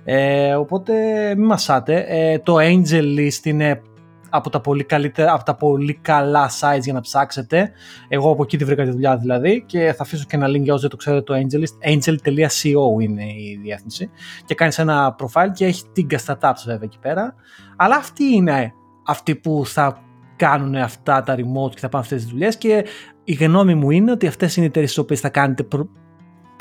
Ε, 0.04 0.56
οπότε 0.56 0.94
μην 1.36 1.46
μασάτε. 1.46 2.06
Ε, 2.08 2.40
το 2.40 2.56
Angel 2.60 3.18
List 3.18 3.44
είναι 3.44 3.82
από 4.30 4.50
τα, 4.50 4.62
πολύ 4.62 4.84
καλύτερα, 4.84 5.34
από 5.34 5.44
τα 5.44 5.56
πολύ 5.56 5.94
καλά 6.02 6.50
sites 6.50 6.82
για 6.82 6.94
να 6.94 7.02
ψάξετε. 7.02 7.72
Εγώ 8.08 8.32
από 8.32 8.44
εκεί 8.44 8.58
τη 8.58 8.66
βρήκα 8.66 8.84
τη 8.84 8.90
δουλειά 8.90 9.18
δηλαδή 9.18 9.64
και 9.66 9.94
θα 9.98 10.04
αφήσω 10.04 10.26
και 10.28 10.36
ένα 10.36 10.48
link 10.48 10.62
για 10.62 10.74
όσοι 10.74 10.82
δεν 10.82 10.90
το 10.90 10.96
ξέρετε 10.96 11.24
το 11.24 11.34
AngelList. 11.34 11.90
Angel.co 11.90 13.02
είναι 13.02 13.24
η 13.24 13.60
διεύθυνση 13.62 14.10
και 14.46 14.56
κάνεις 14.56 14.80
ένα 14.80 15.16
profile 15.20 15.52
και 15.54 15.66
έχει 15.66 15.84
την 15.94 16.08
startups 16.26 16.64
βέβαια 16.66 16.84
εκεί 16.84 17.00
πέρα. 17.00 17.36
Αλλά 17.76 17.96
αυτοί 17.96 18.24
είναι 18.24 18.74
αυτοί 19.06 19.36
που 19.36 19.64
θα 19.66 20.04
κάνουν 20.36 20.76
αυτά 20.76 21.24
τα 21.24 21.36
remote 21.36 21.72
και 21.74 21.80
θα 21.80 21.90
πάνε 21.90 22.04
αυτές 22.04 22.22
τις 22.22 22.32
δουλειές 22.32 22.58
και 22.58 22.86
η 23.24 23.34
γνώμη 23.34 23.76
μου 23.76 23.92
είναι 23.92 24.12
ότι 24.12 24.28
αυτές 24.28 24.56
είναι 24.56 24.66
οι 24.66 24.68
εταιρείες 24.68 24.92
στις 24.92 25.04
οποίες 25.04 25.20
θα 25.20 25.30
κάνετε 25.30 25.64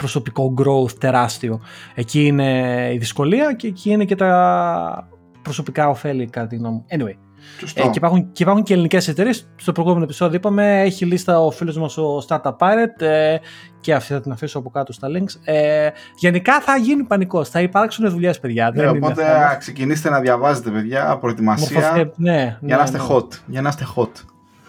προσωπικό 0.03 0.55
growth 0.59 0.93
τεράστιο. 0.99 1.61
Εκεί 1.95 2.27
είναι 2.27 2.91
η 2.95 2.99
δυσκολία 2.99 3.53
και 3.53 3.67
εκεί 3.67 3.91
είναι 3.91 4.05
και 4.05 4.15
τα 4.15 5.09
προσωπικά 5.43 5.89
ωφέλη 5.89 6.27
κατά 6.27 6.47
τη 6.47 6.57
γνώμη 6.57 6.75
μου. 6.75 6.85
Anyway. 6.91 7.17
Ε, 7.75 7.83
και, 7.83 7.91
υπάρχουν, 7.95 8.33
και 8.33 8.43
υπάρχουν 8.43 8.63
και 8.63 8.73
ελληνικές 8.73 9.09
εταιρείες. 9.09 9.49
Στο 9.57 9.73
προηγούμενο 9.73 10.05
επεισόδιο 10.05 10.37
είπαμε, 10.37 10.81
έχει 10.81 11.05
λίστα 11.05 11.41
ο 11.41 11.51
φίλος 11.51 11.79
μας 11.79 11.99
ο 11.99 12.25
Startup 12.29 12.57
Pirate 12.59 13.01
ε, 13.01 13.37
και 13.81 13.95
αυτή 13.95 14.13
θα 14.13 14.21
την 14.21 14.33
αφήσω 14.33 14.59
από 14.59 14.71
κάτω 14.71 14.93
στα 14.93 15.09
links. 15.09 15.41
Ε, 15.45 15.89
γενικά 16.17 16.61
θα 16.61 16.77
γίνει 16.77 17.03
πανικός. 17.03 17.49
Θα 17.49 17.61
υπάρξουν 17.61 18.11
δουλειές, 18.11 18.41
παιδιά. 18.41 18.73
Ναι, 18.75 18.89
οπότε 18.89 19.25
ξεκινήστε 19.59 20.11
να 20.11 20.21
διαβάζετε, 20.21 20.71
παιδιά, 20.71 21.19
προετοιμασία. 21.21 21.81
Μορφωθέ, 21.81 22.13
ναι, 22.17 22.59
για, 22.61 22.77
να 22.77 22.91
ναι, 22.91 22.99
ναι. 22.99 23.05
hot, 23.09 23.29
για 23.47 23.63
να 23.63 23.69
είστε 23.69 23.87
hot. 23.97 24.11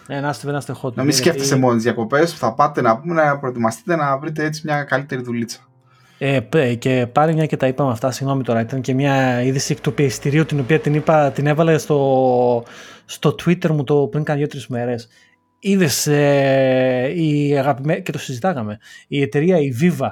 Ε, 0.08 0.20
να 0.20 0.30
είστε, 0.30 0.52
να 0.52 0.58
είστε 0.58 0.76
hot. 0.82 0.94
Να 0.94 1.04
μην 1.04 1.14
σκέφτεστε 1.14 1.56
μόνο 1.56 1.74
τις 1.74 1.84
διακοπές. 1.84 2.34
Θα 2.34 2.54
πάτε 2.54 2.82
να 2.82 2.98
πούμε 2.98 3.14
να 3.14 3.40
προετοιμαστείτε 3.40 3.96
να 3.96 4.18
βρείτε 4.18 4.44
έτσι 4.44 4.62
μια 4.66 4.84
καλύτερη 4.84 5.22
δουλίτσα. 5.22 5.60
Ε, 6.18 6.40
και 6.76 7.08
πάλι 7.12 7.34
μια 7.34 7.46
και 7.46 7.58
τα 7.58 7.68
είπαμε 7.68 7.92
αυτά, 7.92 8.12
συγγνώμη 8.12 8.44
τώρα, 8.44 8.60
ήταν 8.60 8.82
και 8.82 8.94
μια 8.94 9.42
είδηση 9.42 9.82
του 9.82 9.94
πιεστηρίου 9.94 10.46
την 10.46 10.60
οποία 10.60 10.80
την, 10.80 10.94
είπα, 10.94 11.32
την 11.32 11.48
έβαλε 11.48 11.78
στο, 11.78 12.64
στο 13.06 13.36
Twitter 13.46 13.68
μου 13.68 13.84
το 13.84 14.08
πριν 14.12 14.24
κάνα 14.24 14.38
δύο-τρεις 14.38 14.68
μέρες. 14.68 15.08
Είδες 15.60 16.08
ε, 16.08 17.14
και 18.04 18.12
το 18.12 18.18
συζητάγαμε. 18.18 18.78
Η 19.08 19.22
εταιρεία 19.22 19.58
η 19.58 19.74
Viva 19.82 20.10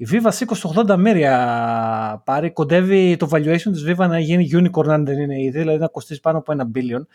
η 0.00 0.06
Viva 0.10 0.28
σήκωσε 0.28 0.68
80 0.76 0.94
μέρια 0.96 2.22
πάρει. 2.24 2.52
Κοντεύει 2.52 3.16
το 3.16 3.28
valuation 3.32 3.70
της 3.72 3.84
Viva 3.86 4.08
να 4.08 4.18
γίνει 4.18 4.50
unicorn 4.52 4.88
αν 4.88 5.04
δεν 5.04 5.18
είναι 5.18 5.42
ήδη, 5.42 5.58
δηλαδή 5.58 5.78
να 5.78 5.86
κοστίσει 5.86 6.20
πάνω 6.20 6.38
από 6.38 6.52
ένα 6.52 6.70
billion. 6.74 7.06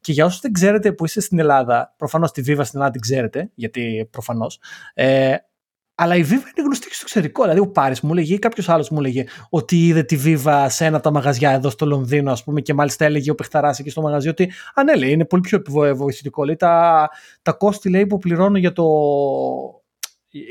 Και 0.00 0.12
για 0.12 0.24
όσους 0.24 0.40
δεν 0.40 0.52
ξέρετε 0.52 0.92
που 0.92 1.04
είστε 1.04 1.20
στην 1.20 1.38
Ελλάδα, 1.38 1.94
προφανώς 1.96 2.32
τη 2.32 2.42
Viva 2.46 2.60
στην 2.64 2.70
Ελλάδα 2.72 2.90
την 2.90 3.00
ξέρετε, 3.00 3.50
γιατί 3.54 4.08
προφανώς, 4.10 4.58
ε, 4.94 5.34
αλλά 5.94 6.16
η 6.16 6.20
Viva 6.22 6.30
είναι 6.30 6.64
γνωστή 6.64 6.88
και 6.88 6.94
στο 6.94 7.02
εξωτερικό. 7.02 7.42
Δηλαδή, 7.42 7.60
ο 7.60 7.68
Πάρης 7.68 8.00
μου 8.00 8.12
έλεγε 8.12 8.34
ή 8.34 8.38
κάποιος 8.38 8.68
άλλος 8.68 8.90
μου 8.90 8.98
έλεγε 8.98 9.24
ότι 9.50 9.86
είδε 9.86 10.02
τη 10.02 10.18
Viva 10.24 10.66
σε 10.68 10.84
ένα 10.84 10.94
από 10.94 11.04
τα 11.04 11.12
μαγαζιά 11.12 11.50
εδώ 11.50 11.70
στο 11.70 11.86
Λονδίνο, 11.86 12.32
ας 12.32 12.44
πούμε, 12.44 12.60
και 12.60 12.74
μάλιστα 12.74 13.04
έλεγε 13.04 13.30
ο 13.30 13.34
Πεχταρά 13.34 13.74
εκεί 13.78 13.90
στο 13.90 14.00
μαγαζί 14.00 14.28
ότι 14.28 14.52
αν 14.74 14.84
ναι, 14.84 15.06
είναι 15.06 15.24
πολύ 15.24 15.42
πιο 15.42 15.62
βοηθητικό. 15.94 16.44
Λέει 16.44 16.56
τα, 16.56 17.08
τα 17.42 17.52
κόστη 17.52 17.90
λέει, 17.90 18.06
που 18.06 18.18
πληρώνω 18.18 18.58
για 18.58 18.72
το, 18.72 18.84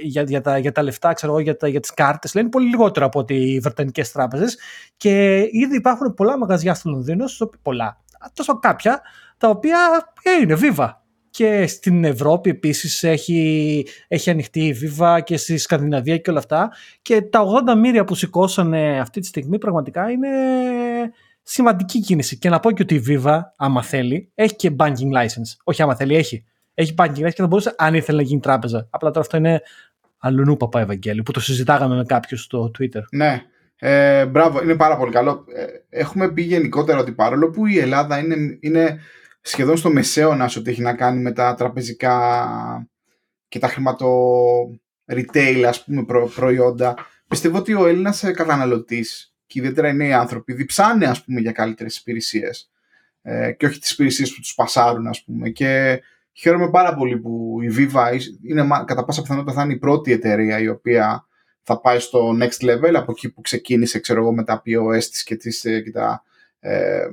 για, 0.04 0.22
για, 0.22 0.42
τα, 0.42 0.58
για 0.58 0.72
τα 0.72 0.84
λεφτά, 0.84 1.14
ξέρω 1.14 1.32
εγώ, 1.32 1.42
για, 1.42 1.58
τα, 1.58 1.68
για 1.68 1.80
τις 1.80 1.94
κάρτες, 1.94 2.34
λένε 2.34 2.50
πολύ 2.50 2.70
λιγότερο 2.70 3.06
από 3.06 3.20
ότι 3.20 3.36
οι 3.36 3.60
βρετανικές 3.60 4.12
τράπεζες 4.12 4.58
και 4.98 5.38
ήδη 5.52 5.76
υπάρχουν 5.76 6.14
πολλά 6.14 6.38
μαγαζιά 6.38 6.74
στο 6.74 6.90
Λονδίνο, 6.90 7.26
πολλά, 7.62 8.02
τόσο 8.34 8.60
κάποια, 8.60 9.02
τα 9.38 9.50
οποία 9.50 9.78
ε, 10.22 10.42
είναι 10.42 10.56
βίβα. 10.56 11.02
Και 11.30 11.68
στην 11.68 12.04
Ευρώπη 12.04 12.50
επίσης 12.50 13.04
έχει, 13.04 13.86
έχει 14.08 14.30
ανοιχτεί 14.30 14.66
η 14.66 14.76
Viva 14.82 15.20
και 15.24 15.38
στη 15.38 15.58
Σκανδιναβία 15.58 16.18
και 16.18 16.30
όλα 16.30 16.40
αυτά 16.40 16.72
και 17.02 17.22
τα 17.22 17.44
80 17.68 17.78
μοίρια 17.78 18.04
που 18.04 18.16
σηκώσανε 18.16 19.00
αυτή 19.00 19.20
τη 19.20 19.28
στιγμή 19.28 19.58
πραγματικά 19.58 20.12
είναι 20.12 20.30
σημαντική 21.44 22.00
κίνηση. 22.00 22.38
Και 22.38 22.50
να 22.50 22.60
πω 22.60 22.72
και 22.72 22.82
ότι 22.82 22.96
η 22.96 23.04
Viva, 23.08 23.40
άμα 23.58 23.84
θέλει, 23.84 24.32
έχει 24.36 24.56
και 24.56 24.76
banking 24.80 25.18
license. 25.18 25.58
Όχι 25.64 25.82
άμα 25.82 25.96
θέλει, 25.96 26.16
έχει 26.16 26.46
Έχει 26.74 26.94
banking 26.98 27.26
rights 27.26 27.34
και 27.34 27.42
θα 27.42 27.48
μπορούσε 27.48 27.76
αν 27.78 27.94
ήθελε 27.94 28.18
να 28.18 28.24
γίνει 28.24 28.40
τράπεζα. 28.40 28.88
Απλά 28.90 29.10
τώρα 29.10 29.20
αυτό 29.20 29.38
είναι 29.38 29.62
αλλουνού 30.18 30.58
παπά 30.58 30.80
Ευαγγέλιο 30.80 31.24
που 31.24 31.32
το 31.32 31.40
συζητάγαμε 31.40 31.96
με 31.96 32.04
κάποιους 32.04 32.44
στο 32.44 32.72
Twitter. 32.80 33.02
Ναι. 33.12 33.44
Ε, 33.76 34.26
μπράβο, 34.26 34.64
είναι 34.64 34.76
πάρα 34.76 34.98
πολύ 34.98 35.12
καλό. 35.12 35.46
Ε, 35.56 35.66
έχουμε 36.00 36.32
πει 36.32 36.42
γενικότερα 36.42 37.00
ότι 37.00 37.12
παρόλο 37.12 37.50
που 37.50 37.66
η 37.66 37.80
Ελλάδα 37.80 38.20
είναι, 38.20 38.58
είναι 38.60 39.00
σχεδόν 39.42 39.78
στο 39.78 39.90
μεσαίωνα 39.92 40.50
ό,τι 40.58 40.70
έχει 40.70 40.82
να 40.82 40.96
κάνει 40.96 41.22
με 41.22 41.32
τα 41.32 41.54
τραπεζικά 41.54 42.88
και 43.48 43.60
τα 43.60 43.68
χρηματο 43.68 44.10
retail 45.06 45.64
ας 45.68 45.84
πούμε 45.84 46.06
προϊόντα 46.36 46.96
πιστεύω 47.28 47.58
ότι 47.58 47.74
ο 47.74 47.88
Έλληνας 47.88 48.24
καταναλωτής 48.36 49.36
και 49.46 49.60
ιδιαίτερα 49.60 49.88
οι 49.88 49.94
νέοι 49.94 50.14
άνθρωποι 50.14 50.54
διψάνε 50.54 51.06
ας 51.06 51.24
πούμε 51.24 51.40
για 51.40 51.52
καλύτερες 51.52 51.98
υπηρεσίες 51.98 52.72
ε, 53.22 53.52
και 53.52 53.66
όχι 53.66 53.80
τις 53.80 53.92
υπηρεσίες 53.92 54.34
που 54.34 54.42
τους 54.42 54.56
πασάρουν 54.56 55.08
ας 55.08 55.24
πούμε 55.24 55.50
και 55.50 56.02
χαίρομαι 56.34 56.70
πάρα 56.70 56.94
πολύ 56.96 57.18
που 57.18 57.58
η 57.62 57.68
Viva 57.78 58.20
είναι 58.48 58.68
κατά 58.86 59.06
πάσα 59.06 59.22
πιθανότητα 59.22 59.54
θα 59.54 59.64
είναι 59.64 59.74
η 59.74 59.78
πρώτη 59.78 60.12
εταιρεία 60.12 60.60
η 60.60 60.68
οποία 60.68 61.28
θα 61.64 61.80
πάει 61.82 62.00
στο 62.00 62.38
next 62.42 62.66
level 62.66 62.94
από 62.94 63.12
εκεί 63.12 63.30
που 63.30 63.42
ξεκίνησε 63.42 64.00
ξέρω 64.00 64.22
εγώ 64.22 64.34
με 64.34 64.44
τα 64.44 64.62
POS 64.66 65.04
της 65.04 65.24
και, 65.24 65.36
τις, 65.36 65.66
ε, 65.66 65.82
και, 65.82 65.92
τα, 65.92 66.24
ε, 66.60 67.06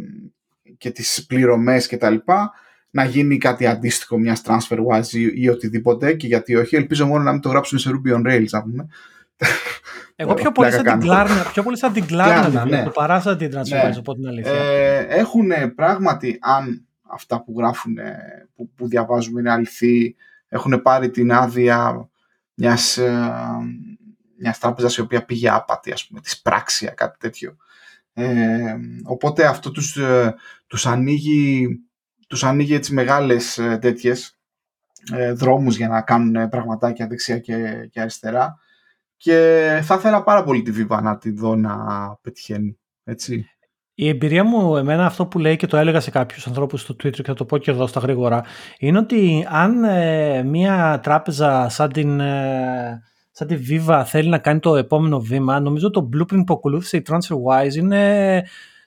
και 0.79 0.91
τις 0.91 1.27
πληρωμές 1.27 1.87
και 1.87 1.97
τα 1.97 2.11
λοιπά 2.11 2.53
να 2.91 3.05
γίνει 3.05 3.39
κάτι 3.39 3.67
αντίστοιχο 3.67 4.19
μια 4.19 4.39
TransferWise 4.45 5.13
ή, 5.13 5.31
ή 5.35 5.49
οτιδήποτε 5.49 6.13
και 6.13 6.27
γιατί 6.27 6.57
όχι 6.57 6.77
ελπίζω 6.77 7.07
μόνο 7.07 7.23
να 7.23 7.33
μην 7.33 7.41
το 7.41 7.49
γράψουν 7.49 7.79
σε 7.79 7.91
Ruby 7.93 8.15
on 8.15 8.27
Rails 8.27 8.49
να 8.51 8.63
πούμε 8.63 8.87
εγώ 10.17 10.35
πιο 10.35 10.53
πολύ, 10.53 10.71
σαν 10.71 10.99
την 10.99 11.11
Klarna, 11.11 11.45
πιο 11.53 11.63
πολύ 11.63 11.79
σαν 11.79 11.93
την 11.93 12.05
Klarna 12.11 12.65
ναι. 12.69 12.83
το 12.83 12.91
παρά 12.91 13.21
σαν 13.21 13.39
την 13.39 13.51
TransferWise 13.55 13.91
ναι. 13.91 13.97
από 13.99 14.15
την 14.15 14.27
αλήθεια 14.27 14.53
ε, 14.53 15.07
έχουν 15.09 15.51
πράγματι 15.75 16.39
αν 16.41 16.85
αυτά 17.13 17.43
που 17.43 17.55
γράφουν 17.59 17.97
που, 18.55 18.71
που 18.75 18.89
διαβάζουμε 18.89 19.41
είναι 19.41 19.51
αληθή 19.51 20.17
έχουν 20.49 20.83
πάρει 20.83 21.11
την 21.11 21.33
άδεια 21.33 22.11
μιας, 22.55 22.97
ε, 22.97 23.33
μιας 24.39 24.59
τράπεζας 24.59 24.97
η 24.97 25.01
οποία 25.01 25.25
πήγε 25.25 25.51
άπατη 25.51 25.93
ας 25.93 26.07
πούμε 26.07 26.21
της 26.21 26.41
πράξια 26.41 26.91
κάτι 26.91 27.19
τέτοιο 27.19 27.57
ε, 28.13 28.77
οπότε 29.05 29.47
αυτό 29.47 29.71
τους, 29.71 29.97
ε, 29.97 30.35
τους 30.67 30.87
ανοίγει 30.87 31.69
τους 32.29 32.45
ανοίγει 32.45 32.75
έτσι 32.75 32.95
μεγάλες 32.95 33.59
ε, 33.59 33.79
τέτοιες 33.81 34.39
ε, 35.13 35.33
δρόμους 35.33 35.77
για 35.77 35.89
να 35.89 36.03
κάνουν 36.03 36.49
πραγματάκια 36.49 37.07
δεξιά 37.07 37.39
και, 37.39 37.89
και 37.91 38.01
αριστερά 38.01 38.59
και 39.17 39.81
θα 39.83 39.95
ήθελα 39.95 40.23
πάρα 40.23 40.45
πολύ 40.45 40.63
τη 40.63 40.73
Viva 40.77 41.03
να 41.03 41.19
τη 41.19 41.31
δω 41.31 41.57
να 41.57 41.75
πετυχαίνει. 42.23 42.79
Έτσι. 43.05 43.51
Η 44.03 44.09
εμπειρία 44.09 44.45
μου, 44.45 44.77
εμένα 44.77 45.07
αυτό 45.07 45.27
που 45.27 45.39
λέει 45.39 45.57
και 45.57 45.67
το 45.67 45.77
έλεγα 45.77 46.01
σε 46.01 46.11
κάποιους 46.11 46.47
ανθρώπους 46.47 46.81
στο 46.81 46.95
Twitter 46.95 47.11
και 47.11 47.23
θα 47.23 47.35
το 47.35 47.45
πω 47.45 47.59
και 47.59 47.71
εδώ 47.71 47.87
στα 47.87 48.01
γρήγορα, 48.01 48.45
είναι 48.79 48.99
ότι 48.99 49.47
αν 49.51 49.85
ε, 49.85 50.43
μια 50.43 51.01
τράπεζα 51.03 51.69
σαν 51.69 51.93
την, 51.93 52.21
ε, 52.21 53.03
σαν 53.31 53.47
τη 53.47 53.57
Viva 53.69 54.03
θέλει 54.07 54.29
να 54.29 54.39
κάνει 54.39 54.61
το 54.61 54.77
επόμενο 54.77 55.21
βήμα, 55.21 55.61
νομίζω 55.61 55.91
το 55.91 56.09
blueprint 56.15 56.43
που 56.47 56.55
ακολούθησε 56.55 56.97
η 56.97 57.03
TransferWise 57.09 57.75
είναι 57.75 58.45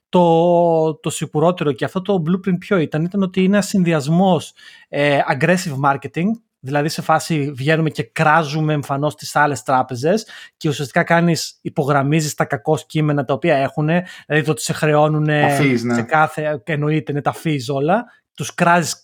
το, 0.10 0.96
το 0.96 1.10
σιγουρότερο. 1.10 1.72
Και 1.72 1.86
αυτό 1.86 2.02
το 2.02 2.24
blueprint 2.28 2.58
ποιο 2.60 2.78
ήταν, 2.78 3.04
ήταν 3.04 3.22
ότι 3.22 3.44
είναι 3.44 3.56
ένα 3.56 3.62
συνδυασμός 3.62 4.54
ε, 4.90 5.20
aggressive 5.34 5.92
marketing, 5.92 6.28
δηλαδή 6.66 6.90
σε 6.90 7.02
φάση 7.02 7.52
βγαίνουμε 7.52 7.90
και 7.90 8.04
κράζουμε 8.04 8.74
εμφανώς 8.74 9.16
τις 9.16 9.36
άλλες 9.36 9.64
τράπεζες 9.64 10.28
και 10.58 10.70
ουσιαστικά 10.70 11.04
κάνεις, 11.04 11.58
υπογραμμίζεις 11.62 12.34
τα 12.34 12.46
κακό 12.46 12.80
κείμενα 12.86 13.26
τα 13.26 13.34
οποία 13.34 13.56
έχουν, 13.56 13.86
δηλαδή 14.28 14.46
το 14.46 14.52
ότι 14.52 14.62
σε 14.62 14.74
χρεώνουν 14.74 15.28
fees, 15.30 15.80
ναι. 15.84 15.94
σε 15.94 16.02
κάθε, 16.02 16.62
εννοείται 16.64 17.12
είναι 17.12 17.22
τα 17.22 17.34
fees 17.44 17.76
όλα, 17.76 18.06
τους 18.34 18.54
κράζεις 18.54 19.03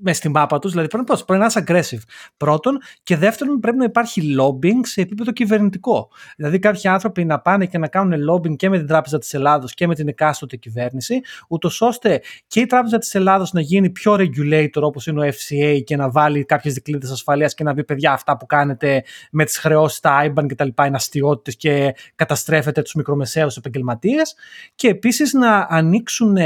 μες 0.00 0.16
στη 0.16 0.28
μάπα 0.28 0.58
τους. 0.58 0.70
Δηλαδή 0.70 0.88
πρέπει, 0.88 1.04
πρέπει 1.26 1.40
να 1.40 1.46
είσαι 1.46 1.64
aggressive. 1.66 2.02
Πρώτον. 2.36 2.78
Και 3.02 3.16
δεύτερον, 3.16 3.60
πρέπει 3.60 3.76
να 3.76 3.84
υπάρχει 3.84 4.36
lobbying 4.40 4.80
σε 4.82 5.00
επίπεδο 5.00 5.32
κυβερνητικό. 5.32 6.08
Δηλαδή, 6.36 6.58
κάποιοι 6.58 6.88
άνθρωποι 6.88 7.24
να 7.24 7.40
πάνε 7.40 7.66
και 7.66 7.78
να 7.78 7.88
κάνουν 7.88 8.20
lobbying 8.30 8.56
και 8.56 8.68
με 8.68 8.78
την 8.78 8.86
Τράπεζα 8.86 9.18
της 9.18 9.34
Ελλάδος 9.34 9.74
και 9.74 9.86
με 9.86 9.94
την 9.94 10.08
εκάστοτε 10.08 10.56
κυβέρνηση, 10.56 11.20
ούτως 11.48 11.80
ώστε 11.80 12.20
και 12.46 12.60
η 12.60 12.66
Τράπεζα 12.66 12.98
της 12.98 13.14
Ελλάδος 13.14 13.52
να 13.52 13.60
γίνει 13.60 13.90
πιο 13.90 14.16
regulator 14.18 14.80
όπως 14.80 15.06
είναι 15.06 15.26
ο 15.26 15.28
FCA 15.28 15.80
και 15.84 15.96
να 15.96 16.10
βάλει 16.10 16.44
κάποιες 16.44 16.74
δικλείδες 16.74 17.10
ασφαλείας 17.10 17.54
και 17.54 17.64
να 17.64 17.74
πει: 17.74 17.84
Παιδιά, 17.84 18.12
αυτά 18.12 18.36
που 18.36 18.46
κάνετε 18.46 19.04
με 19.30 19.44
τις 19.44 19.58
χρεώσεις, 19.58 20.00
τα 20.00 20.22
IBAN 20.24 20.44
κτλ. 20.48 20.68
είναι 20.86 20.96
αστείωτες 20.96 21.56
και 21.56 21.94
καταστρέφετε 22.14 22.82
τους 22.82 22.94
μικρομεσαίους 22.94 23.56
επαγγελματίες. 23.56 24.34
Και 24.74 24.88
επίσης 24.88 25.32
να 25.32 25.66
ανοίξουν 25.70 26.36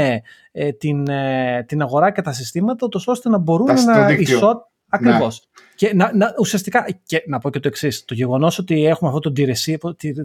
ε, 0.55 0.71
την, 0.71 1.09
ε, 1.09 1.63
την 1.67 1.81
αγορά 1.81 2.11
και 2.11 2.21
τα 2.21 2.31
συστήματα, 2.31 2.87
τόσο 2.87 3.11
ώστε 3.11 3.29
να 3.29 3.37
μπορούν 3.37 3.83
να 3.85 4.11
ισό... 4.11 4.67
Ακριβώ. 4.89 5.25
Ναι. 5.25 5.31
Και 5.75 5.91
να, 5.95 6.11
να, 6.15 6.33
ουσιαστικά, 6.39 6.85
και 7.05 7.23
να 7.27 7.39
πω 7.39 7.49
και 7.49 7.59
το 7.59 7.67
εξής: 7.67 8.05
το 8.05 8.13
γεγονός 8.13 8.57
ότι 8.57 8.85
έχουμε 8.85 9.09
αυτό 9.09 9.31
το 9.31 9.33
DRC, 9.37 9.75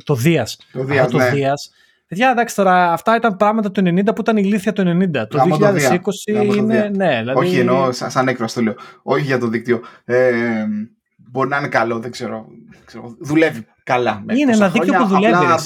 το 0.04 0.14
Δίας. 0.14 0.58
Το 0.72 0.84
Δίας. 0.84 1.12
Ναι. 1.12 1.86
Παιδιά, 2.08 2.30
εντάξει 2.30 2.54
τώρα, 2.54 2.92
αυτά 2.92 3.16
ήταν 3.16 3.36
πράγματα 3.36 3.70
του 3.70 3.80
90 3.80 4.04
που 4.04 4.20
ήταν 4.20 4.36
ηλίθεια 4.36 4.72
του 4.72 4.82
90. 4.82 5.28
Το 5.28 5.38
2020 5.60 6.54
είναι. 6.54 6.90
Ναι, 6.94 7.18
δηλαδή... 7.18 7.38
Όχι, 7.38 7.58
εννοώ 7.58 7.92
σαν 7.92 8.28
έκφραση 8.28 8.54
το 8.54 8.62
λέω. 8.62 8.74
Όχι 9.02 9.24
για 9.24 9.38
το 9.38 9.46
δίκτυο. 9.46 9.80
Ε, 10.04 10.64
μπορεί 11.16 11.48
να 11.48 11.56
είναι 11.56 11.68
καλό, 11.68 11.98
δεν 11.98 12.10
ξέρω. 12.10 12.46
ξέρω 12.84 13.16
δουλεύει 13.20 13.66
καλά. 13.84 14.24
Είναι 14.34 14.52
ένα 14.52 14.68
δίκτυο 14.68 14.92
που 14.98 15.06
δουλεύει. 15.06 15.34
Απλά 15.34 15.58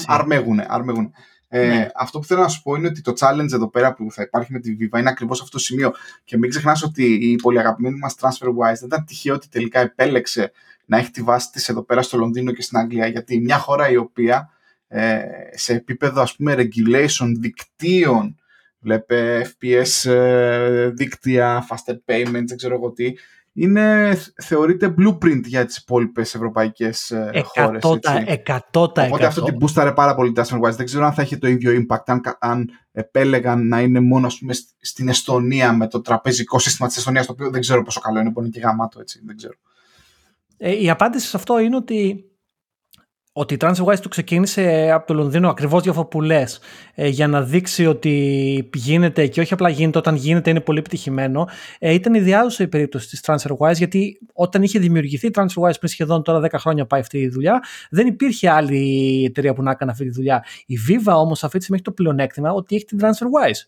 αρμέγουν. 0.67 1.11
Ε, 1.55 1.67
ναι. 1.67 1.87
Αυτό 1.95 2.19
που 2.19 2.25
θέλω 2.25 2.41
να 2.41 2.47
σου 2.47 2.61
πω 2.61 2.75
είναι 2.75 2.87
ότι 2.87 3.01
το 3.01 3.13
challenge 3.19 3.51
εδώ 3.53 3.69
πέρα 3.69 3.93
που 3.93 4.11
θα 4.11 4.21
υπάρχει 4.21 4.51
με 4.51 4.59
τη 4.59 4.75
Viva 4.79 4.99
είναι 4.99 5.09
ακριβώς 5.09 5.41
αυτό 5.41 5.57
το 5.57 5.63
σημείο. 5.63 5.93
Και 6.23 6.37
μην 6.37 6.49
ξεχνάς 6.49 6.83
ότι 6.83 7.03
η 7.03 7.35
πολύ 7.35 7.59
αγαπημένη 7.59 7.97
μας 7.97 8.15
TransferWise 8.19 8.77
δεν 8.79 8.85
ήταν 8.85 9.05
τυχαίο 9.05 9.33
ότι 9.33 9.49
τελικά 9.49 9.79
επέλεξε 9.79 10.51
να 10.85 10.97
έχει 10.97 11.11
τη 11.11 11.21
βάση 11.21 11.51
της 11.51 11.69
εδώ 11.69 11.83
πέρα 11.83 12.01
στο 12.01 12.17
Λονδίνο 12.17 12.51
και 12.51 12.61
στην 12.61 12.77
Αγγλία. 12.77 13.07
Γιατί 13.07 13.39
μια 13.39 13.57
χώρα 13.57 13.89
η 13.89 13.97
οποία 13.97 14.49
ε, 14.87 15.21
σε 15.51 15.73
επίπεδο 15.73 16.21
ας 16.21 16.35
πούμε 16.35 16.55
regulation 16.57 17.31
δικτύων 17.39 18.37
βλέπε 18.79 19.51
FPS 19.59 20.11
ε, 20.11 20.89
δίκτυα, 20.89 21.67
faster 21.69 21.95
payments, 22.05 22.45
δεν 22.45 22.57
ξέρω 22.57 22.75
εγώ 22.75 22.91
τι, 22.91 23.13
είναι, 23.53 24.17
θεωρείται 24.41 24.93
blueprint 24.97 25.41
για 25.43 25.65
τις 25.65 25.77
υπόλοιπες 25.77 26.35
ευρωπαϊκές 26.35 27.11
ε, 27.11 27.43
χώρες. 27.43 27.83
Εκατότα, 28.25 29.05
Οπότε 29.05 29.25
αυτό 29.25 29.43
την 29.43 29.55
μπούσταρε 29.55 29.91
πάρα 29.91 30.15
πολύ 30.15 30.31
τα 30.31 30.45
Wise. 30.45 30.75
Δεν 30.75 30.85
ξέρω 30.85 31.05
αν 31.05 31.13
θα 31.13 31.21
έχει 31.21 31.37
το 31.37 31.47
ίδιο 31.47 31.85
impact 31.85 32.03
αν, 32.05 32.21
αν 32.39 32.69
επέλεγαν 32.91 33.67
να 33.67 33.81
είναι 33.81 33.99
μόνο 33.99 34.27
ας 34.27 34.37
πούμε, 34.37 34.53
στην 34.79 35.07
Εστονία 35.07 35.73
με 35.73 35.87
το 35.87 36.01
τραπεζικό 36.01 36.59
σύστημα 36.59 36.87
της 36.87 36.97
Εστονίας, 36.97 37.25
το 37.25 37.31
οποίο 37.31 37.49
δεν 37.49 37.61
ξέρω 37.61 37.83
πόσο 37.83 37.99
καλό 37.99 38.19
είναι, 38.19 38.31
που 38.31 38.39
είναι 38.39 38.49
και 38.49 38.59
γαμάτο 38.59 38.99
έτσι, 38.99 39.21
δεν 39.25 39.35
ξέρω. 39.35 39.53
Ε, 40.57 40.81
η 40.83 40.89
απάντηση 40.89 41.27
σε 41.27 41.37
αυτό 41.37 41.59
είναι 41.59 41.75
ότι 41.75 42.25
ότι 43.33 43.53
η 43.53 43.57
TransferWise 43.61 43.99
του 44.01 44.09
ξεκίνησε 44.09 44.91
από 44.93 45.07
το 45.07 45.13
Λονδίνο 45.13 45.49
ακριβώς 45.49 45.81
για 45.81 45.91
αυτό 45.91 46.05
που 46.05 46.21
λες, 46.21 46.59
ε, 46.95 47.07
για 47.07 47.27
να 47.27 47.41
δείξει 47.41 47.85
ότι 47.85 48.69
γίνεται 48.73 49.27
και 49.27 49.41
όχι 49.41 49.53
απλά 49.53 49.69
γίνεται, 49.69 49.97
όταν 49.97 50.15
γίνεται 50.15 50.49
είναι 50.49 50.59
πολύ 50.59 50.79
επιτυχημένο. 50.79 51.47
Ε, 51.79 51.93
ήταν 51.93 52.13
ιδιάζουσα 52.13 52.63
η 52.63 52.67
περίπτωση 52.67 53.09
της 53.09 53.21
TransferWise 53.25 53.75
γιατί 53.75 54.19
όταν 54.33 54.63
είχε 54.63 54.79
δημιουργηθεί 54.79 55.27
η 55.27 55.31
TransferWise 55.35 55.77
πριν 55.79 55.89
σχεδόν 55.89 56.23
τώρα 56.23 56.39
10 56.39 56.49
χρόνια 56.57 56.85
πάει 56.85 56.99
αυτή 56.99 57.17
η 57.17 57.29
δουλειά, 57.29 57.63
δεν 57.89 58.07
υπήρχε 58.07 58.49
άλλη 58.49 59.23
εταιρεία 59.25 59.53
που 59.53 59.63
να 59.63 59.71
έκανε 59.71 59.91
αυτή 59.91 60.03
τη 60.03 60.11
δουλειά. 60.11 60.43
Η 60.65 60.77
Viva 60.87 61.13
όμως 61.13 61.43
αυτή 61.43 61.57
τη 61.57 61.63
στιγμή 61.63 61.81
έχει 61.85 61.95
το 61.95 62.03
πλεονέκτημα 62.03 62.51
ότι 62.51 62.75
έχει 62.75 62.85
την 62.85 62.99
TransferWise. 63.01 63.67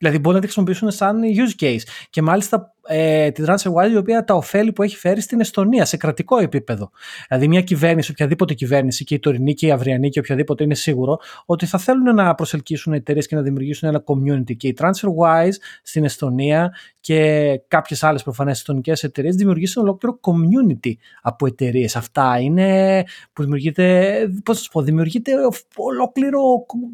Δηλαδή 0.00 0.18
μπορεί 0.18 0.34
να 0.34 0.40
τη 0.40 0.46
χρησιμοποιήσουν 0.46 0.90
σαν 0.90 1.20
use 1.22 1.62
case. 1.62 1.82
Και 2.10 2.22
μάλιστα 2.22 2.74
ε, 2.86 3.30
τη 3.30 3.42
TransferWise 3.46 3.90
η 3.92 3.96
οποία 3.96 4.24
τα 4.24 4.34
ωφέλη 4.34 4.72
που 4.72 4.82
έχει 4.82 4.96
φέρει 4.96 5.20
στην 5.20 5.40
Εστονία 5.40 5.84
σε 5.84 5.96
κρατικό 5.96 6.38
επίπεδο. 6.38 6.90
Δηλαδή 7.28 7.48
μια 7.48 7.62
κυβέρνηση, 7.62 8.10
οποιαδήποτε 8.10 8.54
κυβέρνηση 8.54 9.04
και 9.04 9.14
η 9.14 9.18
τωρινή 9.18 9.54
και 9.54 9.66
η 9.66 9.70
αυριανή 9.70 10.08
και 10.08 10.18
οποιαδήποτε 10.18 10.64
είναι 10.64 10.74
σίγουρο 10.74 11.18
ότι 11.46 11.66
θα 11.66 11.78
θέλουν 11.78 12.14
να 12.14 12.34
προσελκύσουν 12.34 12.92
εταιρείες 12.92 13.26
και 13.26 13.36
να 13.36 13.42
δημιουργήσουν 13.42 13.88
ένα 13.88 14.04
community. 14.06 14.56
Και 14.56 14.68
η 14.68 14.76
TransferWise 14.80 15.54
στην 15.82 16.04
Εστονία 16.04 16.74
και 17.00 17.60
κάποιες 17.68 18.02
άλλες 18.02 18.22
προφανές 18.22 18.58
εστονικές 18.58 19.02
εταιρείες 19.02 19.34
δημιουργήσαν 19.34 19.82
ολόκληρο 19.82 20.20
community 20.22 20.92
από 21.22 21.46
εταιρείες. 21.46 21.96
Αυτά 21.96 22.38
είναι 22.40 23.02
που 23.32 23.42
δημιουργείται, 23.42 24.18
πώς 24.44 24.62
θα 24.62 24.68
πω, 24.72 24.82
δημιουργείται 24.82 25.32
ολόκληρο, 25.76 26.40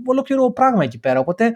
ολόκληρο 0.06 0.50
πράγμα 0.50 0.84
εκεί 0.84 0.98
πέρα. 0.98 1.20
Οπότε 1.20 1.52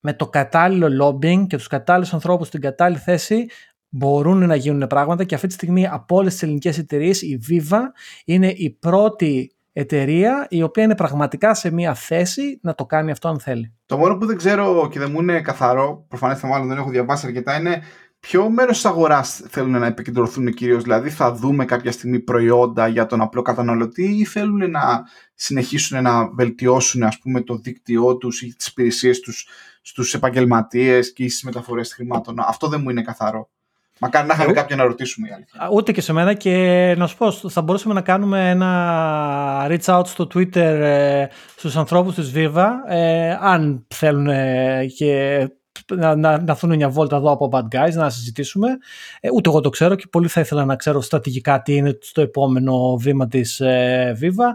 με 0.00 0.12
το 0.12 0.26
κατάλληλο 0.28 1.06
lobbying 1.06 1.46
και 1.46 1.56
τους 1.56 1.66
κατάλληλους 1.66 2.14
ανθρώπους 2.14 2.46
στην 2.46 2.60
κατάλληλη 2.60 2.98
θέση 2.98 3.46
μπορούν 3.88 4.46
να 4.46 4.54
γίνουν 4.54 4.86
πράγματα 4.86 5.24
και 5.24 5.34
αυτή 5.34 5.46
τη 5.46 5.52
στιγμή 5.52 5.86
από 5.86 6.16
όλες 6.16 6.32
τις 6.32 6.42
ελληνικές 6.42 6.78
εταιρείες 6.78 7.22
η 7.22 7.40
Viva 7.48 7.80
είναι 8.24 8.50
η 8.50 8.70
πρώτη 8.70 9.50
εταιρεία 9.72 10.46
η 10.50 10.62
οποία 10.62 10.82
είναι 10.82 10.94
πραγματικά 10.94 11.54
σε 11.54 11.70
μια 11.70 11.94
θέση 11.94 12.58
να 12.62 12.74
το 12.74 12.86
κάνει 12.86 13.10
αυτό 13.10 13.28
αν 13.28 13.40
θέλει. 13.40 13.74
Το 13.86 13.96
μόνο 13.96 14.16
που 14.16 14.26
δεν 14.26 14.36
ξέρω 14.36 14.88
και 14.90 14.98
δεν 14.98 15.10
μου 15.10 15.20
είναι 15.20 15.40
καθαρό, 15.40 16.04
προφανώς 16.08 16.38
θα 16.38 16.46
μάλλον 16.46 16.68
δεν 16.68 16.76
έχω 16.78 16.90
διαβάσει 16.90 17.26
αρκετά, 17.26 17.58
είναι 17.58 17.82
ποιο 18.20 18.50
μέρος 18.50 18.74
της 18.74 18.84
αγοράς 18.84 19.42
θέλουν 19.48 19.70
να 19.70 19.86
επικεντρωθούν 19.86 20.54
κυρίως. 20.54 20.82
Δηλαδή, 20.82 21.10
θα 21.10 21.32
δούμε 21.32 21.64
κάποια 21.64 21.92
στιγμή 21.92 22.20
προϊόντα 22.20 22.86
για 22.86 23.06
τον 23.06 23.20
απλό 23.20 23.42
καταναλωτή 23.42 24.04
ή 24.04 24.24
θέλουν 24.24 24.70
να 24.70 25.04
συνεχίσουν 25.34 26.02
να 26.02 26.30
βελτιώσουν 26.30 27.02
ας 27.02 27.18
πούμε, 27.18 27.40
το 27.40 27.56
δίκτυό 27.56 28.16
τους 28.16 28.42
ή 28.42 28.54
τις 28.56 28.66
υπηρεσίες 28.66 29.20
τους 29.20 29.48
στους 29.88 30.14
επαγγελματίες 30.14 31.12
και 31.12 31.28
στις 31.28 31.42
μεταφορές 31.42 31.92
χρημάτων. 31.92 32.38
Αυτό 32.38 32.68
δεν 32.68 32.80
μου 32.82 32.90
είναι 32.90 33.02
καθαρό. 33.02 33.48
Μακάρι 33.98 34.26
να 34.26 34.34
είχαμε 34.34 34.50
ε, 34.50 34.54
κάποιον 34.54 34.78
να 34.78 34.84
ρωτήσουμε. 34.84 35.28
Αλήθεια. 35.34 35.68
Ούτε 35.72 35.92
και 35.92 36.00
σε 36.00 36.12
μένα 36.12 36.34
και 36.34 36.94
να 36.98 37.06
σου 37.06 37.16
πω, 37.16 37.32
θα 37.32 37.62
μπορούσαμε 37.62 37.94
να 37.94 38.00
κάνουμε 38.00 38.50
ένα 38.50 39.66
reach 39.68 39.84
out 39.84 40.06
στο 40.06 40.28
Twitter 40.34 40.56
ε, 40.56 41.26
στους 41.56 41.76
ανθρώπους 41.76 42.14
της 42.14 42.32
Viva 42.34 42.68
ε, 42.88 43.36
αν 43.40 43.86
θέλουν 43.88 44.26
ε, 44.26 44.86
και 44.96 45.40
να, 45.94 46.16
να, 46.16 46.40
να 46.42 46.52
έρθουν 46.52 46.74
μια 46.74 46.88
βόλτα 46.88 47.16
εδώ 47.16 47.30
από 47.30 47.48
Bad 47.52 47.64
Guys 47.76 47.92
να 47.92 48.10
συζητήσουμε. 48.10 48.68
Ε, 49.20 49.28
ούτε 49.32 49.48
εγώ 49.48 49.60
το 49.60 49.68
ξέρω 49.68 49.94
και 49.94 50.06
πολύ 50.10 50.28
θα 50.28 50.40
ήθελα 50.40 50.64
να 50.64 50.76
ξέρω 50.76 51.00
στρατηγικά 51.00 51.62
τι 51.62 51.76
είναι 51.76 51.98
στο 52.00 52.20
επόμενο 52.20 52.96
βήμα 52.96 53.28
της 53.28 53.60
ε, 53.60 54.18
Viva 54.20 54.54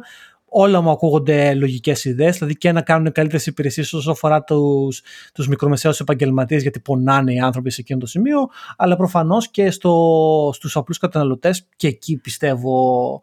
όλα 0.54 0.82
μου 0.82 0.90
ακούγονται 0.90 1.54
λογικές 1.54 2.06
ιδέες, 2.06 2.38
δηλαδή 2.38 2.56
και 2.58 2.72
να 2.72 2.82
κάνουν 2.82 3.12
καλύτερες 3.12 3.46
υπηρεσίες 3.46 3.94
όσο 3.94 4.12
αφορά 4.12 4.44
τους 4.44 5.02
τους 5.34 5.48
μικρομεσαίους 5.48 6.00
επαγγελματίες, 6.00 6.62
γιατί 6.62 6.80
πονάνε 6.80 7.34
οι 7.34 7.40
άνθρωποι 7.40 7.70
σε 7.70 7.82
εκείνο 7.82 8.00
το 8.00 8.06
σημείο, 8.06 8.50
αλλά 8.78 8.96
προφανώς 8.96 9.50
και 9.50 9.72
στο, 9.72 10.52
στους 10.54 10.76
απλούς 10.76 10.98
καταναλωτές, 10.98 11.66
και 11.76 11.88
εκεί 11.88 12.18
πιστεύω 12.18 13.22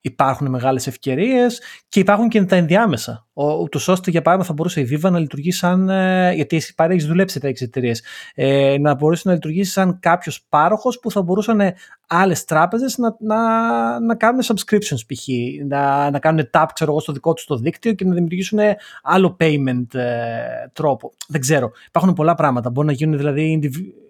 υπάρχουν 0.00 0.50
μεγάλες 0.50 0.86
ευκαιρίες 0.86 1.62
και 1.88 2.00
υπάρχουν 2.00 2.28
και 2.28 2.42
τα 2.42 2.56
ενδιάμεσα. 2.56 3.26
Ούτως 3.32 3.88
ώστε 3.88 4.10
για 4.10 4.22
παράδειγμα 4.22 4.48
θα 4.48 4.54
μπορούσε 4.54 4.80
η 4.80 4.88
Viva 4.90 5.10
να 5.10 5.18
λειτουργήσει 5.18 5.58
σαν, 5.58 5.88
ε, 5.88 6.32
γιατί 6.34 6.56
εσύ 6.56 6.74
πάρει 6.74 6.92
έχεις 6.92 7.06
δουλέψει 7.06 7.34
σε 7.34 7.40
τέτοιες 7.40 7.60
εταιρείες, 7.60 8.02
ε, 8.34 8.76
να 8.80 8.94
μπορούσε 8.94 9.22
να 9.28 9.34
λειτουργήσει 9.34 9.70
σαν 9.72 9.98
κάποιος 10.00 10.46
πάροχος 10.48 10.98
που 11.00 11.10
θα 11.10 11.22
μπορούσαν 11.22 11.60
άλλες 12.06 12.44
τράπεζες 12.44 12.98
να, 12.98 13.16
να, 13.18 14.00
να 14.00 14.14
κάνουν 14.14 14.42
subscriptions 14.42 15.06
π.χ. 15.06 15.26
Να, 15.66 16.10
να 16.10 16.18
κάνουν 16.18 16.50
tap 16.52 16.66
ξέρω 16.74 16.90
εγώ, 16.90 17.00
στο 17.00 17.12
δικό 17.12 17.32
τους 17.32 17.44
το 17.44 17.56
δίκτυο 17.56 17.92
και 17.92 18.04
να 18.04 18.14
δημιουργήσουν 18.14 18.58
άλλο 19.02 19.36
payment 19.40 19.94
ε, 19.94 20.68
τρόπο. 20.72 21.12
Δεν 21.28 21.40
ξέρω. 21.40 21.70
Υπάρχουν 21.86 22.12
πολλά 22.12 22.34
πράγματα. 22.34 22.70
Μπορεί 22.70 22.86
να 22.86 22.92
γίνουν 22.92 23.16
δηλαδή 23.16 23.60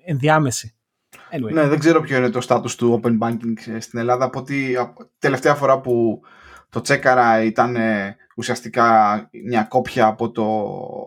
ενδιάμεση. 0.05 0.74
Anyway. 1.33 1.53
Ναι, 1.53 1.68
δεν 1.68 1.78
ξέρω 1.78 2.01
ποιο 2.01 2.16
είναι 2.16 2.31
το 2.31 2.41
status 2.49 2.70
του 2.70 3.01
open 3.03 3.18
banking 3.18 3.76
στην 3.78 3.99
Ελλάδα. 3.99 4.24
Από 4.24 4.39
ότι 4.39 4.76
τελευταία 5.18 5.55
φορά 5.55 5.81
που 5.81 6.20
το 6.68 6.81
τσέκαρα 6.81 7.43
ήταν 7.43 7.76
ε, 7.76 8.16
ουσιαστικά 8.37 9.28
μια 9.45 9.62
κόπια 9.62 10.07
από, 10.07 10.31
το, 10.31 10.45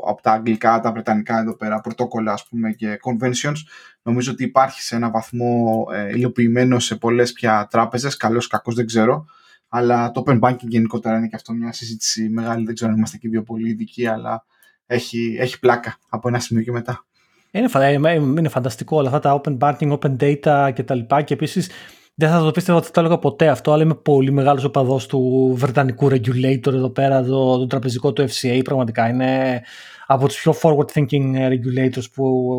από 0.07 0.21
τα 0.21 0.31
αγγλικά, 0.31 0.79
τα 0.79 0.91
βρετανικά 0.91 1.39
εδώ 1.39 1.55
πέρα, 1.55 1.79
πρωτόκολλα 1.81 2.33
ας 2.33 2.47
πούμε 2.47 2.71
και 2.71 2.99
conventions. 3.03 3.57
Νομίζω 4.01 4.31
ότι 4.31 4.43
υπάρχει 4.43 4.81
σε 4.81 4.95
ένα 4.95 5.09
βαθμό 5.09 5.85
ε, 5.93 6.09
υλοποιημένο 6.09 6.79
σε 6.79 6.95
πολλές 6.95 7.33
πια 7.33 7.67
τράπεζες, 7.69 8.17
καλός 8.17 8.47
κακός 8.47 8.75
δεν 8.75 8.85
ξέρω. 8.85 9.25
Αλλά 9.69 10.11
το 10.11 10.23
open 10.25 10.39
banking 10.39 10.67
γενικότερα 10.67 11.17
είναι 11.17 11.27
και 11.27 11.35
αυτό 11.35 11.53
μια 11.53 11.71
συζήτηση 11.71 12.29
μεγάλη, 12.29 12.65
δεν 12.65 12.75
ξέρω 12.75 12.91
αν 12.91 12.97
είμαστε 12.97 13.17
και 13.17 13.29
δύο 13.29 13.43
πολύ 13.43 13.69
ειδικοί, 13.69 14.07
αλλά 14.07 14.45
έχει, 14.85 15.37
έχει 15.39 15.59
πλάκα 15.59 15.97
από 16.09 16.27
ένα 16.27 16.39
σημείο 16.39 16.63
και 16.63 16.71
μετά. 16.71 17.05
Είναι, 17.53 18.11
είναι 18.13 18.49
φανταστικό 18.49 18.97
όλα 18.97 19.09
αυτά 19.09 19.19
τα 19.19 19.41
open 19.41 19.57
banking, 19.57 19.97
open 19.97 20.15
data 20.19 20.71
κτλ. 20.75 20.99
Και, 20.99 21.23
και 21.23 21.33
επίσης 21.33 21.69
δεν 22.15 22.29
θα 22.29 22.39
το 22.39 22.51
πίστευα 22.51 22.77
ότι 22.77 22.87
θα 22.87 22.93
το 22.93 22.99
έλεγα 22.99 23.17
ποτέ 23.17 23.47
αυτό, 23.47 23.71
αλλά 23.71 23.83
είμαι 23.83 23.95
πολύ 23.95 24.31
μεγάλος 24.31 24.63
οπαδός 24.63 25.05
του 25.05 25.53
βρετανικού 25.57 26.09
regulator 26.09 26.67
εδώ 26.67 26.89
πέρα, 26.89 27.23
το, 27.23 27.57
το 27.57 27.67
τραπεζικό 27.67 28.13
του 28.13 28.25
FCA. 28.29 28.61
Πραγματικά 28.63 29.07
είναι 29.07 29.61
από 30.07 30.27
τους 30.27 30.41
πιο 30.41 30.55
forward 30.61 30.85
thinking 30.93 31.49
regulators 31.51 32.11
που 32.13 32.53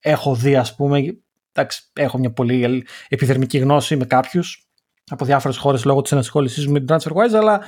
έχω 0.00 0.34
δει, 0.34 0.56
ας 0.56 0.74
πούμε. 0.74 1.18
Εντάξει, 1.52 1.82
έχω 1.92 2.18
μια 2.18 2.32
πολύ 2.32 2.86
επιδερμική 3.08 3.58
γνώση 3.58 3.96
με 3.96 4.04
κάποιους 4.04 4.70
από 5.10 5.24
διάφορες 5.24 5.56
χώρες 5.56 5.84
λόγω 5.84 6.02
της 6.02 6.12
ενασχόλησής 6.12 6.66
μου 6.66 6.72
με 6.72 6.80
την 6.80 6.96
TransferWise, 6.96 7.34
αλλά 7.34 7.60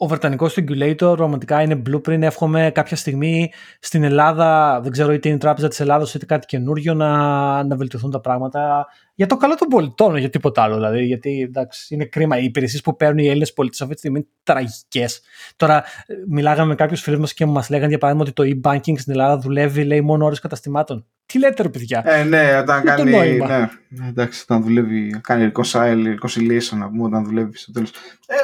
ο 0.00 0.06
Βρετανικός 0.06 0.56
regulator 0.58 1.14
πραγματικά 1.16 1.62
είναι 1.62 1.82
blueprint. 1.86 2.22
Εύχομαι 2.22 2.70
κάποια 2.74 2.96
στιγμή 2.96 3.52
στην 3.80 4.02
Ελλάδα, 4.02 4.80
δεν 4.82 4.92
ξέρω 4.92 5.12
είτε 5.12 5.28
είναι 5.28 5.36
η 5.36 5.40
Τράπεζα 5.40 5.68
της 5.68 5.80
Ελλάδα 5.80 6.06
είτε 6.14 6.26
κάτι 6.26 6.46
καινούριο, 6.46 6.94
να, 6.94 7.64
να 7.64 7.76
βελτιωθούν 7.76 8.10
τα 8.10 8.20
πράγματα 8.20 8.86
για 9.18 9.26
το 9.26 9.36
καλό 9.36 9.54
των 9.54 9.68
πολιτών, 9.68 10.16
για 10.16 10.30
τίποτα 10.30 10.62
άλλο. 10.62 10.74
Δηλαδή, 10.74 11.04
γιατί 11.04 11.40
εντάξει, 11.40 11.94
είναι 11.94 12.04
κρίμα. 12.04 12.38
Οι 12.38 12.44
υπηρεσίες 12.44 12.80
που 12.80 12.96
παίρνουν 12.96 13.18
οι 13.18 13.26
Έλληνες 13.26 13.52
πολίτες 13.52 13.80
αυτή 13.80 13.92
τη 13.92 13.98
στιγμή 13.98 14.18
είναι 14.18 14.28
τραγικές. 14.42 15.20
Τώρα, 15.56 15.84
μιλάγαμε 16.28 16.68
με 16.68 16.74
κάποιους 16.74 17.00
φίλους 17.00 17.20
μας 17.20 17.34
και 17.34 17.46
μας 17.46 17.70
λέγανε 17.70 17.88
για 17.88 17.98
παράδειγμα 17.98 18.30
ότι 18.30 18.60
το 18.60 18.60
e-banking 18.62 18.98
στην 18.98 19.12
Ελλάδα 19.12 19.38
δουλεύει, 19.38 19.84
λέει, 19.84 20.00
μόνο 20.00 20.24
ώρες 20.24 20.40
καταστημάτων. 20.40 21.06
Τι 21.26 21.38
λέτε, 21.38 21.62
ρε 21.62 21.68
παιδιά; 21.68 22.02
Ε, 22.06 22.24
ναι, 22.24 22.58
όταν 22.58 22.82
κάνει. 22.82 23.10
Ναι, 23.10 23.68
εντάξει, 24.08 24.42
όταν 24.42 24.62
δουλεύει, 24.62 25.20
κάνει 25.20 25.52
reconciliation, 25.54 26.76
να 26.76 26.88
πούμε, 26.88 27.04
όταν 27.04 27.24
δουλεύει 27.24 27.56
στο 27.56 27.72
τέλος. 27.72 27.90
Ε, 28.26 28.34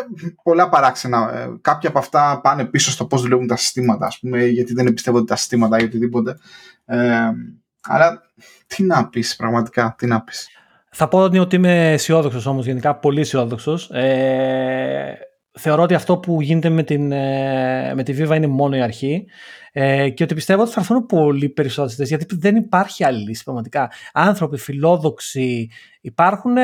πολλά 0.42 0.68
παράξενα. 0.68 1.38
Ε, 1.38 1.58
κάποια 1.60 1.88
από 1.88 1.98
αυτά 1.98 2.40
πάνε 2.42 2.64
πίσω 2.64 2.90
στο 2.90 3.06
πώς 3.06 3.22
δουλεύουν 3.22 3.46
τα 3.46 3.56
συστήματα, 3.56 4.06
ας 4.06 4.18
πούμε, 4.18 4.44
γιατί 4.44 4.74
δεν 4.74 4.86
εμπιστεύονται 4.86 5.24
τα 5.24 5.36
συστήματα 5.36 5.78
ή 5.78 5.84
οτιδήποτε. 5.84 6.36
Ε, 6.84 7.30
αλλά 7.80 8.22
τι 8.66 8.82
να 8.82 9.08
πεις, 9.08 9.36
πραγματικά, 9.36 9.94
τι 9.98 10.06
να 10.06 10.22
πεις. 10.22 10.48
Θα 10.96 11.08
πω 11.08 11.18
ότι 11.18 11.56
είμαι 11.56 11.92
αισιόδοξος 11.92 12.46
όμως, 12.46 12.66
γενικά 12.66 12.96
πολύ 12.96 13.20
αισιόδοξος. 13.20 13.90
Ε, 13.90 15.18
θεωρώ 15.52 15.82
ότι 15.82 15.94
αυτό 15.94 16.18
που 16.18 16.40
γίνεται 16.40 16.68
με, 16.68 16.82
την, 16.82 17.12
ε, 17.12 17.94
με 17.94 18.02
τη 18.02 18.14
Viva 18.18 18.36
είναι 18.36 18.46
μόνο 18.46 18.76
η 18.76 18.80
αρχή 18.80 19.24
ε, 19.72 20.08
και 20.08 20.22
ότι 20.22 20.34
πιστεύω 20.34 20.62
ότι 20.62 20.70
θα 20.70 20.80
έρθουν 20.80 21.06
πολύ 21.06 21.48
περισσότερες 21.48 22.08
γιατί 22.08 22.36
δεν 22.38 22.56
υπάρχει 22.56 23.04
άλλη 23.04 23.18
λύση 23.18 23.44
πραγματικά. 23.44 23.90
Άνθρωποι 24.12 24.56
φιλόδοξοι 24.56 25.70
υπάρχουν 26.00 26.54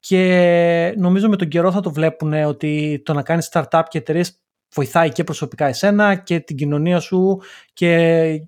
και 0.00 0.94
νομίζω 0.96 1.28
με 1.28 1.36
τον 1.36 1.48
καιρό 1.48 1.72
θα 1.72 1.80
το 1.80 1.92
βλέπουν 1.92 2.32
ότι 2.32 3.02
το 3.04 3.12
να 3.12 3.22
κάνεις 3.22 3.48
startup 3.52 3.82
και 3.88 3.98
εταιρείες 3.98 4.40
βοηθάει 4.74 5.10
και 5.10 5.24
προσωπικά 5.24 5.66
εσένα 5.66 6.14
και 6.14 6.40
την 6.40 6.56
κοινωνία 6.56 7.00
σου 7.00 7.40
και 7.72 8.42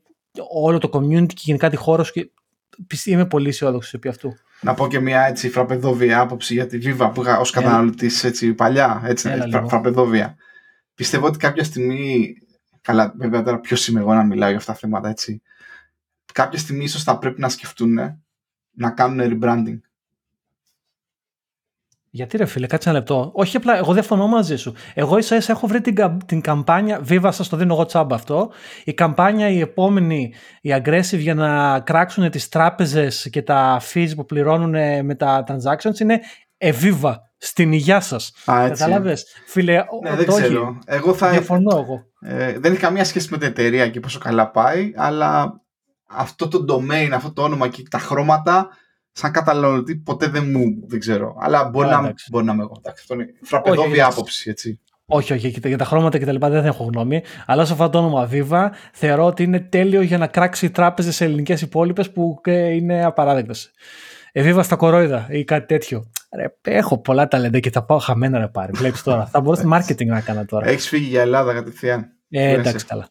όλο 0.63 0.79
το 0.79 0.91
community 0.93 1.33
και 1.33 1.43
γενικά 1.45 1.71
τη 1.71 1.77
χώρα 1.77 2.03
σου 2.03 2.13
είμαι 3.05 3.27
πολύ 3.27 3.49
αισιόδοξος 3.49 3.95
επί 3.95 4.09
αυτού. 4.09 4.33
Να 4.63 4.75
πω 4.75 4.89
και 4.89 5.01
μια 5.01 5.27
έτσι 5.27 5.51
φραπεδόβια 5.51 6.21
άποψη 6.21 6.55
για 6.55 6.67
τη 6.67 6.79
Viva 6.83 7.11
που 7.15 7.23
είχα 7.23 7.39
ως 7.39 7.51
καταναλωτής 7.51 8.25
έτσι 8.25 8.55
παλιά. 8.55 9.03
Έτσι, 9.05 9.29
Έλα, 9.29 9.67
φραπεδόβια. 9.69 10.37
Πιστεύω 10.95 11.27
ότι 11.27 11.39
κάποια 11.39 11.65
στιγμή. 11.65 12.35
Καλά, 12.81 13.15
βέβαια 13.17 13.43
τώρα 13.43 13.61
ποιος 13.61 13.89
είμαι 13.89 14.01
εγώ 14.01 14.15
να 14.15 14.25
μιλάω 14.25 14.49
για 14.49 14.59
αυτά 14.59 14.73
τα 14.73 14.79
θέματα 14.79 15.09
έτσι. 15.09 15.43
Κάποια 16.33 16.59
στιγμή 16.59 16.85
ίσως 16.85 17.03
θα 17.03 17.19
πρέπει 17.19 17.41
να 17.41 17.49
σκεφτούν 17.49 17.99
να 18.71 18.91
κάνουν 18.91 19.39
rebranding. 19.41 19.79
Γιατί 22.15 22.37
ρε 22.37 22.45
φίλε, 22.45 22.67
κάτσε 22.67 22.89
ένα 22.89 22.99
λεπτό. 22.99 23.31
Όχι 23.35 23.57
απλά, 23.57 23.77
εγώ 23.77 23.93
διαφωνώ 23.93 24.27
μαζί 24.27 24.57
σου. 24.57 24.75
Εγώ 24.95 25.19
ίσα 25.19 25.37
ίσα 25.37 25.53
έχω 25.53 25.67
βρει 25.67 25.81
την, 25.81 25.95
την 26.27 26.41
καμπάνια, 26.41 27.01
βίβα 27.03 27.33
σας 27.33 27.49
το 27.49 27.57
δίνω 27.57 27.75
εγώ 27.75 27.85
τσάμπα 27.85 28.15
αυτό, 28.15 28.51
η 28.85 28.95
καμπάνια 28.95 29.49
η 29.49 29.61
επόμενη, 29.61 30.33
η 30.61 30.75
aggressive 30.77 31.19
για 31.19 31.35
να 31.35 31.81
κράξουν 31.81 32.31
τις 32.31 32.49
τράπεζες 32.49 33.29
και 33.31 33.43
τα 33.43 33.81
fees 33.93 34.09
που 34.17 34.25
πληρώνουν 34.25 35.05
με 35.05 35.15
τα 35.15 35.45
transactions 35.49 36.01
είναι 36.01 36.21
εβίβα 36.57 37.21
στην 37.37 37.73
υγειά 37.73 38.01
σας. 38.01 38.33
Κατάλαβες; 38.45 39.27
Φίλε, 39.47 39.85
ναι, 40.03 40.15
δεν 40.17 40.27
ξέρω. 40.27 40.79
Εγώ 40.85 41.15
θα... 41.15 41.31
Διαφωνώ 41.31 41.79
εγώ. 41.79 42.03
Ε, 42.21 42.59
δεν 42.59 42.73
έχει 42.73 42.81
καμία 42.81 43.05
σχέση 43.05 43.29
με 43.31 43.39
την 43.39 43.49
εταιρεία 43.49 43.89
και 43.89 44.01
πόσο 44.01 44.19
καλά 44.19 44.51
πάει, 44.51 44.93
αλλά 44.97 45.61
αυτό 46.09 46.49
το 46.49 46.65
domain, 46.69 47.11
αυτό 47.13 47.33
το 47.33 47.43
όνομα 47.43 47.69
και 47.69 47.83
τα 47.91 47.99
χρώματα 47.99 48.69
σαν 49.13 49.33
καταναλωτή 49.33 49.97
ποτέ 49.97 50.27
δεν 50.29 50.51
μου, 50.51 50.65
δεν 50.87 51.01
ξέρω. 51.01 51.37
Αλλά 51.41 51.65
μπορεί, 51.65 51.89
να, 51.89 52.15
μπορεί 52.31 52.45
να 52.45 52.53
είμαι 52.53 52.63
εγώ. 52.63 52.81
Αυτό 52.89 53.15
είναι 53.15 53.27
φραπεδόβια 53.43 54.07
άποψη, 54.07 54.51
έτσι. 54.51 54.81
Όχι, 55.07 55.33
όχι, 55.33 55.61
για 55.65 55.79
τα 55.79 55.85
χρώματα 55.85 56.19
και 56.19 56.25
τα 56.25 56.33
λοιπά 56.33 56.49
δεν 56.49 56.65
έχω 56.65 56.85
γνώμη. 56.85 57.23
Αλλά 57.47 57.65
σε 57.65 57.73
αυτό 57.73 57.89
το 57.89 57.99
όνομα 57.99 58.29
Viva 58.33 58.69
θεωρώ 58.93 59.25
ότι 59.25 59.43
είναι 59.43 59.61
τέλειο 59.61 60.01
για 60.01 60.19
να 60.19 60.27
κράξει 60.27 60.71
τράπεζες 60.71 61.15
σε 61.15 61.25
ελληνικές 61.25 61.61
υπόλοιπες 61.61 62.11
που 62.11 62.41
είναι 62.47 63.05
απαράδεκτες. 63.05 63.71
Ε, 64.33 64.55
Viva 64.55 64.61
στα 64.63 64.77
κορόιδα 64.77 65.27
ή 65.31 65.45
κάτι 65.45 65.67
τέτοιο. 65.67 66.11
Ρε, 66.37 66.75
έχω 66.77 66.99
πολλά 66.99 67.29
ταλέντα 67.29 67.59
και 67.59 67.71
τα 67.71 67.85
πάω 67.85 67.99
χαμένα 67.99 68.39
ρε 68.39 68.49
πάρει. 68.49 68.73
Βλέπεις 68.75 69.03
τώρα. 69.03 69.27
θα 69.27 69.41
μπορούσα 69.41 69.65
marketing 69.77 70.07
να 70.07 70.21
κάνω 70.21 70.45
τώρα. 70.45 70.69
Έχεις 70.69 70.89
φύγει 70.89 71.09
για 71.09 71.21
Ελλάδα 71.21 71.53
κατευθείαν. 71.53 72.13
Ε, 72.35 72.53
εντάξει, 72.53 72.87
καλά. 72.87 73.09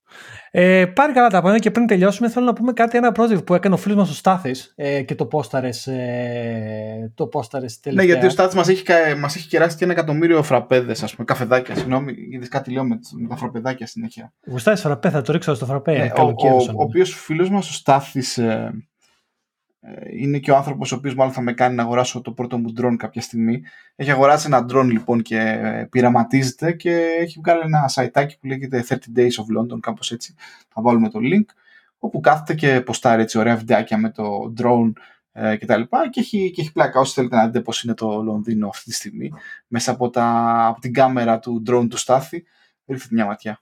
Ε, 0.51 0.86
πάρει 0.86 1.13
καλά 1.13 1.28
τα 1.28 1.41
πάντα 1.41 1.59
και 1.59 1.72
πριν 1.72 1.88
τελειώσουμε 1.88 2.30
θέλω 2.30 2.45
να 2.45 2.53
πούμε 2.53 2.74
κάτι, 2.74 2.97
ένα 2.97 3.11
project 3.15 3.45
που 3.45 3.53
έκανε 3.53 3.76
ο 3.76 3.78
φίλος 3.78 3.97
μας 3.97 4.09
ο 4.09 4.13
Στάθης 4.13 4.74
ε, 4.76 5.01
και 5.01 5.15
το 5.15 5.26
πόσταρες, 5.26 5.88
ε, 5.88 7.11
το 7.15 7.28
πόσταρες 7.28 7.80
τελευταία. 7.80 8.05
Ναι, 8.05 8.11
γιατί 8.11 8.28
ο 8.28 8.30
Στάθης 8.30 8.55
μας 8.55 8.67
έχει, 8.67 8.84
μας 9.19 9.36
έχει 9.36 9.47
κεράσει 9.47 9.78
και 9.78 9.84
ένα 9.84 9.93
εκατομμύριο 9.93 10.43
φραπέδες, 10.43 11.03
ας 11.03 11.15
πούμε, 11.15 11.26
καφεδάκια, 11.26 11.76
συγγνώμη, 11.76 12.13
είδες 12.32 12.47
κάτι 12.47 12.72
λέω 12.72 12.84
με, 12.84 12.99
με 13.22 13.28
τα 13.28 13.36
φραπεδάκια 13.36 13.88
συνέχεια. 13.88 14.34
Γουστάρεις 14.47 14.82
φραπέ, 14.82 15.09
θα 15.09 15.22
το 15.22 15.32
ρίξω 15.32 15.53
στο 15.53 15.65
φραπέ. 15.65 15.97
Ναι, 15.97 16.11
ο, 16.17 16.22
ο, 16.22 16.47
ο, 16.47 16.55
ο 16.55 16.84
οποίος 16.84 17.15
φίλος 17.15 17.49
μας 17.49 17.69
ο 17.69 17.74
Στάθης 17.74 18.38
ε, 18.38 18.43
ε, 18.43 18.72
είναι 20.11 20.39
και 20.39 20.51
ο 20.51 20.55
άνθρωπος 20.55 20.91
ο 20.91 20.95
οποίος 20.95 21.15
μάλλον 21.15 21.34
θα 21.34 21.41
με 21.41 21.53
κάνει 21.53 21.75
να 21.75 21.84
αγοράσω 21.84 22.21
το 22.21 22.32
πρώτο 22.32 22.57
μου 22.57 22.73
drone 22.77 22.95
κάποια 22.97 23.21
στιγμή. 23.21 23.61
Έχει 23.95 24.11
αγοράσει 24.11 24.47
ένα 24.47 24.65
drone 24.69 24.88
λοιπόν 24.91 25.21
και 25.21 25.38
ε, 25.38 25.88
πειραματίζεται 25.89 26.71
και 26.73 26.91
έχει 27.19 27.39
βγάλει 27.39 27.61
ένα 27.63 27.89
site 27.93 28.27
που 28.39 28.47
λέγεται 28.47 28.86
30 28.89 28.93
Days 28.93 29.21
of 29.21 29.59
London, 29.59 29.79
κάπως 29.79 30.11
έτσι. 30.11 30.36
Θα 30.69 30.82
βάλουμε 30.82 31.09
το 31.09 31.19
link. 31.21 31.45
Όπου 31.99 32.19
κάθεται 32.19 32.53
και 32.53 32.82
ποστάρει 32.82 33.21
έτσι 33.21 33.38
ωραία 33.38 33.55
βιντεάκια 33.55 33.97
με 33.97 34.11
το 34.11 34.53
drone 34.57 34.91
ε, 35.32 35.57
και 35.57 35.65
τα 35.65 35.77
λοιπά 35.77 36.09
και 36.09 36.19
έχει, 36.19 36.51
και 36.51 36.61
έχει 36.61 36.71
πλάκα 36.71 36.99
όσοι 36.99 37.13
θέλετε 37.13 37.36
να 37.36 37.45
δείτε 37.45 37.61
πώς 37.61 37.84
είναι 37.84 37.93
το 37.93 38.21
Λονδίνο 38.21 38.67
αυτή 38.67 38.89
τη 38.89 38.95
στιγμή 38.95 39.32
μέσα 39.67 39.91
από, 39.91 40.09
τα, 40.09 40.25
από 40.67 40.79
την 40.79 40.93
κάμερα 40.93 41.39
του 41.39 41.63
drone 41.67 41.88
του 41.89 41.97
Στάθη 41.97 42.43
ρίχνετε 42.86 43.15
μια 43.15 43.25
ματιά. 43.25 43.61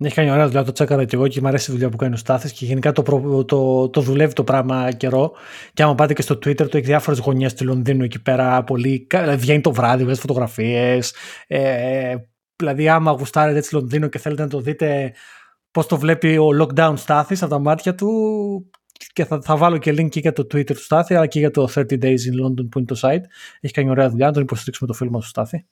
Έχει 0.00 0.14
κάνει 0.14 0.30
ωραία 0.30 0.46
δουλειά, 0.46 0.64
το 0.64 0.72
τσέκαρα 0.72 1.04
και 1.04 1.16
εγώ 1.16 1.28
και 1.28 1.40
μου 1.40 1.48
αρέσει 1.48 1.70
η 1.70 1.72
δουλειά 1.72 1.88
που 1.88 1.96
κάνει 1.96 2.14
ο 2.14 2.16
Στάθης 2.16 2.52
και 2.52 2.64
γενικά 2.64 2.92
το, 2.92 3.02
προ, 3.02 3.44
το, 3.44 3.88
το 3.88 4.00
δουλεύει 4.00 4.32
το 4.32 4.44
πράγμα 4.44 4.92
καιρό. 4.92 5.32
Και 5.72 5.82
άμα 5.82 5.94
πάτε 5.94 6.12
και 6.12 6.22
στο 6.22 6.34
Twitter, 6.34 6.68
το 6.68 6.76
έχει 6.76 6.86
διάφορες 6.86 7.18
γωνιές 7.18 7.54
του 7.54 7.64
Λονδίνου 7.64 8.04
εκεί 8.04 8.22
πέρα. 8.22 8.64
Πολύ, 8.64 9.06
δηλαδή 9.10 9.36
βγαίνει 9.36 9.60
το 9.60 9.72
βράδυ, 9.72 10.04
βγάζει 10.04 10.20
φωτογραφίες. 10.20 11.14
Ε, 11.46 12.14
δηλαδή, 12.56 12.88
άμα 12.88 13.10
γουστάρετε 13.10 13.58
έτσι 13.58 13.74
Λονδίνο 13.74 14.08
και 14.08 14.18
θέλετε 14.18 14.42
να 14.42 14.48
το 14.48 14.60
δείτε 14.60 15.12
πώς 15.70 15.86
το 15.86 15.98
βλέπει 15.98 16.38
ο 16.38 16.48
lockdown 16.60 16.92
Στάθης 16.96 17.42
από 17.42 17.50
τα 17.50 17.58
μάτια 17.58 17.94
του. 17.94 18.08
Και 19.12 19.24
θα, 19.24 19.40
θα 19.40 19.56
βάλω 19.56 19.78
και 19.78 19.90
link 19.90 20.08
και 20.08 20.20
για 20.20 20.32
το 20.32 20.42
Twitter 20.42 20.74
του 20.74 20.82
Στάθη, 20.82 21.14
αλλά 21.14 21.26
και 21.26 21.38
για 21.38 21.50
το 21.50 21.68
30 21.74 21.80
Days 21.80 22.04
in 22.04 22.44
London 22.44 22.68
που 22.70 22.78
είναι 22.78 22.86
το 22.86 22.98
site. 23.00 23.22
Έχει 23.60 23.72
κάνει 23.72 23.90
ωραία 23.90 24.10
δουλειά, 24.10 24.26
να 24.26 24.32
τον 24.32 24.42
υποστηρίξουμε 24.42 24.88
το 24.88 24.96
φίλο 24.96 25.10
μας 25.10 25.22
του 25.22 25.28
Στάθη. 25.28 25.66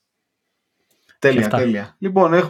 Τέλεια, 1.18 1.48
τέλεια. 1.48 1.96
Λοιπόν, 1.98 2.34
ε, 2.34 2.44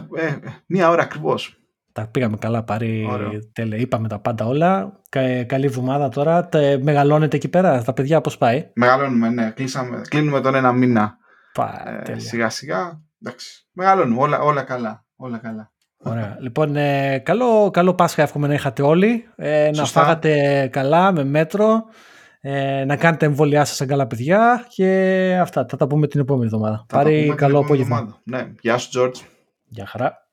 μία 0.65 0.89
ώρα 0.89 1.01
ακριβώς. 1.01 1.57
Τα 1.97 2.07
πήγαμε 2.07 2.37
καλά, 2.37 2.63
πάρει 2.63 3.07
τέλεια. 3.53 3.77
Είπαμε 3.77 4.07
τα 4.07 4.19
πάντα 4.19 4.45
όλα. 4.45 5.01
καλή 5.45 5.65
εβδομάδα 5.65 6.09
τώρα. 6.09 6.45
Τε, 6.45 6.77
μεγαλώνετε 6.77 7.35
εκεί 7.35 7.47
πέρα, 7.47 7.83
τα 7.83 7.93
παιδιά 7.93 8.21
πώς 8.21 8.37
πάει; 8.37 8.69
Μεγαλώνουμε, 8.73 9.29
ναι. 9.29 9.51
Κλείσαμε, 9.55 10.01
κλείνουμε 10.09 10.41
τον 10.41 10.55
ένα 10.55 10.71
μήνα. 10.71 11.17
Πα, 11.53 12.03
ε, 12.05 12.19
σιγά 12.19 12.49
σιγά. 12.49 13.01
Εντάξει. 13.21 13.67
Μεγαλώνουμε, 13.71 14.21
όλα, 14.21 14.39
όλα 14.39 14.63
καλά. 14.63 15.05
Όλα 15.15 15.37
καλά. 15.37 15.71
Ωραία. 15.97 16.37
λοιπόν, 16.39 16.75
ε, 16.75 17.17
καλό, 17.17 17.69
καλό 17.71 17.93
Πάσχα 17.93 18.21
εύχομαι 18.21 18.47
να 18.47 18.53
είχατε 18.53 18.81
όλοι. 18.81 19.27
Ε, 19.35 19.69
να 19.73 19.85
φάγατε 19.85 20.67
καλά, 20.71 21.11
με 21.11 21.23
μέτρο. 21.23 21.83
Ε, 22.41 22.85
να 22.85 22.95
κάνετε 22.95 23.25
εμβόλια 23.25 23.65
σας 23.65 23.75
σαν 23.75 23.87
καλά 23.87 24.07
παιδιά 24.07 24.65
και 24.67 25.37
αυτά. 25.41 25.65
Θα 25.69 25.77
τα 25.77 25.87
πούμε 25.87 26.07
την 26.07 26.19
επόμενη 26.19 26.45
εβδομάδα. 26.45 26.85
Πάρει 26.87 27.33
καλό 27.37 27.59
απόγευμα. 27.59 28.21
Ναι. 28.23 28.51
Γεια 28.61 28.77
σου, 28.77 28.89
George. 28.99 29.21
Γεια 29.67 29.85
χαρά. 29.85 30.26